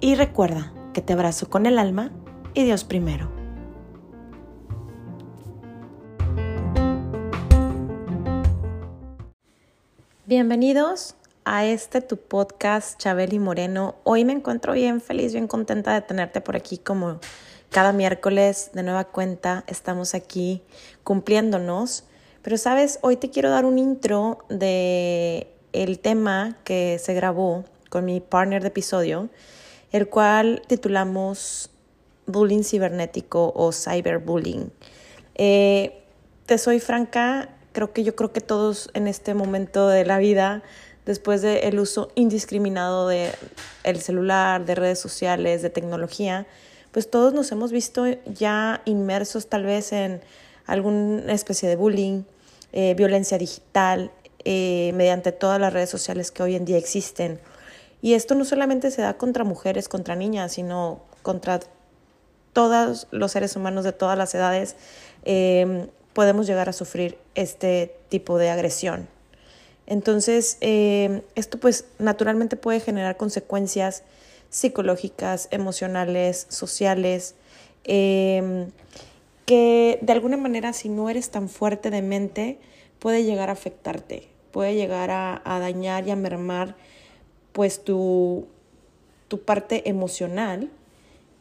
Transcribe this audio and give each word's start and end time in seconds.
y 0.00 0.14
recuerda 0.14 0.72
que 0.92 1.02
te 1.02 1.12
abrazo 1.12 1.48
con 1.48 1.66
el 1.66 1.78
alma 1.78 2.10
y 2.54 2.64
Dios 2.64 2.84
primero. 2.84 3.30
Bienvenidos 10.26 11.14
a 11.44 11.64
este 11.64 12.00
tu 12.00 12.16
podcast 12.16 12.98
Chabeli 12.98 13.38
Moreno. 13.38 13.94
Hoy 14.02 14.24
me 14.24 14.32
encuentro 14.32 14.72
bien 14.72 15.00
feliz, 15.00 15.32
bien 15.32 15.46
contenta 15.46 15.94
de 15.94 16.00
tenerte 16.00 16.40
por 16.40 16.56
aquí 16.56 16.78
como 16.78 17.20
cada 17.70 17.92
miércoles 17.92 18.70
de 18.74 18.82
nueva 18.82 19.04
cuenta. 19.04 19.64
Estamos 19.66 20.14
aquí 20.14 20.62
cumpliéndonos. 21.04 22.04
Pero 22.42 22.58
sabes, 22.58 22.98
hoy 23.02 23.16
te 23.16 23.30
quiero 23.30 23.50
dar 23.50 23.64
un 23.64 23.78
intro 23.78 24.38
de 24.48 25.52
el 25.72 25.98
tema 25.98 26.56
que 26.64 26.98
se 26.98 27.14
grabó 27.14 27.64
con 27.88 28.04
mi 28.04 28.20
partner 28.20 28.62
de 28.62 28.68
episodio, 28.68 29.28
el 29.92 30.08
cual 30.08 30.62
titulamos 30.66 31.70
Bullying 32.26 32.62
cibernético 32.62 33.52
o 33.54 33.72
cyberbullying. 33.72 34.72
Eh, 35.36 36.02
te 36.46 36.58
soy 36.58 36.80
franca, 36.80 37.50
creo 37.72 37.92
que 37.92 38.04
yo 38.04 38.16
creo 38.16 38.32
que 38.32 38.40
todos 38.40 38.90
en 38.94 39.06
este 39.06 39.34
momento 39.34 39.88
de 39.88 40.04
la 40.04 40.18
vida, 40.18 40.62
después 41.04 41.42
del 41.42 41.78
uso 41.78 42.10
indiscriminado 42.14 43.08
de 43.08 43.30
el 43.84 44.00
celular, 44.00 44.64
de 44.64 44.74
redes 44.74 44.98
sociales, 44.98 45.62
de 45.62 45.70
tecnología, 45.70 46.46
pues 46.90 47.10
todos 47.10 47.32
nos 47.32 47.52
hemos 47.52 47.72
visto 47.72 48.06
ya 48.24 48.82
inmersos 48.86 49.48
tal 49.48 49.64
vez 49.64 49.92
en 49.92 50.20
alguna 50.66 51.32
especie 51.32 51.68
de 51.68 51.76
bullying, 51.76 52.22
eh, 52.72 52.94
violencia 52.94 53.38
digital, 53.38 54.10
eh, 54.44 54.92
mediante 54.94 55.32
todas 55.32 55.60
las 55.60 55.72
redes 55.72 55.90
sociales 55.90 56.30
que 56.30 56.42
hoy 56.42 56.56
en 56.56 56.64
día 56.64 56.78
existen. 56.78 57.40
Y 58.02 58.14
esto 58.14 58.34
no 58.34 58.44
solamente 58.44 58.90
se 58.90 59.02
da 59.02 59.16
contra 59.16 59.44
mujeres, 59.44 59.88
contra 59.88 60.16
niñas, 60.16 60.52
sino 60.52 61.00
contra 61.22 61.60
todos 62.52 63.08
los 63.10 63.32
seres 63.32 63.56
humanos 63.56 63.84
de 63.84 63.92
todas 63.92 64.16
las 64.16 64.34
edades. 64.34 64.76
Eh, 65.24 65.88
podemos 66.12 66.46
llegar 66.46 66.68
a 66.68 66.72
sufrir 66.72 67.18
este 67.34 67.94
tipo 68.08 68.38
de 68.38 68.50
agresión. 68.50 69.08
Entonces, 69.86 70.58
eh, 70.60 71.22
esto 71.34 71.58
pues 71.58 71.84
naturalmente 71.98 72.56
puede 72.56 72.80
generar 72.80 73.16
consecuencias 73.16 74.02
psicológicas, 74.50 75.48
emocionales, 75.50 76.46
sociales, 76.48 77.34
em, 77.84 78.70
que 79.44 79.98
de 80.02 80.12
alguna 80.12 80.36
manera 80.36 80.72
si 80.72 80.88
no 80.88 81.08
eres 81.08 81.30
tan 81.30 81.48
fuerte 81.48 81.90
de 81.90 82.02
mente, 82.02 82.58
puede 82.98 83.22
llegar 83.24 83.48
a 83.48 83.52
afectarte, 83.52 84.28
puede 84.50 84.74
llegar 84.74 85.10
a, 85.10 85.40
dañar 85.44 86.08
y 86.08 86.10
a 86.10 86.16
mermar 86.16 86.74
pues 87.56 87.82
tu, 87.82 88.44
tu 89.28 89.40
parte 89.40 89.88
emocional, 89.88 90.68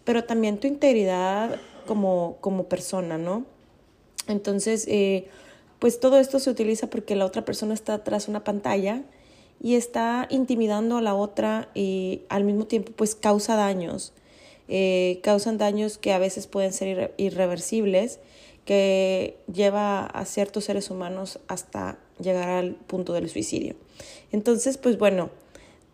pero 0.06 0.24
también 0.24 0.62
tu 0.62 0.66
integridad 0.66 1.60
como, 1.86 2.38
como 2.40 2.70
persona, 2.70 3.18
¿no? 3.18 3.44
Entonces, 4.30 4.86
eh, 4.88 5.28
pues 5.80 6.00
todo 6.00 6.18
esto 6.18 6.40
se 6.40 6.50
utiliza 6.50 6.90
porque 6.90 7.18
la 7.18 7.25
otra 7.25 7.44
persona 7.44 7.74
está 7.74 8.02
tras 8.06 8.30
una 8.30 8.46
pantalla 8.46 9.02
y 9.62 9.75
está 9.75 10.25
intimidando 10.30 10.96
a 10.96 11.02
la 11.02 11.16
otra 11.16 11.68
y 11.74 12.22
al 12.30 12.46
mismo 12.46 12.66
tiempo 12.66 12.94
pues 12.96 13.14
causa 13.14 13.58
daños. 13.58 14.14
Eh, 14.70 15.20
causan 15.22 15.58
daños 15.58 15.98
que 15.98 16.14
a 16.14 16.18
veces 16.18 16.48
pueden 16.48 16.72
ser 16.72 17.14
irreversibles, 17.18 18.20
que 18.64 19.36
lleva 19.54 20.06
a 20.06 20.24
ciertos 20.24 20.64
seres 20.64 20.90
humanos 20.90 21.40
hasta 21.50 22.00
llegar 22.22 22.48
al 22.48 22.75
punto 22.75 23.12
del 23.12 23.30
suicidio. 23.30 23.75
Entonces, 24.31 24.78
pues 24.78 24.98
bueno, 24.98 25.30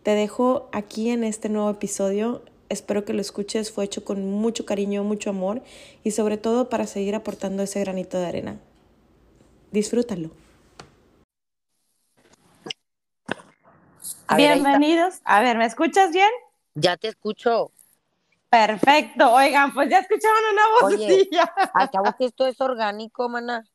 te 0.02 0.12
dejo 0.12 0.68
aquí 0.72 1.10
en 1.10 1.24
este 1.24 1.48
nuevo 1.48 1.70
episodio 1.70 2.42
Espero 2.72 3.04
que 3.04 3.12
lo 3.12 3.20
escuches, 3.20 3.70
fue 3.70 3.84
hecho 3.84 4.02
con 4.02 4.30
mucho 4.30 4.64
cariño, 4.64 5.04
mucho 5.04 5.28
amor 5.28 5.60
y 6.04 6.12
sobre 6.12 6.38
todo 6.38 6.70
para 6.70 6.86
seguir 6.86 7.14
aportando 7.14 7.62
ese 7.62 7.80
granito 7.80 8.18
de 8.18 8.24
arena. 8.24 8.60
Disfrútalo. 9.72 10.30
Bienvenidos. 14.34 15.20
A 15.24 15.42
ver, 15.42 15.58
¿me 15.58 15.66
escuchas 15.66 16.12
bien? 16.12 16.30
Ya 16.74 16.96
te 16.96 17.08
escucho. 17.08 17.72
Perfecto. 18.48 19.30
Oigan, 19.30 19.74
pues 19.74 19.90
ya 19.90 19.98
escucharon 19.98 20.42
una 20.52 20.62
vocecilla. 20.80 21.54
acabo 21.74 22.14
que 22.16 22.24
esto 22.24 22.46
es 22.46 22.58
orgánico, 22.58 23.28
mana. 23.28 23.66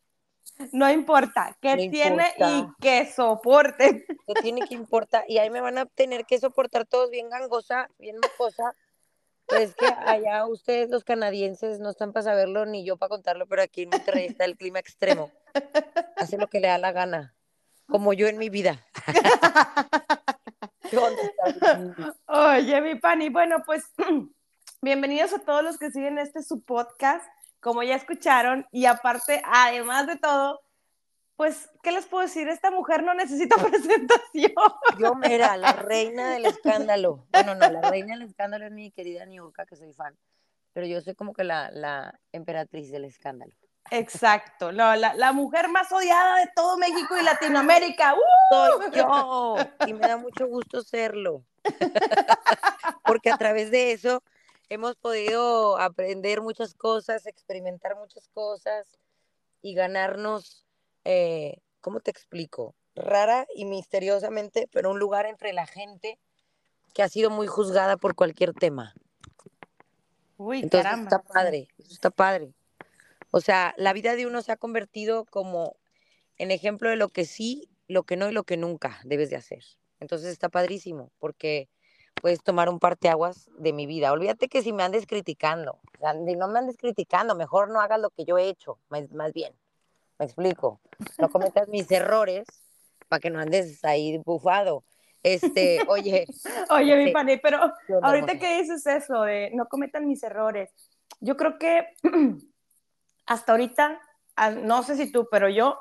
No 0.72 0.90
importa, 0.90 1.56
que 1.62 1.90
tiene 1.90 2.25
y 2.40 2.66
que 2.81 3.12
soporte. 3.12 4.06
Que 4.25 4.34
tiene 4.41 4.68
que 4.68 4.73
importar. 4.73 5.23
Y 5.28 5.38
ahí 5.38 5.50
me 5.50 5.62
van 5.62 5.78
a 5.78 5.85
tener 5.85 6.25
que 6.25 6.40
soportar 6.40 6.85
todos 6.85 7.09
bien 7.09 7.29
gangosa, 7.29 7.90
bien 7.97 8.18
mocosa. 8.18 8.73
Es 9.50 9.75
que 9.75 9.85
allá 9.85 10.45
ustedes, 10.45 10.90
los 10.90 11.03
canadienses, 11.03 11.79
no 11.79 11.91
están 11.91 12.12
para 12.12 12.23
saberlo 12.23 12.66
ni 12.66 12.84
yo 12.84 12.97
para 12.97 13.09
contarlo, 13.09 13.47
pero 13.47 13.62
aquí 13.62 13.84
en 13.84 13.90
Monterrey 13.90 14.25
está 14.25 14.44
el 14.45 14.57
clima 14.57 14.79
extremo. 14.79 15.31
Hace 16.18 16.38
lo 16.38 16.47
que 16.47 16.59
le 16.59 16.68
da 16.68 16.78
la 16.78 16.91
gana, 16.91 17.34
como 17.88 18.12
yo 18.12 18.28
en 18.28 18.38
mi 18.38 18.50
vida. 18.50 18.85
Oye, 22.28 22.81
mi 22.81 22.95
pani, 22.95 23.29
bueno, 23.29 23.63
pues 23.66 23.85
bienvenidos 24.81 25.31
a 25.34 25.39
todos 25.39 25.63
los 25.63 25.78
que 25.78 25.91
siguen 25.91 26.18
este 26.18 26.44
su 26.44 26.62
podcast, 26.62 27.25
como 27.59 27.84
ya 27.84 27.95
escucharon, 27.95 28.68
y 28.72 28.85
aparte, 28.85 29.41
además 29.45 30.07
de 30.07 30.18
todo, 30.18 30.62
pues, 31.38 31.69
¿qué 31.84 31.91
les 31.91 32.06
puedo 32.07 32.23
decir? 32.23 32.47
Esta 32.47 32.72
mujer 32.72 33.03
no 33.03 33.13
necesita 33.13 33.56
presentación. 33.72 34.53
Yo, 35.00 35.16
mira, 35.16 35.56
la 35.56 35.73
reina 35.73 36.31
del 36.31 36.45
escándalo. 36.45 37.28
Bueno, 37.31 37.56
no, 37.56 37.69
la 37.69 37.90
reina 37.90 38.18
del 38.18 38.28
escándalo 38.28 38.66
es 38.66 38.72
mi 38.72 38.91
querida 38.91 39.25
Niurka, 39.25 39.66
que 39.66 39.75
soy 39.75 39.94
fan. 39.94 40.18
Pero 40.73 40.88
yo 40.88 41.00
soy 41.01 41.16
como 41.16 41.34
que 41.34 41.44
la, 41.44 41.69
la 41.72 42.19
emperatriz 42.31 42.91
del 42.91 43.06
escándalo. 43.06 43.53
Exacto, 43.91 44.72
la, 44.72 44.97
la, 44.97 45.31
mujer 45.31 45.69
más 45.69 45.91
odiada 45.91 46.39
de 46.39 46.51
todo 46.56 46.78
México 46.78 47.16
y 47.18 47.24
Latinoamérica. 47.24 48.16
¡Uh! 48.16 48.81
Soy 48.81 48.91
yo, 48.91 49.56
y 49.88 49.94
me 49.94 50.07
da 50.07 50.18
mucho 50.18 50.47
gusto 50.47 50.81
serlo. 50.81 51.44
Porque 53.06 53.31
a 53.31 53.38
través 53.38 53.72
de 53.72 53.94
eso 53.94 54.24
hemos 54.69 54.95
podido 54.95 55.78
aprender 55.78 56.41
muchas 56.41 56.73
cosas, 56.73 57.25
experimentar 57.25 57.95
muchas 57.95 58.28
cosas 58.29 59.00
y 59.61 59.73
ganarnos 59.73 60.67
eh, 61.09 61.61
¿cómo 61.79 62.01
te 62.01 62.11
explico? 62.11 62.75
Rara 62.95 63.47
y 63.56 63.63
misteriosamente, 63.63 64.67
pero 64.73 64.91
un 64.91 65.00
lugar 65.00 65.25
entre 65.25 65.53
la 65.53 65.66
gente 65.66 66.19
que 66.94 67.01
ha 67.01 67.07
sido 67.07 67.29
muy 67.29 67.47
juzgada 67.47 67.95
por 67.95 68.13
cualquier 68.13 68.53
tema. 68.53 68.94
Uy, 70.35 70.63
Entonces, 70.63 70.83
caramba. 70.83 71.03
Está 71.06 71.23
padre, 71.23 71.69
está 71.89 72.09
padre. 72.09 72.53
O 73.31 73.39
sea, 73.39 73.73
la 73.77 73.94
vida 73.94 74.17
de 74.17 74.27
uno 74.27 74.41
se 74.41 74.51
ha 74.51 74.57
convertido 74.57 75.23
como 75.23 75.77
en 76.38 76.51
ejemplo 76.51 76.89
de 76.89 76.97
lo 76.97 77.07
que 77.07 77.23
sí, 77.23 77.69
lo 77.88 78.03
que 78.03 78.17
no 78.17 78.27
y 78.27 78.33
lo 78.33 78.44
que 78.44 78.57
nunca 78.57 79.00
debes 79.06 79.29
de 79.29 79.38
hacer. 79.38 79.63
Entonces 80.01 80.29
está 80.29 80.50
padrísimo 80.50 81.13
porque 81.19 81.69
puedes 82.22 82.41
tomar 82.44 82.69
un 82.69 82.79
parteaguas 82.79 83.50
de 83.57 83.73
mi 83.73 83.85
vida. 83.85 84.11
Olvídate 84.11 84.47
que 84.47 84.61
si 84.61 84.73
me 84.73 84.83
andes 84.83 85.05
criticando, 85.05 85.80
o 85.95 86.00
sea, 86.00 86.13
no 86.13 86.47
me 86.47 86.59
andes 86.59 86.77
criticando, 86.77 87.36
mejor 87.36 87.69
no 87.69 87.81
hagas 87.81 88.00
lo 88.00 88.09
que 88.09 88.25
yo 88.25 88.38
he 88.38 88.50
hecho, 88.50 88.80
más 88.89 89.33
bien. 89.33 89.53
Me 90.19 90.25
explico. 90.25 90.80
No 91.19 91.30
cometas 91.30 91.68
mis 91.68 91.92
errores 91.92 92.47
para 93.07 93.19
que 93.19 93.30
no 93.30 93.39
andes 93.39 93.83
ahí 93.86 94.19
bufado. 94.25 94.83
Este, 95.24 95.80
oye. 95.88 96.25
Oye, 96.69 96.95
mi 96.95 97.01
este, 97.01 97.12
pani, 97.12 97.38
pero 97.38 97.74
ahorita 98.01 98.38
que 98.39 98.59
dices 98.62 98.86
eso 98.86 99.24
de 99.24 99.51
no 99.53 99.65
cometan 99.65 100.07
mis 100.07 100.24
errores, 100.24 100.69
yo 101.19 101.36
creo 101.36 101.57
que 101.57 101.88
hasta 103.25 103.51
ahorita, 103.51 104.00
no 104.63 104.83
sé 104.83 104.95
si 104.95 105.12
tú, 105.12 105.27
pero 105.30 105.50
yo, 105.50 105.80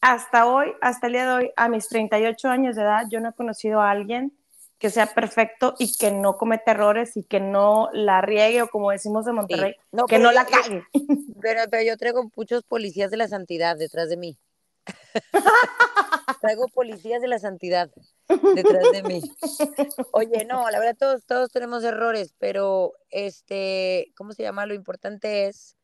hasta 0.00 0.46
hoy, 0.46 0.72
hasta 0.80 1.08
el 1.08 1.12
día 1.12 1.26
de 1.26 1.32
hoy, 1.32 1.50
a 1.56 1.68
mis 1.68 1.88
38 1.88 2.48
años 2.48 2.76
de 2.76 2.82
edad, 2.82 3.02
yo 3.10 3.20
no 3.20 3.30
he 3.30 3.34
conocido 3.34 3.80
a 3.80 3.90
alguien 3.90 4.32
que 4.78 4.90
sea 4.90 5.12
perfecto 5.12 5.74
y 5.78 5.96
que 5.96 6.10
no 6.10 6.36
cometa 6.36 6.70
errores 6.70 7.16
y 7.16 7.24
que 7.24 7.40
no 7.40 7.88
la 7.92 8.20
riegue 8.20 8.62
o 8.62 8.68
como 8.68 8.90
decimos 8.90 9.24
de 9.24 9.32
Monterrey, 9.32 9.74
que 10.08 10.18
no 10.18 10.32
la 10.32 10.46
cague. 10.46 10.84
Pero, 11.40 11.60
pero, 11.70 11.84
yo 11.84 11.96
traigo 11.96 12.28
muchos 12.34 12.64
policías 12.64 13.12
de 13.12 13.16
la 13.16 13.28
santidad 13.28 13.76
detrás 13.76 14.08
de 14.08 14.16
mí. 14.16 14.36
traigo 16.40 16.66
policías 16.66 17.22
de 17.22 17.28
la 17.28 17.38
santidad. 17.38 17.90
detrás 18.56 18.90
de 18.90 19.04
mí. 19.04 19.22
Oye, 20.10 20.44
no, 20.46 20.68
la 20.68 20.80
verdad 20.80 20.96
todos, 20.98 21.24
todos 21.26 21.50
tenemos 21.52 21.84
errores, 21.84 22.34
pero 22.38 22.94
este, 23.10 24.12
¿cómo 24.16 24.32
se 24.32 24.42
llama? 24.42 24.66
Lo 24.66 24.74
importante 24.74 25.46
es 25.46 25.76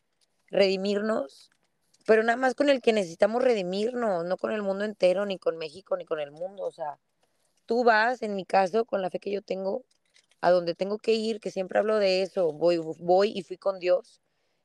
redimirnos, 0.48 1.50
pero 2.04 2.24
nada 2.24 2.36
más 2.36 2.56
con 2.56 2.68
el 2.68 2.82
que 2.82 2.92
necesitamos 2.92 3.42
redimirnos, 3.42 4.24
no 4.24 4.36
con 4.36 4.50
el 4.50 4.62
mundo 4.62 4.84
entero, 4.84 5.24
ni 5.24 5.38
con 5.38 5.56
México, 5.56 5.96
ni 5.96 6.04
con 6.04 6.18
el 6.18 6.32
mundo. 6.32 6.64
O 6.64 6.72
sea, 6.72 6.98
tú 7.66 7.84
vas, 7.84 8.22
en 8.22 8.34
mi 8.36 8.44
caso, 8.44 8.84
con 8.84 9.02
la 9.02 9.10
fe 9.10 9.18
que 9.18 9.30
yo 9.30 9.42
tengo, 9.42 9.84
a 10.40 10.50
donde 10.50 10.74
tengo 10.74 10.98
que 10.98 11.12
ir, 11.12 11.40
que 11.40 11.50
siempre 11.50 11.78
hablo 11.78 11.98
de 11.98 12.22
eso, 12.22 12.52
voy, 12.52 12.78
voy 12.78 13.32
y 13.34 13.42
fui 13.42 13.56
con 13.56 13.78
Dios, 13.78 14.20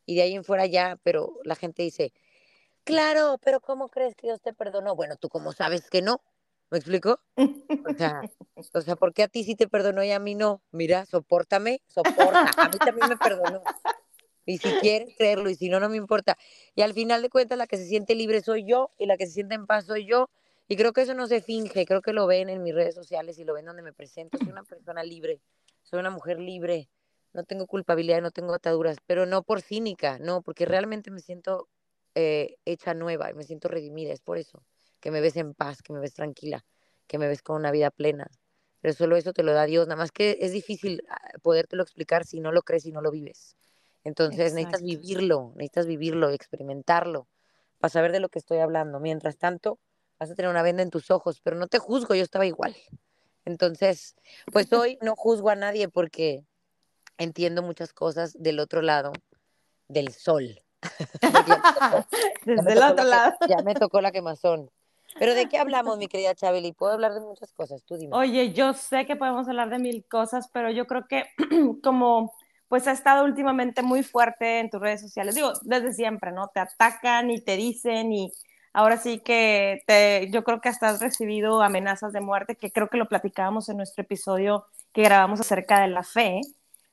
y 0.06 0.16
de 0.16 0.24
ahí 0.24 0.34
en 0.34 0.44
fuera 0.44 0.66
ya, 0.66 1.00
pero 1.04 1.40
la 1.44 1.56
gente 1.56 1.84
dice, 1.84 2.14
claro, 2.84 3.38
pero 3.44 3.62
¿cómo 3.62 3.90
crees 3.90 4.16
que 4.16 4.28
Dios 4.28 4.42
te 4.42 4.54
perdonó? 4.54 4.96
Bueno, 4.96 5.16
tú 5.16 5.30
cómo 5.30 5.54
sabes 5.54 5.90
que 5.90 6.02
no, 6.02 6.22
¿me 6.70 6.80
explico? 6.80 7.20
O 7.38 7.94
sea, 7.98 8.22
o 8.74 8.82
sea, 8.82 8.96
¿por 8.96 9.14
qué 9.14 9.24
a 9.24 9.28
ti 9.28 9.44
sí 9.44 9.56
te 9.56 9.68
perdonó 9.68 10.04
y 10.04 10.12
a 10.12 10.20
mí 10.20 10.36
no? 10.36 10.62
Mira, 10.72 11.06
soportame, 11.06 11.82
soporta, 11.88 12.52
a 12.58 12.70
mí 12.70 12.78
también 12.80 13.10
me 13.10 13.18
perdonó. 13.18 13.62
Y 14.46 14.58
si 14.58 14.70
quieres 14.82 15.16
creerlo, 15.16 15.50
y 15.50 15.56
si 15.56 15.70
no, 15.70 15.80
no 15.80 15.90
me 15.90 15.98
importa. 15.98 16.38
Y 16.76 16.82
al 16.82 16.94
final 16.94 17.22
de 17.22 17.30
cuentas, 17.30 17.58
la 17.58 17.68
que 17.68 17.78
se 17.78 17.86
siente 17.86 18.16
libre 18.16 18.42
soy 18.42 18.66
yo, 18.66 18.92
y 18.98 19.06
la 19.06 19.16
que 19.16 19.28
se 19.28 19.34
siente 19.34 19.56
en 19.56 19.68
paz 19.68 19.86
soy 19.86 20.06
yo. 20.06 20.30
Y 20.70 20.78
creo 20.78 20.94
que 20.94 21.02
eso 21.02 21.16
no 21.16 21.28
se 21.28 21.42
finge, 21.42 21.86
creo 21.86 22.02
que 22.02 22.14
lo 22.14 22.28
ven 22.28 22.48
en 22.48 22.64
mis 22.64 22.74
redes 22.74 22.96
sociales 22.96 23.38
y 23.40 23.44
lo 23.44 23.56
ven 23.56 23.66
donde 23.66 23.82
me 23.82 23.92
presento. 23.92 24.38
Soy 24.38 24.50
una 24.50 24.64
persona 24.64 25.04
libre, 25.04 25.42
soy 25.84 26.00
una 26.00 26.12
mujer 26.12 26.40
libre, 26.40 26.88
no 27.34 27.44
tengo 27.44 27.68
culpabilidad, 27.68 28.22
no 28.22 28.32
tengo 28.32 28.54
ataduras, 28.54 28.98
pero 29.06 29.26
no 29.26 29.44
por 29.44 29.62
cínica, 29.62 30.20
no, 30.20 30.44
porque 30.44 30.66
realmente 30.66 31.10
me 31.10 31.20
siento 31.20 31.68
eh, 32.16 32.58
hecha 32.66 32.94
nueva 32.94 33.32
me 33.34 33.44
siento 33.44 33.68
redimida, 33.68 34.12
es 34.12 34.22
por 34.22 34.38
eso, 34.38 34.64
que 35.00 35.12
me 35.12 35.22
ves 35.22 35.38
en 35.38 35.54
paz, 35.54 35.82
que 35.82 35.94
me 35.94 36.00
ves 36.00 36.14
tranquila, 36.14 36.66
que 37.08 37.18
me 37.18 37.28
ves 37.28 37.42
con 37.42 37.56
una 37.56 37.72
vida 37.72 37.92
plena. 37.92 38.30
Pero 38.82 38.94
solo 38.94 39.18
eso 39.18 39.34
te 39.34 39.44
lo 39.44 39.54
da 39.54 39.66
Dios, 39.66 39.88
nada 39.88 39.98
más 39.98 40.12
que 40.12 40.38
es 40.42 40.52
difícil 40.52 41.04
ah, 41.10 41.18
podértelo 41.42 41.84
explicar 41.84 42.26
si 42.26 42.40
no 42.40 42.52
lo 42.52 42.62
crees 42.62 42.86
y 42.86 42.92
no 42.92 43.02
lo 43.02 43.10
vives. 43.12 43.56
Entonces 44.04 44.54
necesitas 44.54 44.82
vivirlo, 44.82 45.52
necesitas 45.56 45.86
vivirlo, 45.88 46.30
experimentarlo, 46.30 47.28
para 47.80 47.90
saber 47.90 48.12
de 48.12 48.20
lo 48.20 48.30
que 48.30 48.40
estoy 48.40 48.60
hablando. 48.60 49.00
Mientras 49.00 49.38
tanto, 49.38 49.80
vas 50.20 50.32
a 50.32 50.36
tener 50.36 50.52
una 50.52 50.62
venda 50.62 50.84
en 50.84 50.90
tus 50.90 51.10
ojos, 51.12 51.40
pero 51.42 51.56
no 51.56 51.68
te 51.68 51.80
juzgo, 51.80 52.14
yo 52.14 52.24
estaba 52.24 52.46
igual. 52.46 52.76
Entonces, 53.46 54.16
pues 54.52 54.72
hoy 54.74 54.98
no 55.02 55.16
juzgo 55.16 55.50
a 55.50 55.56
nadie 55.56 55.88
porque 55.88 56.44
entiendo 57.18 57.64
muchas 57.64 57.94
cosas 57.94 58.34
del 58.38 58.60
otro 58.60 58.82
lado 58.82 59.14
del 59.88 60.14
sol. 60.14 60.62
Desde 62.46 62.74
el 62.74 62.84
otro 62.84 63.06
lado. 63.06 63.34
ya 63.48 63.64
me 63.64 63.74
tocó 63.74 64.02
la 64.02 64.12
quemazón. 64.12 64.70
Pero 65.18 65.34
¿de 65.34 65.50
qué 65.50 65.58
hablamos, 65.58 65.98
mi 65.98 66.08
querida 66.08 66.36
Chabeli? 66.36 66.72
Puedo 66.78 66.94
hablar 66.94 67.14
de 67.14 67.22
muchas 67.22 67.52
cosas, 67.54 67.84
tú 67.84 67.98
dime. 67.98 68.16
Oye, 68.16 68.54
yo 68.54 68.74
sé 68.74 69.06
que 69.06 69.16
podemos 69.16 69.48
hablar 69.48 69.70
de 69.70 69.80
mil 69.80 70.06
cosas, 70.06 70.50
pero 70.54 70.70
yo 70.70 70.86
creo 70.86 71.08
que 71.08 71.26
como 71.84 72.34
pues 72.68 72.88
ha 72.88 72.92
estado 72.92 73.26
últimamente 73.26 73.82
muy 73.82 74.04
fuerte 74.04 74.60
en 74.60 74.70
tus 74.70 74.80
redes 74.80 75.02
sociales, 75.02 75.34
digo, 75.34 75.54
desde 75.64 75.92
siempre, 75.92 76.32
¿no? 76.32 76.50
Te 76.54 76.60
atacan 76.60 77.32
y 77.32 77.42
te 77.42 77.58
dicen 77.58 78.14
y 78.14 78.32
ahora 78.74 78.98
sí 78.98 79.20
que 79.20 79.82
te, 79.86 80.30
yo 80.32 80.44
creo 80.44 80.62
que 80.62 80.70
hasta 80.70 80.90
has 80.90 81.02
recibido 81.02 81.62
amenazas 81.62 82.14
de 82.14 82.22
muerte, 82.22 82.56
que 82.56 82.72
creo 82.72 82.90
que 82.90 82.98
lo 82.98 83.08
platicábamos 83.08 83.70
en 83.70 83.78
nuestro 83.78 84.04
episodio 84.04 84.66
que 84.94 85.04
grabamos 85.04 85.40
acerca 85.40 85.82
de 85.82 85.88
la 85.88 86.04
fe. 86.04 86.42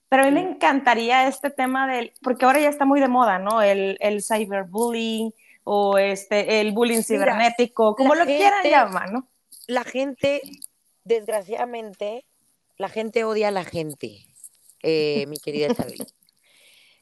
Pero 0.09 0.23
a 0.23 0.27
mí 0.27 0.33
me 0.33 0.41
encantaría 0.41 1.27
este 1.27 1.51
tema 1.51 1.89
del, 1.89 2.13
porque 2.23 2.45
ahora 2.45 2.61
ya 2.61 2.69
está 2.69 2.85
muy 2.85 3.01
de 3.01 3.09
moda, 3.09 3.39
¿no? 3.39 3.61
El, 3.61 3.97
el 4.01 4.23
cyberbullying 4.23 5.33
o 5.65 5.99
este, 5.99 6.61
el 6.61 6.73
bullying 6.73 7.03
cibernético, 7.03 7.97
como 7.97 8.15
lo 8.15 8.25
quieran 8.25 8.63
llamar, 8.65 9.11
¿no? 9.11 9.29
La 9.67 9.83
gente, 9.83 10.41
desgraciadamente, 11.03 12.25
la 12.77 12.89
gente 12.89 13.25
odia 13.25 13.49
a 13.49 13.51
la 13.51 13.65
gente, 13.65 14.27
eh, 14.83 15.27
mi 15.27 15.39
querida 15.39 15.69
Isabel. 15.69 16.07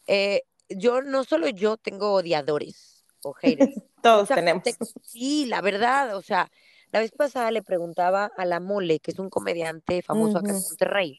Eh, 0.06 0.42
yo, 0.68 1.00
no 1.00 1.24
solo 1.24 1.48
yo 1.48 1.78
tengo 1.78 2.12
odiadores 2.12 2.93
o 3.24 3.32
haters. 3.32 3.74
Todos 4.02 4.28
tenemos. 4.28 4.62
sí, 5.02 5.46
la 5.46 5.60
verdad, 5.60 6.16
o 6.16 6.22
sea, 6.22 6.50
la 6.92 7.00
vez 7.00 7.12
pasada 7.12 7.50
le 7.50 7.62
preguntaba 7.62 8.30
a 8.36 8.44
La 8.44 8.60
Mole, 8.60 9.00
que 9.00 9.10
es 9.10 9.18
un 9.18 9.30
comediante 9.30 10.02
famoso 10.02 10.38
acá 10.38 10.50
en 10.50 10.62
Monterrey. 10.62 11.18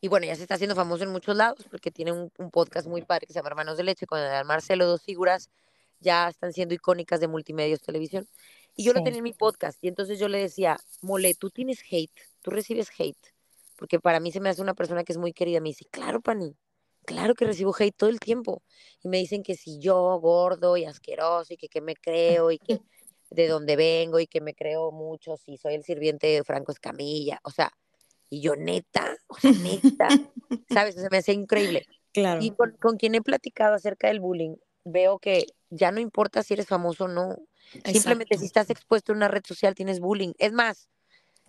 Y 0.00 0.08
bueno, 0.08 0.26
ya 0.26 0.36
se 0.36 0.42
está 0.42 0.56
haciendo 0.56 0.76
famoso 0.76 1.04
en 1.04 1.10
muchos 1.10 1.34
lados 1.34 1.66
porque 1.70 1.90
tiene 1.90 2.12
un, 2.12 2.30
podcast 2.50 2.86
muy 2.86 3.02
padre 3.02 3.26
que 3.26 3.32
se 3.32 3.38
llama 3.38 3.48
Hermanos 3.48 3.78
de 3.78 3.84
Leche 3.84 4.06
con 4.06 4.20
el 4.20 4.44
Marcelo, 4.44 4.86
dos 4.86 5.02
figuras 5.02 5.50
ya 6.04 6.28
están 6.28 6.52
siendo 6.52 6.74
icónicas 6.74 7.18
de 7.18 7.28
multimedios 7.28 7.80
televisión. 7.80 8.28
Y 8.76 8.84
yo 8.84 8.92
lo 8.92 9.02
tenía 9.02 9.18
en 9.18 9.24
mi 9.24 9.32
podcast 9.32 9.82
y 9.82 9.88
entonces 9.88 10.18
yo 10.18 10.28
le 10.28 10.38
decía, 10.38 10.76
Mole, 11.00 11.34
tú 11.34 11.50
tienes 11.50 11.80
hate, 11.90 12.12
tú 12.42 12.50
recibes 12.50 12.90
hate, 12.98 13.34
porque 13.76 13.98
para 13.98 14.20
mí 14.20 14.30
se 14.30 14.40
me 14.40 14.48
hace 14.48 14.62
una 14.62 14.74
persona 14.74 15.04
que 15.04 15.12
es 15.12 15.18
muy 15.18 15.32
querida. 15.32 15.60
Me 15.60 15.70
dice, 15.70 15.86
claro, 15.90 16.20
Pani, 16.20 16.54
claro 17.04 17.34
que 17.34 17.44
recibo 17.44 17.74
hate 17.78 17.94
todo 17.96 18.10
el 18.10 18.20
tiempo. 18.20 18.62
Y 19.02 19.08
me 19.08 19.18
dicen 19.18 19.42
que 19.42 19.54
si 19.54 19.78
yo, 19.78 20.18
gordo 20.20 20.76
y 20.76 20.84
asqueroso, 20.84 21.54
y 21.54 21.56
que, 21.56 21.68
que 21.68 21.80
me 21.80 21.94
creo, 21.94 22.50
y 22.50 22.58
que 22.58 22.80
de 23.30 23.48
dónde 23.48 23.76
vengo, 23.76 24.18
y 24.20 24.26
que 24.26 24.40
me 24.40 24.54
creo 24.54 24.90
mucho, 24.92 25.36
si 25.36 25.56
soy 25.56 25.74
el 25.74 25.84
sirviente 25.84 26.26
de 26.26 26.44
Franco 26.44 26.72
Escamilla. 26.72 27.40
O 27.44 27.50
sea, 27.50 27.72
y 28.30 28.40
yo, 28.40 28.56
neta, 28.56 29.16
o 29.28 29.38
sea, 29.38 29.52
neta, 29.52 30.08
¿sabes? 30.70 30.94
se 30.94 31.08
me 31.10 31.18
hace 31.18 31.32
increíble. 31.32 31.86
Claro. 32.12 32.42
Y 32.42 32.50
con, 32.52 32.76
con, 32.80 32.96
quien 32.96 33.14
he 33.14 33.22
platicado 33.22 33.74
acerca 33.74 34.08
del 34.08 34.20
bullying, 34.20 34.56
veo 34.84 35.18
que 35.18 35.46
ya 35.70 35.90
no 35.90 36.00
importa 36.00 36.42
si 36.42 36.54
eres 36.54 36.66
famoso 36.66 37.04
o 37.04 37.08
no. 37.08 37.36
Simplemente 37.84 38.38
si 38.38 38.44
estás 38.44 38.70
expuesto 38.70 39.12
en 39.12 39.18
una 39.18 39.28
red 39.28 39.42
social 39.44 39.74
tienes 39.74 39.98
bullying. 39.98 40.32
Es 40.38 40.52
más, 40.52 40.88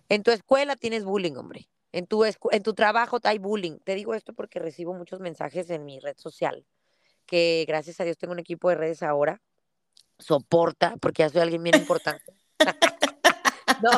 en 0.08 0.22
tu 0.22 0.30
escuela 0.30 0.76
tienes 0.76 1.04
bullying, 1.04 1.36
hombre. 1.36 1.68
En 1.96 2.06
tu, 2.06 2.24
en 2.24 2.62
tu 2.62 2.74
trabajo 2.74 3.18
hay 3.22 3.38
bullying. 3.38 3.78
Te 3.78 3.94
digo 3.94 4.12
esto 4.12 4.34
porque 4.34 4.58
recibo 4.58 4.92
muchos 4.92 5.20
mensajes 5.20 5.70
en 5.70 5.86
mi 5.86 5.98
red 5.98 6.14
social, 6.18 6.66
que 7.24 7.64
gracias 7.66 7.98
a 8.00 8.04
Dios 8.04 8.18
tengo 8.18 8.34
un 8.34 8.38
equipo 8.38 8.68
de 8.68 8.74
redes 8.74 9.02
ahora. 9.02 9.40
Soporta, 10.18 10.96
porque 11.00 11.22
ya 11.22 11.30
soy 11.30 11.40
alguien 11.40 11.62
bien 11.62 11.76
importante. 11.76 12.34
No, 13.82 13.90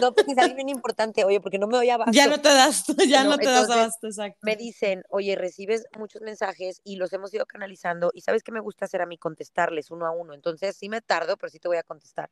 no, 0.00 0.14
porque 0.14 0.32
es 0.32 0.38
alguien 0.38 0.56
bien 0.56 0.68
importante, 0.68 1.24
oye, 1.24 1.40
porque 1.40 1.58
no 1.58 1.66
me 1.66 1.76
doy 1.76 1.90
abasto. 1.90 2.12
Ya 2.12 2.28
no 2.28 2.40
te 2.40 2.48
das, 2.48 2.84
ya 3.08 3.24
no, 3.24 3.36
te 3.36 3.46
das 3.46 3.68
abasto, 3.68 4.06
exacto. 4.06 4.38
Me 4.42 4.54
dicen, 4.54 5.02
oye, 5.08 5.34
recibes 5.34 5.84
muchos 5.98 6.22
mensajes 6.22 6.80
y 6.84 6.94
los 6.94 7.12
hemos 7.12 7.34
ido 7.34 7.44
canalizando 7.44 8.12
y 8.14 8.20
sabes 8.20 8.44
qué 8.44 8.52
me 8.52 8.60
gusta 8.60 8.84
hacer 8.84 9.02
a 9.02 9.06
mí 9.06 9.18
contestarles 9.18 9.90
uno 9.90 10.06
a 10.06 10.12
uno. 10.12 10.32
Entonces 10.32 10.76
sí 10.76 10.88
me 10.88 11.00
tardo, 11.00 11.36
pero 11.38 11.50
sí 11.50 11.58
te 11.58 11.66
voy 11.66 11.78
a 11.78 11.82
contestar. 11.82 12.30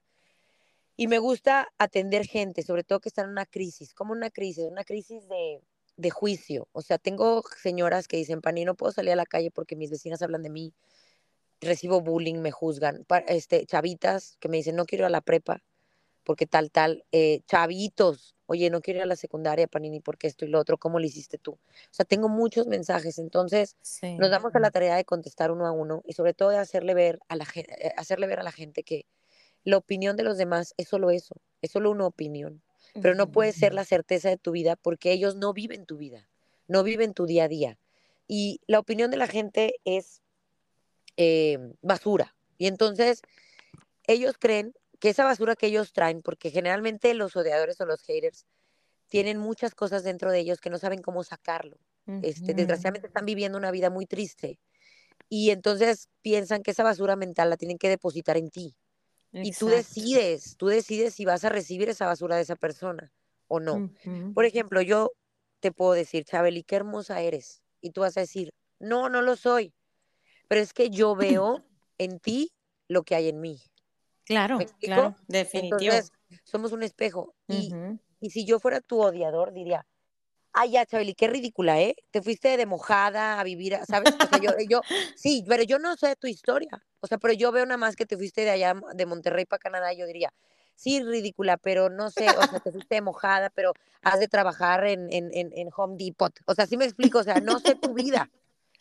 Y 0.97 1.09
me 1.09 1.19
gusta 1.19 1.69
atender 1.79 2.27
gente, 2.27 2.63
sobre 2.63 2.85
todo 2.85 3.01
que 3.01 3.09
está 3.09 3.23
en 3.23 3.31
una 3.31 3.47
crisis, 3.47 3.95
como 3.95 4.13
una 4.13 4.31
crisis, 4.31 4.65
una 4.65 4.85
crisis 4.85 5.29
de, 5.29 5.61
de 5.97 6.11
juicio. 6.11 6.69
O 6.73 6.83
sea, 6.83 6.99
tengo 6.99 7.43
señoras 7.61 8.07
que 8.09 8.17
dicen, 8.17 8.41
Pani, 8.41 8.65
no 8.65 8.75
puedo 8.75 8.93
salir 8.93 9.13
a 9.13 9.17
la 9.17 9.27
calle 9.27 9.51
porque 9.51 9.77
mis 9.77 9.91
vecinas 9.91 10.23
hablan 10.23 10.43
de 10.43 10.51
mí, 10.51 10.73
recibo 11.61 12.01
bullying, 12.01 12.37
me 12.37 12.53
juzgan. 12.53 13.05
Este, 13.27 13.67
chavitas 13.67 14.37
que 14.39 14.49
me 14.49 14.59
dicen, 14.59 14.77
no 14.77 14.87
quiero 14.87 15.03
ir 15.03 15.07
a 15.07 15.11
la 15.11 15.21
prepa 15.21 15.63
porque 16.25 16.47
tal, 16.47 16.71
tal, 16.71 17.05
eh, 17.13 17.43
chavitos, 17.47 18.35
oye, 18.47 18.71
no 18.71 18.81
quiero 18.81 18.99
ir 18.99 19.03
a 19.05 19.07
la 19.07 19.17
secundaria, 19.17 19.69
Panini, 19.69 20.01
porque 20.01 20.27
esto 20.27 20.45
y 20.45 20.49
lo 20.49 20.59
otro, 20.59 20.79
¿cómo 20.79 20.99
lo 20.99 21.07
hiciste 21.07 21.39
tú? 21.39 21.53
O 21.53 21.93
sea, 21.93 22.05
tengo 22.05 22.29
muchos 22.29 22.67
mensajes, 22.67 23.19
entonces 23.19 23.77
nos 24.19 24.31
damos 24.31 24.55
a 24.55 24.59
la 24.59 24.71
tarea 24.71 24.97
de 24.97 25.05
contestar 25.05 25.51
uno 25.51 25.67
a 25.67 25.73
uno 25.73 26.03
y 26.07 26.15
sobre 26.15 26.35
todo 26.35 26.49
de 26.49 26.59
hacerle 26.59 26.95
ver 26.95 27.21
a 27.29 27.37
la 27.37 27.47
eh, 27.55 27.93
hacerle 27.97 28.27
ver 28.27 28.41
a 28.41 28.43
la 28.43 28.53
gente 28.53 28.83
que 28.83 29.07
la 29.65 29.77
opinión 29.79 30.17
de 30.17 30.23
los 30.23 30.39
demás 30.39 30.75
es 30.77 30.89
solo 30.89 31.11
eso, 31.11 31.37
es 31.63 31.71
solo 31.71 31.91
una 31.91 32.07
opinión, 32.07 32.63
pero 33.01 33.15
no 33.15 33.33
puede 33.33 33.53
ser 33.53 33.75
la 33.75 33.85
certeza 33.85 34.29
de 34.29 34.37
tu 34.37 34.53
vida 34.53 34.77
porque 34.77 35.11
ellos 35.11 35.35
no 35.35 35.53
viven 35.53 35.85
tu 35.85 35.97
vida, 35.97 36.29
no 36.69 36.83
viven 36.83 37.13
tu 37.15 37.27
día 37.27 37.45
a 37.45 37.49
día. 37.49 37.79
Y 38.29 38.61
la 38.67 38.79
opinión 38.79 39.11
de 39.11 39.17
la 39.17 39.27
gente 39.27 39.75
es 39.85 40.23
eh, 41.17 41.59
basura. 41.83 42.37
Y 42.57 42.67
entonces 42.67 43.23
ellos 44.07 44.37
creen 44.39 44.75
que 45.01 45.09
esa 45.09 45.25
basura 45.25 45.57
que 45.57 45.67
ellos 45.67 45.93
traen, 45.93 46.23
porque 46.23 46.51
generalmente 46.51 47.13
los 47.15 47.35
odiadores 47.37 47.81
o 47.81 47.87
los 47.87 48.03
haters 48.03 48.47
tienen 49.09 49.39
muchas 49.39 49.75
cosas 49.75 50.05
dentro 50.05 50.31
de 50.31 50.41
ellos 50.41 50.61
que 50.61 50.71
no 50.71 50.79
saben 50.79 51.03
cómo 51.03 51.25
sacarlo. 51.25 51.79
este, 52.23 52.53
desgraciadamente 52.53 53.07
están 53.07 53.25
viviendo 53.25 53.57
una 53.57 53.71
vida 53.71 53.89
muy 53.89 54.05
triste 54.05 54.59
y 55.29 55.51
entonces 55.51 56.09
piensan 56.21 56.63
que 56.63 56.73
esa 56.73 56.83
basura 56.83 57.17
mental 57.17 57.49
la 57.49 57.57
tienen 57.57 57.79
que 57.79 57.89
depositar 57.89 58.37
en 58.37 58.51
ti. 58.51 58.77
Y 59.43 59.53
tú 59.53 59.67
decides, 59.67 60.57
tú 60.57 60.67
decides 60.69 61.15
si 61.15 61.25
vas 61.25 61.45
a 61.45 61.49
recibir 61.49 61.89
esa 61.89 62.07
basura 62.07 62.37
de 62.37 62.43
esa 62.43 62.57
persona 62.57 63.13
o 63.49 63.61
no. 63.61 63.91
Por 64.35 64.45
ejemplo, 64.45 64.81
yo 64.81 65.13
te 65.61 65.73
puedo 65.73 65.93
decir, 65.93 66.25
Chabeli, 66.25 66.63
qué 66.63 66.77
hermosa 66.77 67.21
eres. 67.21 67.63
Y 67.81 67.91
tú 67.91 68.03
vas 68.03 68.17
a 68.17 68.21
decir, 68.21 68.55
no, 68.79 69.09
no 69.09 69.23
lo 69.23 69.37
soy. 69.37 69.75
Pero 70.49 70.61
es 70.61 70.73
que 70.73 70.91
yo 70.91 71.17
veo 71.17 71.65
en 71.99 72.21
ti 72.21 72.53
lo 72.89 73.03
que 73.03 73.15
hay 73.15 73.29
en 73.29 73.41
mí. 73.41 73.61
Claro, 74.25 74.59
claro, 74.81 75.17
definitivo. 75.27 75.93
Entonces, 75.93 76.13
somos 76.45 76.73
un 76.73 76.83
espejo. 76.83 77.35
Y, 77.49 77.75
y 78.21 78.31
si 78.31 78.47
yo 78.47 78.59
fuera 78.59 78.81
tu 78.81 79.01
odiador, 79.01 79.53
diría, 79.53 79.87
ay, 80.53 80.73
ya, 80.73 80.87
Chabeli, 80.87 81.15
qué 81.15 81.29
ridícula, 81.29 81.81
¿eh? 81.81 81.97
Te 82.11 82.23
fuiste 82.23 82.57
de 82.57 82.65
mojada 82.65 83.39
a 83.39 83.45
vivir, 83.45 83.79
¿sabes? 83.87 84.15
O 84.15 84.27
sea, 84.27 84.39
yo, 84.39 84.51
yo, 84.69 84.81
sí, 85.17 85.45
pero 85.47 85.63
yo 85.65 85.79
no 85.79 85.97
sé 85.97 86.17
tu 86.17 86.27
historia. 86.27 86.83
O 87.05 87.07
sea, 87.07 87.19
pero 87.19 87.35
yo 87.35 87.53
veo 87.53 87.67
nada 87.67 87.77
más 87.77 87.97
que 87.97 88.07
te 88.07 88.17
fuiste 88.17 88.41
de 88.41 88.51
allá, 88.51 88.75
de 88.95 89.05
Monterrey 89.05 89.45
para 89.45 89.59
Canadá, 89.59 89.93
yo 89.93 90.07
diría, 90.07 90.33
sí, 90.75 91.03
ridícula, 91.03 91.59
pero 91.59 91.91
no 91.91 92.11
sé, 92.11 92.31
o 92.31 92.47
sea, 92.47 92.61
te 92.61 92.73
fuiste 92.73 93.03
mojada, 93.03 93.51
pero 93.51 93.75
has 94.01 94.21
de 94.21 94.27
trabajar 94.27 94.87
en, 94.87 95.13
en, 95.13 95.31
en, 95.33 95.69
Home 95.77 95.97
Depot. 95.99 96.33
O 96.47 96.55
sea, 96.55 96.67
sí 96.67 96.79
me 96.79 96.87
explico, 96.87 97.19
o 97.19 97.23
sea, 97.23 97.41
no 97.41 97.61
sé 97.61 97.75
tu 97.75 97.93
vida. 97.93 98.31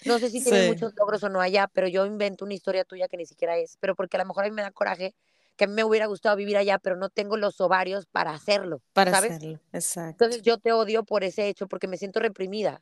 No 0.06 0.20
sé 0.20 0.30
si 0.30 0.42
tienes 0.42 0.70
muchos 0.70 0.94
logros 0.96 1.22
o 1.24 1.30
no 1.30 1.42
allá, 1.42 1.68
pero 1.68 1.90
yo 1.90 2.06
invento 2.06 2.46
una 2.46 2.54
historia 2.54 2.86
tuya 2.86 3.10
que 3.10 3.18
ni 3.18 3.26
siquiera 3.26 3.58
es, 3.58 3.76
pero 3.82 3.94
porque 3.94 4.16
a 4.16 4.22
lo 4.22 4.26
mejor 4.26 4.46
a 4.46 4.48
mí 4.48 4.56
me 4.56 4.62
da 4.62 4.72
coraje 4.72 5.14
que 5.58 5.66
a 5.66 5.68
mí 5.68 5.74
me 5.74 5.84
hubiera 5.84 6.06
gustado 6.06 6.38
vivir 6.38 6.56
allá, 6.56 6.80
pero 6.80 6.96
no 6.96 7.10
tengo 7.10 7.36
los 7.36 7.60
ovarios 7.60 8.06
para 8.06 8.32
hacerlo. 8.32 8.82
Para 8.94 9.12
¿sabes? 9.12 9.34
hacerlo, 9.34 9.60
exacto. 9.74 10.24
Entonces 10.24 10.42
yo 10.44 10.58
te 10.60 10.72
odio 10.72 11.04
por 11.04 11.26
ese 11.26 11.50
hecho, 11.50 11.68
porque 11.68 11.88
me 11.88 11.98
siento 11.98 12.22
reprimida. 12.22 12.82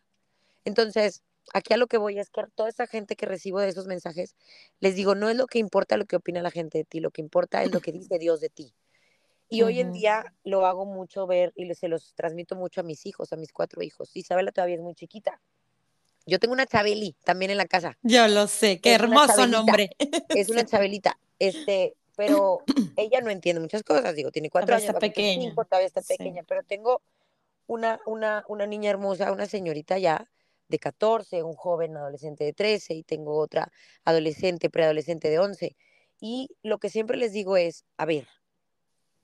Entonces, 0.66 1.24
aquí 1.54 1.74
a 1.74 1.78
lo 1.78 1.88
que 1.88 1.98
voy 1.98 2.20
es 2.20 2.30
que 2.30 2.42
a 2.42 2.48
toda 2.48 2.70
esa 2.70 2.88
gente 2.88 3.16
que 3.16 3.26
recibo 3.26 3.60
de 3.60 3.70
esos 3.70 3.88
mensajes, 3.88 4.36
les 4.80 4.96
digo, 4.96 5.16
no 5.16 5.30
es 5.30 5.36
lo 5.36 5.48
que 5.48 5.60
importa 5.60 5.98
lo 5.98 6.06
que 6.06 6.16
opina 6.16 6.42
la 6.42 6.52
gente 6.52 6.80
de 6.80 6.84
ti, 6.84 7.00
lo 7.00 7.12
que 7.12 7.22
importa 7.22 7.64
es 7.64 7.72
lo 7.72 7.82
que 7.82 7.92
dice 7.92 8.20
Dios 8.20 8.40
de 8.40 8.50
ti. 8.50 8.74
Y 9.50 9.64
hoy 9.64 9.82
en 9.82 9.92
día 9.92 10.34
lo 10.46 10.66
hago 10.66 10.86
mucho 10.86 11.28
ver 11.28 11.52
y 11.56 11.74
se 11.76 11.90
los 11.90 12.14
transmito 12.14 12.56
mucho 12.56 12.80
a 12.80 12.84
mis 12.84 13.06
hijos, 13.06 13.34
a 13.34 13.36
mis 13.36 13.52
cuatro 13.52 13.82
hijos. 13.82 14.10
Isabela 14.14 14.54
todavía 14.54 14.76
es 14.76 14.82
muy 14.82 14.96
chiquita. 14.96 15.42
Yo 16.26 16.40
tengo 16.40 16.54
una 16.54 16.66
Chabeli 16.66 17.18
también 17.26 17.52
en 17.52 17.58
la 17.58 17.66
casa. 17.66 17.98
Yo 18.02 18.28
lo 18.30 18.48
sé, 18.48 18.80
qué 18.80 18.94
hermoso 18.94 19.48
nombre. 19.48 19.90
Es 20.30 20.50
una 20.50 20.66
Chabelita. 20.66 21.20
Este, 21.38 21.96
pero 22.16 22.60
ella 22.96 23.20
no 23.20 23.30
entiende 23.30 23.60
muchas 23.60 23.84
cosas. 23.84 24.16
Digo, 24.16 24.32
tiene 24.32 24.50
cuatro 24.50 24.74
años, 24.74 24.88
está 24.88 25.00
pequeña. 25.00 25.54
todavía 25.54 25.88
está 25.88 26.02
pequeña, 26.02 26.44
pero 26.44 26.64
tengo 26.64 27.02
una, 27.68 28.00
una, 28.06 28.46
una 28.48 28.66
niña 28.68 28.90
hermosa, 28.90 29.34
una 29.34 29.48
señorita 29.48 29.98
ya 29.98 30.30
de 30.72 30.80
14, 30.80 31.44
un 31.44 31.54
joven 31.54 31.96
adolescente 31.96 32.44
de 32.44 32.54
13 32.54 32.96
y 32.96 33.04
tengo 33.04 33.38
otra 33.38 33.72
adolescente, 34.04 34.72
preadolescente 34.72 35.30
de 35.30 35.38
11. 35.38 35.76
Y 36.20 36.50
lo 36.64 36.80
que 36.80 36.90
siempre 36.90 37.18
les 37.18 37.34
digo 37.34 37.58
es, 37.58 37.86
a 37.98 38.06
ver, 38.06 38.28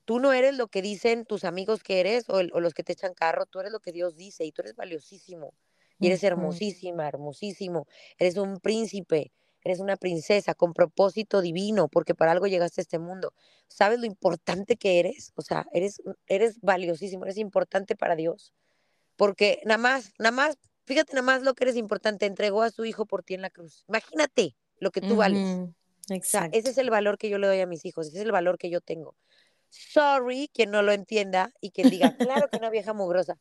tú 0.04 0.20
no 0.20 0.32
eres 0.32 0.56
lo 0.56 0.68
que 0.68 0.82
dicen 0.82 1.24
tus 1.24 1.44
amigos 1.44 1.82
que 1.82 2.00
eres 2.00 2.28
o, 2.28 2.42
los 2.42 2.74
que 2.74 2.82
te 2.82 2.92
echan 2.92 3.14
carro, 3.14 3.46
tú 3.46 3.60
eres 3.60 3.72
lo 3.72 3.80
que 3.80 3.92
Dios 3.92 4.16
dice 4.16 4.44
y 4.44 4.52
tú 4.52 4.62
eres 4.62 4.76
valiosísimo 4.76 5.52
y 6.00 6.06
eres 6.06 6.22
hermosísima, 6.22 7.08
hermosísimo, 7.08 7.86
eres 8.18 8.36
un 8.36 8.60
príncipe, 8.60 9.32
eres 9.64 9.80
una 9.80 9.96
princesa 9.96 10.54
con 10.54 10.72
propósito 10.72 11.40
divino, 11.40 11.88
porque 11.88 12.14
para 12.14 12.32
algo 12.32 12.46
llegaste 12.46 12.80
a 12.80 12.82
este 12.82 12.98
mundo. 12.98 13.34
¿Sabes 13.66 13.98
lo 13.98 14.06
importante 14.06 14.76
que 14.76 15.00
eres? 15.00 15.32
O 15.34 15.42
sea, 15.42 15.66
eres, 15.72 16.00
eres 16.26 16.60
valiosísimo, 16.60 17.24
eres 17.24 17.36
importante 17.36 17.96
para 17.96 18.16
Dios. 18.16 18.54
Porque 19.16 19.60
nada 19.64 19.78
más, 19.78 20.12
nada 20.18 20.30
más, 20.30 20.58
fíjate 20.88 21.12
nada 21.12 21.22
más 21.22 21.42
lo 21.42 21.54
que 21.54 21.64
eres 21.64 21.76
importante, 21.76 22.26
entregó 22.26 22.62
a 22.62 22.70
su 22.70 22.84
hijo 22.84 23.06
por 23.06 23.22
ti 23.22 23.34
en 23.34 23.42
la 23.42 23.50
cruz. 23.50 23.84
Imagínate 23.88 24.56
lo 24.80 24.90
que 24.90 25.00
tú 25.00 25.16
vales. 25.16 25.68
Exacto. 26.10 26.56
ese 26.56 26.70
es 26.70 26.78
el 26.78 26.88
valor 26.88 27.18
que 27.18 27.28
yo 27.28 27.36
le 27.36 27.46
doy 27.46 27.60
a 27.60 27.66
mis 27.66 27.84
hijos, 27.84 28.06
ese 28.06 28.16
es 28.16 28.24
el 28.24 28.32
valor 28.32 28.56
que 28.56 28.70
yo 28.70 28.80
tengo. 28.80 29.14
Sorry 29.68 30.50
quien 30.52 30.70
no 30.70 30.80
lo 30.80 30.92
entienda 30.92 31.52
y 31.60 31.70
quien 31.70 31.90
diga, 31.90 32.16
claro 32.16 32.48
que 32.48 32.56
una 32.56 32.70
vieja 32.70 32.94
mugrosa. 32.94 33.38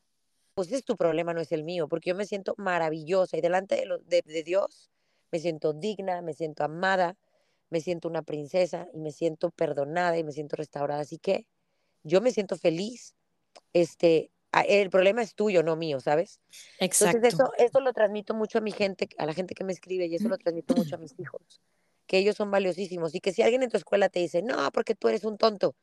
Pues 0.53 0.67
ese 0.67 0.77
es 0.77 0.83
tu 0.83 0.97
problema, 0.97 1.33
no 1.33 1.39
es 1.39 1.51
el 1.53 1.63
mío, 1.63 1.87
porque 1.87 2.09
yo 2.09 2.15
me 2.15 2.25
siento 2.25 2.55
maravillosa 2.57 3.37
y 3.37 3.41
delante 3.41 3.75
de, 4.05 4.21
de, 4.25 4.43
Dios 4.43 4.89
me 5.31 5.39
siento 5.39 5.71
digna, 5.71 6.21
me 6.21 6.33
siento 6.33 6.65
amada, 6.65 7.15
me 7.69 7.79
siento 7.79 8.09
una 8.09 8.23
princesa 8.23 8.87
y 8.93 8.99
me 8.99 9.11
siento 9.11 9.51
perdonada 9.51 10.17
y 10.17 10.23
me 10.23 10.33
siento 10.33 10.57
restaurada. 10.57 11.01
Así 11.01 11.17
que 11.19 11.45
yo 12.03 12.19
me 12.19 12.31
siento 12.31 12.57
feliz. 12.57 13.15
Este, 13.71 14.31
el 14.51 14.89
problema 14.89 15.21
es 15.21 15.35
tuyo, 15.35 15.63
no 15.63 15.75
mío, 15.75 15.99
¿sabes? 15.99 16.39
Exacto. 16.79 17.17
Entonces 17.17 17.33
eso, 17.33 17.51
eso 17.57 17.79
lo 17.79 17.93
transmito 17.93 18.33
mucho 18.33 18.57
a 18.57 18.61
mi 18.61 18.71
gente, 18.71 19.09
a 19.17 19.25
la 19.25 19.33
gente 19.33 19.53
que 19.53 19.63
me 19.63 19.73
escribe 19.73 20.07
y 20.07 20.15
eso 20.15 20.29
lo 20.29 20.37
transmito 20.37 20.75
mucho 20.75 20.95
a 20.95 20.97
mis 20.97 21.13
hijos, 21.19 21.61
que 22.05 22.17
ellos 22.17 22.35
son 22.35 22.49
valiosísimos 22.51 23.13
y 23.15 23.19
que 23.19 23.33
si 23.33 23.41
alguien 23.41 23.63
en 23.63 23.69
tu 23.69 23.77
escuela 23.77 24.09
te 24.09 24.19
dice, 24.19 24.41
no, 24.41 24.71
porque 24.71 24.95
tú 24.95 25.09
eres 25.09 25.23
un 25.23 25.37
tonto, 25.37 25.75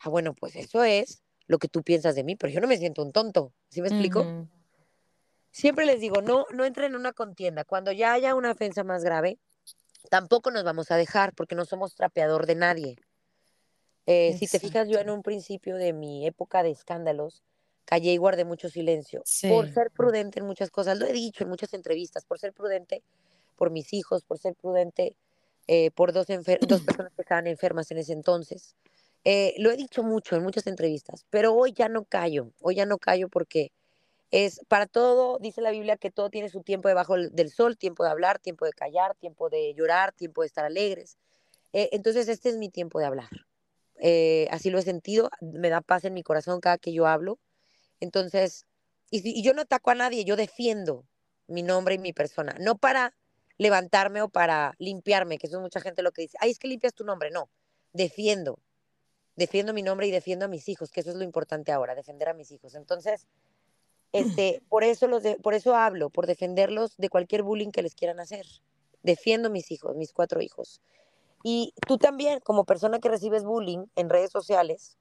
ah, 0.00 0.08
bueno, 0.08 0.34
pues 0.34 0.56
eso 0.56 0.84
es 0.84 1.22
lo 1.46 1.58
que 1.58 1.68
tú 1.68 1.82
piensas 1.82 2.14
de 2.14 2.24
mí, 2.24 2.36
pero 2.36 2.52
yo 2.52 2.60
no 2.60 2.68
me 2.68 2.78
siento 2.78 3.02
un 3.02 3.12
tonto, 3.12 3.52
¿sí 3.68 3.82
me 3.82 3.88
explico? 3.88 4.48
Siempre 5.50 5.84
les 5.84 6.00
digo, 6.00 6.22
no, 6.22 6.46
no 6.52 6.64
entren 6.64 6.92
en 6.92 6.96
una 6.96 7.12
contienda. 7.12 7.64
Cuando 7.64 7.90
ya 7.90 8.12
haya 8.12 8.36
una 8.36 8.52
ofensa 8.52 8.84
más 8.84 9.02
grave, 9.02 9.40
tampoco 10.08 10.52
nos 10.52 10.62
vamos 10.62 10.92
a 10.92 10.96
dejar 10.96 11.34
porque 11.34 11.56
no 11.56 11.64
somos 11.64 11.96
trapeador 11.96 12.46
de 12.46 12.54
nadie. 12.54 12.96
Eh, 14.06 14.36
si 14.38 14.46
te 14.46 14.60
fijas, 14.60 14.88
yo 14.88 15.00
en 15.00 15.10
un 15.10 15.22
principio 15.22 15.76
de 15.76 15.92
mi 15.92 16.26
época 16.26 16.62
de 16.62 16.70
escándalos, 16.70 17.42
callé 17.90 18.12
y 18.12 18.18
guardé 18.18 18.44
mucho 18.44 18.68
silencio 18.68 19.24
por 19.48 19.68
ser 19.68 19.90
prudente 19.90 20.38
en 20.38 20.46
muchas 20.46 20.70
cosas. 20.70 20.96
Lo 20.96 21.06
he 21.06 21.12
dicho 21.12 21.42
en 21.42 21.50
muchas 21.50 21.74
entrevistas, 21.74 22.24
por 22.24 22.38
ser 22.38 22.52
prudente 22.52 23.02
por 23.56 23.70
mis 23.72 23.92
hijos, 23.92 24.22
por 24.22 24.38
ser 24.38 24.54
prudente 24.54 25.16
eh, 25.66 25.90
por 25.90 26.12
dos, 26.12 26.28
dos 26.28 26.82
personas 26.86 27.12
que 27.12 27.22
estaban 27.22 27.48
enfermas 27.48 27.90
en 27.90 27.98
ese 27.98 28.12
entonces. 28.12 28.76
Eh, 29.24 29.54
lo 29.58 29.72
he 29.72 29.76
dicho 29.76 30.04
mucho 30.04 30.36
en 30.36 30.44
muchas 30.44 30.68
entrevistas, 30.68 31.26
pero 31.30 31.52
hoy 31.52 31.72
ya 31.72 31.88
no 31.88 32.04
callo, 32.04 32.52
hoy 32.60 32.76
ya 32.76 32.86
no 32.86 32.96
callo 32.96 33.28
porque 33.28 33.72
es 34.30 34.60
para 34.68 34.86
todo, 34.86 35.40
dice 35.40 35.60
la 35.60 35.72
Biblia 35.72 35.96
que 35.96 36.12
todo 36.12 36.30
tiene 36.30 36.48
su 36.48 36.62
tiempo 36.62 36.86
debajo 36.86 37.16
del 37.16 37.50
sol, 37.50 37.76
tiempo 37.76 38.04
de 38.04 38.10
hablar, 38.10 38.38
tiempo 38.38 38.66
de 38.66 38.72
callar, 38.72 39.16
tiempo 39.16 39.50
de 39.50 39.74
llorar, 39.74 40.12
tiempo 40.12 40.42
de 40.42 40.46
estar 40.46 40.64
alegres. 40.64 41.18
Eh, 41.72 41.88
entonces 41.90 42.28
este 42.28 42.50
es 42.50 42.56
mi 42.56 42.68
tiempo 42.68 43.00
de 43.00 43.06
hablar. 43.06 43.30
Eh, 43.98 44.46
así 44.52 44.70
lo 44.70 44.78
he 44.78 44.82
sentido, 44.82 45.28
me 45.40 45.70
da 45.70 45.80
paz 45.80 46.04
en 46.04 46.14
mi 46.14 46.22
corazón 46.22 46.60
cada 46.60 46.78
que 46.78 46.92
yo 46.92 47.08
hablo. 47.08 47.40
Entonces, 48.00 48.66
y, 49.10 49.38
y 49.38 49.42
yo 49.42 49.54
no 49.54 49.62
ataco 49.62 49.90
a 49.90 49.94
nadie, 49.94 50.24
yo 50.24 50.36
defiendo 50.36 51.04
mi 51.46 51.62
nombre 51.62 51.96
y 51.96 51.98
mi 51.98 52.12
persona, 52.12 52.54
no 52.60 52.78
para 52.78 53.14
levantarme 53.58 54.22
o 54.22 54.28
para 54.28 54.74
limpiarme, 54.78 55.36
que 55.36 55.46
eso 55.46 55.56
es 55.56 55.62
mucha 55.62 55.80
gente 55.80 56.02
lo 56.02 56.12
que 56.12 56.22
dice, 56.22 56.38
ay, 56.40 56.50
es 56.50 56.58
que 56.58 56.68
limpias 56.68 56.94
tu 56.94 57.04
nombre, 57.04 57.30
no, 57.30 57.50
defiendo, 57.92 58.58
defiendo 59.36 59.74
mi 59.74 59.82
nombre 59.82 60.06
y 60.06 60.10
defiendo 60.10 60.46
a 60.46 60.48
mis 60.48 60.68
hijos, 60.68 60.90
que 60.90 61.00
eso 61.00 61.10
es 61.10 61.16
lo 61.16 61.24
importante 61.24 61.72
ahora, 61.72 61.94
defender 61.94 62.28
a 62.28 62.34
mis 62.34 62.50
hijos. 62.52 62.74
Entonces, 62.74 63.26
este, 64.12 64.62
por, 64.68 64.84
eso 64.84 65.08
los 65.08 65.22
por 65.42 65.54
eso 65.54 65.74
hablo, 65.76 66.10
por 66.10 66.26
defenderlos 66.26 66.96
de 66.96 67.08
cualquier 67.08 67.42
bullying 67.42 67.70
que 67.70 67.82
les 67.82 67.94
quieran 67.94 68.20
hacer. 68.20 68.46
Defiendo 69.02 69.50
mis 69.50 69.70
hijos, 69.70 69.96
mis 69.96 70.12
cuatro 70.12 70.40
hijos. 70.40 70.80
Y 71.42 71.72
tú 71.86 71.96
también, 71.96 72.40
como 72.40 72.64
persona 72.64 72.98
que 72.98 73.08
recibes 73.08 73.44
bullying 73.44 73.86
en 73.96 74.10
redes 74.10 74.30
sociales, 74.30 74.98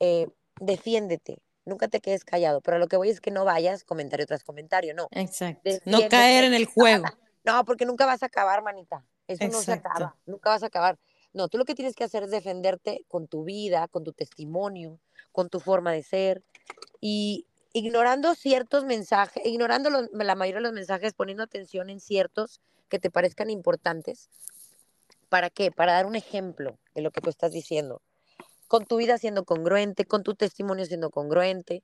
eh, 0.00 0.28
defiéndete, 0.60 1.38
nunca 1.64 1.88
te 1.88 2.00
quedes 2.00 2.24
callado. 2.24 2.60
Pero 2.60 2.78
lo 2.78 2.88
que 2.88 2.96
voy 2.96 3.10
es 3.10 3.20
que 3.20 3.30
no 3.30 3.44
vayas 3.44 3.84
comentario 3.84 4.26
tras 4.26 4.44
comentario, 4.44 4.94
no. 4.94 5.08
Exacto. 5.10 5.70
no 5.84 6.00
caer 6.08 6.44
en 6.44 6.54
el 6.54 6.66
juego. 6.66 7.04
No, 7.44 7.64
porque 7.64 7.84
nunca 7.84 8.06
vas 8.06 8.22
a 8.22 8.26
acabar, 8.26 8.62
manita. 8.62 9.04
Eso 9.26 9.46
no 9.48 9.60
se 9.60 9.72
acaba, 9.72 10.16
nunca 10.26 10.50
vas 10.50 10.62
a 10.62 10.66
acabar. 10.66 10.98
No, 11.32 11.48
tú 11.48 11.58
lo 11.58 11.64
que 11.64 11.74
tienes 11.74 11.94
que 11.96 12.04
hacer 12.04 12.22
es 12.22 12.30
defenderte 12.30 13.04
con 13.08 13.26
tu 13.26 13.44
vida, 13.44 13.88
con 13.88 14.04
tu 14.04 14.12
testimonio, 14.12 15.00
con 15.32 15.48
tu 15.48 15.60
forma 15.60 15.92
de 15.92 16.02
ser 16.02 16.42
y 17.00 17.46
ignorando 17.72 18.34
ciertos 18.34 18.84
mensajes, 18.84 19.44
ignorando 19.44 19.90
la 19.90 20.34
mayoría 20.36 20.60
de 20.60 20.62
los 20.62 20.72
mensajes, 20.72 21.12
poniendo 21.12 21.42
atención 21.42 21.90
en 21.90 22.00
ciertos 22.00 22.60
que 22.88 22.98
te 22.98 23.10
parezcan 23.10 23.50
importantes. 23.50 24.30
¿Para 25.28 25.50
qué? 25.50 25.72
Para 25.72 25.94
dar 25.94 26.06
un 26.06 26.14
ejemplo 26.14 26.78
de 26.94 27.02
lo 27.02 27.10
que 27.10 27.20
tú 27.20 27.30
estás 27.30 27.50
diciendo. 27.50 28.00
Con 28.68 28.86
tu 28.86 28.96
vida 28.96 29.18
siendo 29.18 29.44
congruente, 29.44 30.04
con 30.04 30.22
tu 30.22 30.34
testimonio 30.34 30.84
siendo 30.86 31.10
congruente. 31.10 31.82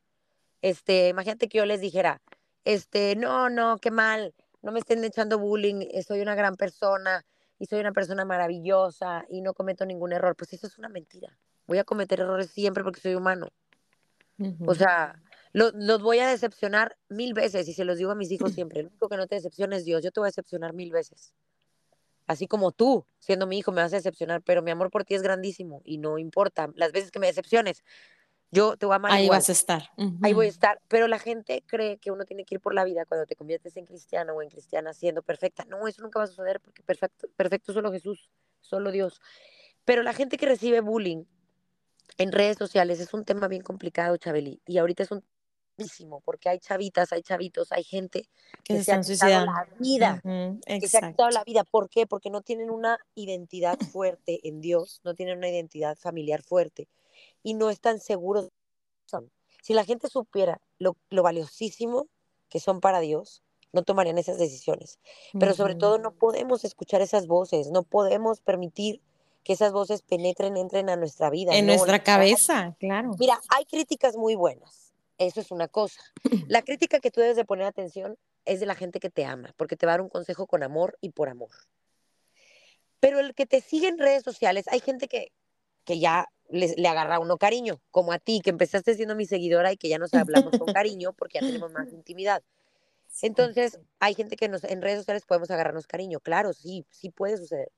Este, 0.62 1.08
imagínate 1.08 1.48
que 1.48 1.58
yo 1.58 1.66
les 1.66 1.80
dijera, 1.80 2.20
este, 2.64 3.16
no, 3.16 3.50
no, 3.50 3.78
qué 3.78 3.90
mal, 3.90 4.34
no 4.62 4.72
me 4.72 4.80
estén 4.80 5.02
echando 5.04 5.38
bullying, 5.38 5.86
soy 6.06 6.20
una 6.20 6.34
gran 6.34 6.56
persona, 6.56 7.24
y 7.60 7.66
soy 7.66 7.78
una 7.78 7.92
persona 7.92 8.24
maravillosa 8.24 9.26
y 9.28 9.42
no 9.42 9.52
cometo 9.52 9.84
ningún 9.84 10.12
error. 10.12 10.34
Pues 10.34 10.52
eso 10.54 10.66
es 10.66 10.78
una 10.78 10.88
mentira. 10.88 11.38
Voy 11.66 11.78
a 11.78 11.84
cometer 11.84 12.18
errores 12.18 12.50
siempre 12.50 12.82
porque 12.82 13.00
soy 13.00 13.14
humano. 13.14 13.48
O 14.66 14.74
sea, 14.74 15.22
los 15.52 16.02
voy 16.02 16.20
a 16.20 16.28
decepcionar 16.28 16.96
mil 17.10 17.34
veces 17.34 17.68
y 17.68 17.74
se 17.74 17.84
los 17.84 17.98
digo 17.98 18.10
a 18.10 18.14
mis 18.14 18.30
hijos 18.30 18.52
siempre. 18.52 18.82
Lo 18.82 18.88
único 18.88 19.10
que 19.10 19.18
no 19.18 19.26
te 19.26 19.34
decepciona 19.34 19.76
es 19.76 19.84
Dios. 19.84 20.02
Yo 20.02 20.10
te 20.10 20.20
voy 20.20 20.28
a 20.28 20.30
decepcionar 20.30 20.72
mil 20.72 20.90
veces. 20.90 21.34
Así 22.30 22.46
como 22.46 22.70
tú, 22.70 23.04
siendo 23.18 23.46
mi 23.48 23.58
hijo, 23.58 23.72
me 23.72 23.82
vas 23.82 23.92
a 23.92 23.96
decepcionar, 23.96 24.40
pero 24.42 24.62
mi 24.62 24.70
amor 24.70 24.90
por 24.90 25.04
ti 25.04 25.14
es 25.14 25.22
grandísimo 25.22 25.82
y 25.84 25.98
no 25.98 26.16
importa 26.16 26.70
las 26.76 26.92
veces 26.92 27.10
que 27.10 27.18
me 27.18 27.26
decepciones 27.26 27.82
yo 28.50 28.76
te 28.76 28.86
voy 28.86 28.94
a 28.94 28.96
amar. 28.96 29.12
Ahí 29.12 29.28
vas 29.28 29.48
a 29.48 29.52
estar. 29.52 29.90
Ahí 30.22 30.32
voy 30.32 30.46
a 30.46 30.48
estar. 30.48 30.80
Pero 30.88 31.06
la 31.06 31.18
gente 31.18 31.62
cree 31.66 31.98
que 31.98 32.10
uno 32.10 32.24
tiene 32.24 32.44
que 32.44 32.56
ir 32.56 32.60
por 32.60 32.74
la 32.74 32.84
vida 32.84 33.04
cuando 33.04 33.26
te 33.26 33.36
conviertes 33.36 33.76
en 33.76 33.86
cristiano 33.86 34.34
o 34.34 34.42
en 34.42 34.48
cristiana 34.48 34.92
siendo 34.92 35.22
perfecta. 35.22 35.64
No, 35.66 35.86
eso 35.86 36.02
nunca 36.02 36.18
va 36.18 36.24
a 36.24 36.28
suceder 36.28 36.60
porque 36.60 36.82
perfecto, 36.82 37.28
perfecto 37.36 37.72
solo 37.72 37.92
Jesús, 37.92 38.28
solo 38.60 38.90
Dios. 38.90 39.20
Pero 39.84 40.02
la 40.02 40.12
gente 40.12 40.36
que 40.36 40.46
recibe 40.46 40.80
bullying 40.80 41.24
en 42.18 42.32
redes 42.32 42.58
sociales 42.58 42.98
es 43.00 43.14
un 43.14 43.24
tema 43.24 43.46
bien 43.46 43.62
complicado, 43.62 44.16
Chabeli. 44.16 44.60
Y 44.66 44.78
ahorita 44.78 45.04
es 45.04 45.12
un 45.12 45.24
porque 46.24 46.48
hay 46.48 46.58
chavitas, 46.58 47.12
hay 47.12 47.22
chavitos, 47.22 47.72
hay 47.72 47.84
gente 47.84 48.28
que, 48.64 48.82
se 48.82 48.92
ha 48.92 49.00
quitado 49.00 49.46
la 49.46 49.68
vida, 49.78 50.20
que 50.66 50.88
se 50.88 50.98
ha 50.98 51.10
quitado 51.10 51.30
la 51.30 51.44
vida. 51.44 51.64
¿Por 51.64 51.88
qué? 51.88 52.06
Porque 52.06 52.30
no 52.30 52.42
tienen 52.42 52.70
una 52.70 52.98
identidad 53.14 53.78
fuerte 53.78 54.40
en 54.48 54.60
Dios, 54.60 55.00
no 55.04 55.14
tienen 55.14 55.38
una 55.38 55.48
identidad 55.48 55.96
familiar 55.96 56.42
fuerte 56.42 56.88
y 57.42 57.54
no 57.54 57.70
están 57.70 58.00
seguros. 58.00 58.50
Si 59.62 59.74
la 59.74 59.84
gente 59.84 60.08
supiera 60.08 60.60
lo, 60.78 60.96
valiosísimo 61.10 62.08
que 62.48 62.60
son 62.60 62.80
para 62.80 63.00
Dios, 63.00 63.42
no 63.72 63.82
tomarían 63.82 64.18
esas 64.18 64.38
decisiones. 64.38 64.98
Pero 65.38 65.54
sobre 65.54 65.74
todo 65.74 65.98
no 65.98 66.12
podemos 66.12 66.64
escuchar 66.64 67.02
esas 67.02 67.26
voces, 67.26 67.70
no 67.70 67.82
podemos 67.82 68.40
permitir 68.40 69.00
que 69.44 69.52
esas 69.52 69.72
voces 69.72 70.02
penetren, 70.02 70.56
entren 70.56 70.90
a 70.90 70.96
nuestra 70.96 71.30
vida. 71.30 71.54
En 71.54 71.66
no 71.66 71.74
nuestra 71.74 72.02
cabeza, 72.02 72.76
claro. 72.78 73.12
Mira, 73.18 73.40
hay 73.48 73.64
críticas 73.64 74.16
muy 74.16 74.34
buenas. 74.34 74.89
Eso 75.20 75.38
es 75.42 75.50
una 75.50 75.68
cosa. 75.68 76.00
La 76.48 76.62
crítica 76.62 76.98
que 76.98 77.10
tú 77.10 77.20
debes 77.20 77.36
de 77.36 77.44
poner 77.44 77.66
atención 77.66 78.16
es 78.46 78.58
de 78.58 78.64
la 78.64 78.74
gente 78.74 79.00
que 79.00 79.10
te 79.10 79.26
ama, 79.26 79.52
porque 79.58 79.76
te 79.76 79.84
va 79.84 79.92
a 79.92 79.94
dar 79.94 80.00
un 80.00 80.08
consejo 80.08 80.46
con 80.46 80.62
amor 80.62 80.96
y 81.02 81.10
por 81.10 81.28
amor. 81.28 81.50
Pero 83.00 83.20
el 83.20 83.34
que 83.34 83.44
te 83.44 83.60
sigue 83.60 83.88
en 83.88 83.98
redes 83.98 84.22
sociales, 84.22 84.66
hay 84.68 84.80
gente 84.80 85.08
que, 85.08 85.30
que 85.84 85.98
ya 85.98 86.26
le, 86.48 86.74
le 86.74 86.88
agarra 86.88 87.16
a 87.16 87.20
uno 87.20 87.36
cariño, 87.36 87.82
como 87.90 88.12
a 88.12 88.18
ti, 88.18 88.40
que 88.42 88.48
empezaste 88.48 88.94
siendo 88.94 89.14
mi 89.14 89.26
seguidora 89.26 89.70
y 89.72 89.76
que 89.76 89.90
ya 89.90 89.98
nos 89.98 90.14
hablamos 90.14 90.58
con 90.58 90.72
cariño 90.72 91.12
porque 91.12 91.38
ya 91.38 91.46
tenemos 91.46 91.70
más 91.70 91.88
intimidad. 91.92 92.42
Entonces, 93.20 93.78
hay 93.98 94.14
gente 94.14 94.36
que 94.36 94.48
nos, 94.48 94.64
en 94.64 94.80
redes 94.80 95.00
sociales 95.00 95.24
podemos 95.26 95.50
agarrarnos 95.50 95.86
cariño. 95.86 96.20
Claro, 96.20 96.54
sí, 96.54 96.86
sí 96.88 97.10
puede 97.10 97.36
suceder. 97.36 97.70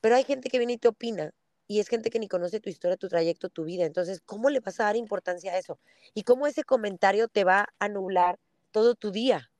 Pero 0.00 0.16
hay 0.16 0.24
gente 0.24 0.50
que 0.50 0.58
viene 0.58 0.72
y 0.72 0.78
te 0.78 0.88
opina 0.88 1.32
y 1.68 1.80
es 1.80 1.88
gente 1.88 2.08
que 2.08 2.18
ni 2.18 2.28
conoce 2.28 2.60
tu 2.60 2.70
historia, 2.70 2.96
tu 2.96 3.08
trayecto, 3.08 3.50
tu 3.50 3.64
vida. 3.64 3.84
Entonces, 3.84 4.22
¿cómo 4.24 4.48
le 4.48 4.60
vas 4.60 4.80
a 4.80 4.84
dar 4.84 4.96
importancia 4.96 5.52
a 5.52 5.58
eso? 5.58 5.78
Y 6.14 6.22
cómo 6.22 6.46
ese 6.46 6.64
comentario 6.64 7.28
te 7.28 7.44
va 7.44 7.60
a 7.60 7.68
anular 7.78 8.38
todo 8.72 8.94
tu 8.94 9.10
día. 9.10 9.50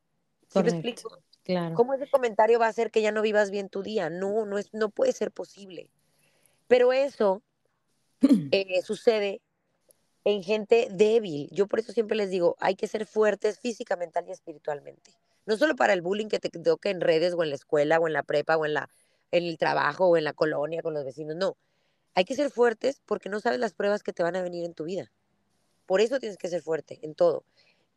¿Sí 0.49 0.63
me 0.63 0.71
explico? 0.71 1.19
Claro. 1.45 1.75
¿Cómo 1.75 1.93
ese 1.93 2.09
comentario 2.11 2.59
va 2.59 2.67
a 2.67 2.71
hacer 2.71 2.91
que 2.91 3.03
ya 3.03 3.13
no 3.13 3.21
vivas 3.21 3.51
bien 3.51 3.69
tu 3.69 3.83
día? 3.83 4.09
No, 4.09 4.47
no, 4.47 4.57
es, 4.57 4.73
no 4.73 4.89
puede 4.89 5.13
ser 5.13 5.31
posible. 5.31 5.91
Pero 6.67 6.95
eso 6.95 7.43
eh, 8.53 8.81
sucede 8.83 9.43
en 10.25 10.43
gente 10.43 10.89
débil. 10.91 11.51
Yo 11.53 11.67
por 11.67 11.79
eso 11.79 11.93
siempre 11.93 12.17
les 12.17 12.31
digo, 12.31 12.57
hay 12.59 12.75
que 12.75 12.89
ser 12.89 13.07
fuertes 13.07 13.61
física, 13.61 13.97
mental 13.97 14.25
y 14.29 14.33
espiritualmente. 14.33 15.13
No 15.45 15.59
solo 15.59 15.77
para 15.77 15.93
el 15.93 16.01
bullying 16.01 16.29
que 16.29 16.39
te 16.39 16.49
toque 16.49 16.89
en 16.89 17.03
redes 17.03 17.35
o 17.35 17.43
en 17.43 17.51
la 17.51 17.57
escuela 17.57 17.99
o 17.99 18.07
en 18.07 18.15
la 18.15 18.23
prepa 18.23 18.57
o 18.57 18.65
en, 18.65 18.75
la, 18.75 18.89
en 19.31 19.45
el 19.45 19.59
trabajo 19.59 20.07
o 20.07 20.17
en 20.17 20.25
la 20.25 20.33
colonia 20.33 20.83
con 20.83 20.95
los 20.95 21.05
vecinos. 21.05 21.37
No, 21.37 21.57
hay 22.19 22.25
que 22.25 22.35
ser 22.35 22.51
fuertes 22.51 23.01
porque 23.07 23.29
no 23.29 23.39
sabes 23.39 23.61
las 23.61 23.75
pruebas 23.75 24.03
que 24.03 24.13
te 24.13 24.25
van 24.25 24.35
a 24.35 24.43
venir 24.43 24.65
en 24.65 24.75
tu 24.75 24.83
vida. 24.83 25.13
Por 25.87 26.01
eso 26.01 26.19
tienes 26.19 26.37
que 26.37 26.49
ser 26.49 26.63
fuerte 26.63 26.99
en 27.03 27.15
todo. 27.15 27.45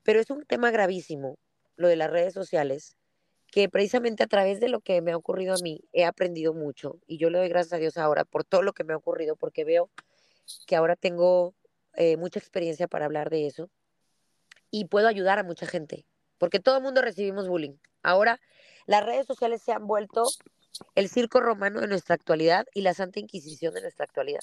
Pero 0.03 0.19
es 0.19 0.29
un 0.29 0.45
tema 0.45 0.69
gravísimo, 0.69 1.39
lo 1.75 1.87
de 1.87 1.95
las 1.95 2.11
redes 2.11 2.31
sociales, 2.31 2.95
que 3.47 3.67
precisamente 3.67 4.21
a 4.21 4.27
través 4.27 4.59
de 4.59 4.69
lo 4.69 4.79
que 4.81 5.01
me 5.01 5.11
ha 5.11 5.17
ocurrido 5.17 5.55
a 5.55 5.63
mí 5.63 5.81
he 5.91 6.05
aprendido 6.05 6.53
mucho 6.53 6.99
y 7.07 7.17
yo 7.17 7.31
le 7.31 7.39
doy 7.39 7.49
gracias 7.49 7.73
a 7.73 7.77
Dios 7.77 7.97
ahora 7.97 8.23
por 8.23 8.43
todo 8.43 8.61
lo 8.61 8.73
que 8.73 8.83
me 8.83 8.93
ha 8.93 8.97
ocurrido 8.97 9.35
porque 9.35 9.63
veo 9.63 9.89
que 10.67 10.75
ahora 10.75 10.95
tengo 10.95 11.55
eh, 11.95 12.15
mucha 12.15 12.37
experiencia 12.37 12.87
para 12.87 13.05
hablar 13.05 13.31
de 13.31 13.47
eso 13.47 13.71
y 14.69 14.85
puedo 14.85 15.07
ayudar 15.07 15.39
a 15.39 15.43
mucha 15.43 15.65
gente 15.65 16.05
porque 16.37 16.59
todo 16.59 16.77
el 16.77 16.83
mundo 16.83 17.01
recibimos 17.01 17.47
bullying. 17.47 17.73
Ahora 18.03 18.39
las 18.85 19.03
redes 19.03 19.25
sociales 19.25 19.63
se 19.63 19.71
han 19.71 19.87
vuelto 19.87 20.25
el 20.95 21.09
circo 21.09 21.39
romano 21.39 21.81
de 21.81 21.87
nuestra 21.87 22.15
actualidad 22.15 22.65
y 22.73 22.81
la 22.81 22.93
Santa 22.93 23.19
Inquisición 23.19 23.73
de 23.73 23.81
nuestra 23.81 24.05
actualidad. 24.05 24.41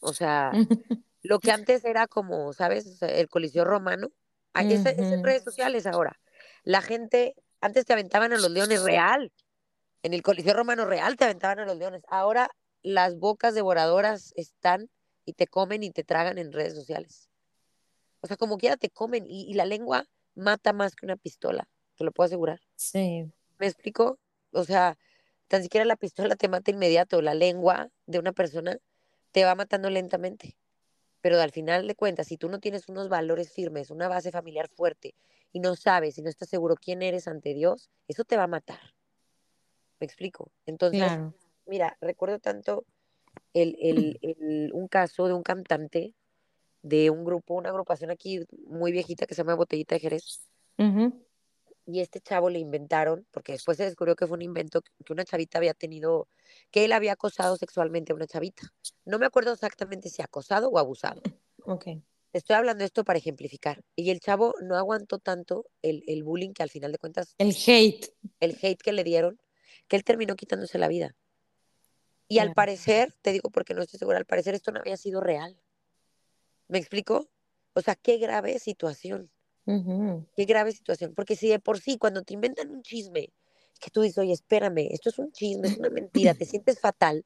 O 0.00 0.12
sea, 0.12 0.52
lo 1.22 1.38
que 1.40 1.50
antes 1.50 1.84
era 1.84 2.06
como, 2.06 2.52
¿sabes? 2.52 3.00
El 3.02 3.28
Coliseo 3.28 3.64
romano, 3.64 4.08
ah, 4.54 4.62
es, 4.62 4.84
es 4.86 4.98
en 4.98 5.24
redes 5.24 5.44
sociales 5.44 5.86
ahora. 5.86 6.18
La 6.64 6.82
gente, 6.82 7.34
antes 7.60 7.84
te 7.84 7.92
aventaban 7.92 8.32
a 8.32 8.38
los 8.38 8.50
leones 8.50 8.82
real, 8.82 9.32
en 10.02 10.14
el 10.14 10.22
Coliseo 10.22 10.54
romano 10.54 10.84
real 10.86 11.16
te 11.16 11.24
aventaban 11.24 11.58
a 11.58 11.66
los 11.66 11.76
leones. 11.76 12.02
Ahora 12.08 12.50
las 12.82 13.18
bocas 13.18 13.54
devoradoras 13.54 14.32
están 14.36 14.90
y 15.24 15.34
te 15.34 15.46
comen 15.46 15.82
y 15.82 15.90
te 15.90 16.04
tragan 16.04 16.38
en 16.38 16.52
redes 16.52 16.74
sociales. 16.74 17.28
O 18.20 18.26
sea, 18.26 18.36
como 18.36 18.58
quiera 18.58 18.76
te 18.76 18.90
comen 18.90 19.26
y, 19.26 19.50
y 19.50 19.54
la 19.54 19.66
lengua 19.66 20.06
mata 20.34 20.72
más 20.72 20.94
que 20.94 21.06
una 21.06 21.16
pistola, 21.16 21.68
te 21.96 22.04
lo 22.04 22.12
puedo 22.12 22.26
asegurar. 22.26 22.60
Sí. 22.76 23.30
¿Me 23.58 23.66
explico? 23.66 24.18
O 24.52 24.64
sea, 24.64 24.96
tan 25.50 25.64
siquiera 25.64 25.84
la 25.84 25.96
pistola 25.96 26.36
te 26.36 26.48
mata 26.48 26.70
inmediato, 26.70 27.20
la 27.22 27.34
lengua 27.34 27.90
de 28.06 28.20
una 28.20 28.30
persona 28.32 28.78
te 29.32 29.44
va 29.44 29.56
matando 29.56 29.90
lentamente. 29.90 30.56
Pero 31.20 31.40
al 31.40 31.50
final 31.50 31.88
de 31.88 31.96
cuentas, 31.96 32.28
si 32.28 32.36
tú 32.36 32.48
no 32.48 32.60
tienes 32.60 32.88
unos 32.88 33.08
valores 33.08 33.52
firmes, 33.52 33.90
una 33.90 34.06
base 34.06 34.30
familiar 34.30 34.68
fuerte 34.68 35.16
y 35.52 35.58
no 35.58 35.74
sabes 35.74 36.16
y 36.18 36.22
no 36.22 36.30
estás 36.30 36.48
seguro 36.48 36.76
quién 36.76 37.02
eres 37.02 37.26
ante 37.26 37.52
Dios, 37.52 37.90
eso 38.06 38.22
te 38.22 38.36
va 38.36 38.44
a 38.44 38.46
matar. 38.46 38.78
¿Me 39.98 40.06
explico? 40.06 40.52
Entonces, 40.66 41.00
Claro. 41.00 41.34
mira, 41.66 41.96
recuerdo 42.00 42.38
tanto 42.38 42.84
el, 43.52 43.76
el- 43.80 44.18
el- 44.22 44.70
un 44.72 44.86
caso 44.86 45.26
de 45.26 45.34
un 45.34 45.42
cantante 45.42 46.14
de 46.82 47.10
un 47.10 47.24
grupo, 47.24 47.54
una 47.54 47.70
agrupación 47.70 48.12
aquí 48.12 48.40
muy 48.66 48.92
viejita 48.92 49.26
que 49.26 49.34
se 49.34 49.40
llama 49.42 49.56
Botellita 49.56 49.96
de 49.96 50.00
Jerez. 50.00 50.46
Ujú. 50.78 51.26
Y 51.92 52.00
este 52.00 52.20
chavo 52.20 52.50
le 52.50 52.60
inventaron, 52.60 53.26
porque 53.32 53.52
después 53.52 53.76
se 53.76 53.84
descubrió 53.84 54.14
que 54.14 54.26
fue 54.26 54.36
un 54.36 54.42
invento, 54.42 54.82
que 54.82 55.12
una 55.12 55.24
chavita 55.24 55.58
había 55.58 55.74
tenido, 55.74 56.28
que 56.70 56.84
él 56.84 56.92
había 56.92 57.12
acosado 57.12 57.56
sexualmente 57.56 58.12
a 58.12 58.14
una 58.14 58.28
chavita. 58.28 58.72
No 59.04 59.18
me 59.18 59.26
acuerdo 59.26 59.52
exactamente 59.52 60.08
si 60.08 60.22
acosado 60.22 60.68
o 60.68 60.78
abusado. 60.78 61.22
Ok. 61.66 61.88
Estoy 62.32 62.56
hablando 62.56 62.78
de 62.80 62.86
esto 62.86 63.04
para 63.04 63.18
ejemplificar. 63.18 63.84
Y 63.94 64.10
el 64.10 64.20
chavo 64.20 64.54
no 64.62 64.76
aguantó 64.76 65.18
tanto 65.18 65.66
el, 65.82 66.04
el 66.06 66.22
bullying 66.24 66.52
que 66.52 66.62
al 66.62 66.70
final 66.70 66.90
de 66.90 66.96
cuentas, 66.96 67.34
El 67.36 67.54
hate. 67.54 68.06
el 68.40 68.56
hate 68.62 68.80
que 68.80 68.92
le 68.92 69.04
dieron, 69.04 69.38
que 69.86 69.96
él 69.96 70.04
terminó 70.04 70.36
quitándose 70.36 70.78
la 70.78 70.88
vida. 70.88 71.14
Y 72.28 72.38
al 72.38 72.54
parecer, 72.54 73.12
te 73.20 73.32
digo 73.32 73.50
porque 73.50 73.74
no 73.74 73.82
estoy 73.82 73.98
segura, 73.98 74.16
al 74.16 74.24
parecer 74.24 74.54
esto 74.54 74.70
no 74.72 74.80
había 74.80 74.96
sido 74.96 75.20
real. 75.20 75.60
¿Me 76.68 76.78
explico? 76.78 77.28
O 77.74 77.82
sea, 77.82 77.94
qué 77.94 78.16
grave 78.16 78.58
situación. 78.58 79.30
Qué 80.36 80.44
grave 80.44 80.72
situación. 80.72 81.14
Porque 81.14 81.36
si 81.36 81.48
de 81.48 81.58
por 81.58 81.78
sí, 81.78 81.98
cuando 81.98 82.22
te 82.22 82.34
inventan 82.34 82.70
un 82.70 82.82
chisme, 82.82 83.30
que 83.80 83.90
tú 83.90 84.02
dices, 84.02 84.18
oye, 84.18 84.32
espérame, 84.32 84.88
esto 84.90 85.08
es 85.08 85.18
un 85.18 85.32
chisme, 85.32 85.68
es 85.68 85.78
una 85.78 85.90
mentira, 85.90 86.34
te 86.34 86.44
sientes 86.44 86.78
fatal, 86.78 87.24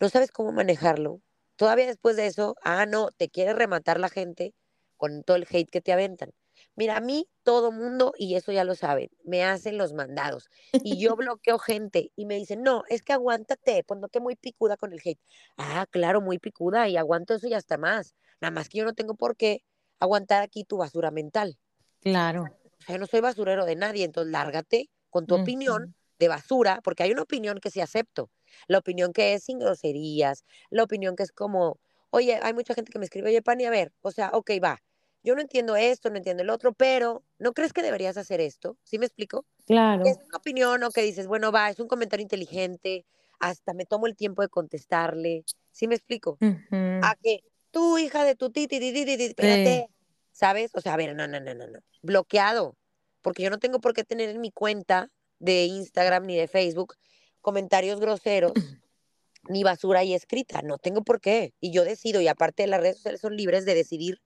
no 0.00 0.08
sabes 0.08 0.30
cómo 0.30 0.52
manejarlo. 0.52 1.20
Todavía 1.56 1.86
después 1.86 2.16
de 2.16 2.26
eso, 2.26 2.56
ah, 2.62 2.86
no, 2.86 3.10
te 3.10 3.28
quiere 3.28 3.52
rematar 3.52 4.00
la 4.00 4.08
gente 4.08 4.54
con 4.96 5.22
todo 5.22 5.36
el 5.36 5.46
hate 5.50 5.70
que 5.70 5.80
te 5.80 5.92
aventan. 5.92 6.32
Mira, 6.74 6.96
a 6.96 7.00
mí 7.00 7.28
todo 7.42 7.72
mundo, 7.72 8.12
y 8.18 8.34
eso 8.34 8.52
ya 8.52 8.64
lo 8.64 8.74
saben, 8.74 9.10
me 9.24 9.44
hacen 9.44 9.78
los 9.78 9.92
mandados. 9.92 10.48
Y 10.72 10.98
yo 10.98 11.16
bloqueo 11.16 11.58
gente 11.58 12.12
y 12.16 12.26
me 12.26 12.36
dicen, 12.36 12.62
no, 12.62 12.82
es 12.88 13.02
que 13.02 13.12
aguántate, 13.12 13.84
pues 13.84 14.00
no 14.00 14.08
que 14.08 14.20
muy 14.20 14.36
picuda 14.36 14.76
con 14.76 14.92
el 14.92 15.00
hate. 15.04 15.20
Ah, 15.56 15.86
claro, 15.90 16.20
muy 16.20 16.38
picuda 16.38 16.88
y 16.88 16.96
aguanto 16.96 17.34
eso 17.34 17.46
y 17.46 17.54
hasta 17.54 17.78
más. 17.78 18.14
Nada 18.40 18.50
más 18.50 18.68
que 18.68 18.78
yo 18.78 18.84
no 18.84 18.94
tengo 18.94 19.14
por 19.14 19.36
qué 19.36 19.62
aguantar 19.98 20.42
aquí 20.42 20.64
tu 20.64 20.76
basura 20.76 21.10
mental. 21.10 21.58
Claro. 22.00 22.42
O 22.42 22.82
sea, 22.82 22.94
yo 22.94 22.98
no 22.98 23.06
soy 23.06 23.20
basurero 23.20 23.64
de 23.64 23.76
nadie, 23.76 24.04
entonces 24.04 24.30
lárgate 24.30 24.90
con 25.10 25.26
tu 25.26 25.34
opinión 25.34 25.94
de 26.18 26.28
basura, 26.28 26.80
porque 26.82 27.02
hay 27.02 27.12
una 27.12 27.22
opinión 27.22 27.58
que 27.58 27.70
sí 27.70 27.80
acepto. 27.80 28.30
La 28.68 28.78
opinión 28.78 29.12
que 29.12 29.34
es 29.34 29.44
sin 29.44 29.58
groserías, 29.58 30.44
la 30.70 30.82
opinión 30.82 31.16
que 31.16 31.22
es 31.22 31.32
como, 31.32 31.78
oye, 32.10 32.38
hay 32.42 32.54
mucha 32.54 32.74
gente 32.74 32.92
que 32.92 32.98
me 32.98 33.04
escribe, 33.04 33.28
oye, 33.28 33.42
Pani, 33.42 33.64
a 33.64 33.70
ver, 33.70 33.92
o 34.02 34.10
sea, 34.10 34.30
ok, 34.32 34.50
va, 34.62 34.82
yo 35.22 35.34
no 35.34 35.40
entiendo 35.40 35.74
esto, 35.74 36.08
no 36.10 36.16
entiendo 36.16 36.42
el 36.42 36.50
otro, 36.50 36.72
pero 36.72 37.24
¿no 37.38 37.52
crees 37.52 37.72
que 37.72 37.82
deberías 37.82 38.16
hacer 38.16 38.40
esto? 38.40 38.76
¿Sí 38.84 38.98
me 38.98 39.06
explico? 39.06 39.44
Claro. 39.66 40.04
Es 40.06 40.16
una 40.18 40.38
opinión 40.38 40.82
o 40.84 40.90
que 40.90 41.02
dices, 41.02 41.26
bueno, 41.26 41.50
va, 41.50 41.68
es 41.68 41.80
un 41.80 41.88
comentario 41.88 42.22
inteligente, 42.22 43.04
hasta 43.40 43.74
me 43.74 43.84
tomo 43.84 44.06
el 44.06 44.16
tiempo 44.16 44.42
de 44.42 44.48
contestarle, 44.48 45.44
¿sí 45.72 45.88
me 45.88 45.96
explico? 45.96 46.38
A 46.40 47.16
que 47.22 47.42
tú, 47.76 47.98
hija 47.98 48.24
de 48.24 48.34
tu 48.34 48.48
titi, 48.48 48.80
ti, 48.80 48.90
ti, 48.90 49.04
ti, 49.04 49.18
ti, 49.18 49.24
espérate, 49.24 49.90
¿sabes? 50.32 50.70
O 50.72 50.80
sea, 50.80 50.94
a 50.94 50.96
ver, 50.96 51.14
no, 51.14 51.28
no, 51.28 51.40
no, 51.40 51.54
no, 51.54 51.66
no, 51.66 51.78
bloqueado, 52.00 52.74
porque 53.20 53.42
yo 53.42 53.50
no 53.50 53.58
tengo 53.58 53.80
por 53.80 53.92
qué 53.92 54.02
tener 54.02 54.30
en 54.30 54.40
mi 54.40 54.50
cuenta 54.50 55.10
de 55.40 55.64
Instagram 55.64 56.24
ni 56.24 56.36
de 56.36 56.48
Facebook 56.48 56.94
comentarios 57.42 58.00
groseros 58.00 58.54
ni 59.50 59.62
basura 59.62 60.00
ahí 60.00 60.14
escrita, 60.14 60.62
no 60.62 60.78
tengo 60.78 61.02
por 61.02 61.20
qué, 61.20 61.52
y 61.60 61.70
yo 61.70 61.84
decido, 61.84 62.22
y 62.22 62.28
aparte 62.28 62.66
las 62.66 62.80
redes 62.80 62.96
sociales 62.96 63.20
son 63.20 63.36
libres 63.36 63.66
de 63.66 63.74
decidir, 63.74 64.22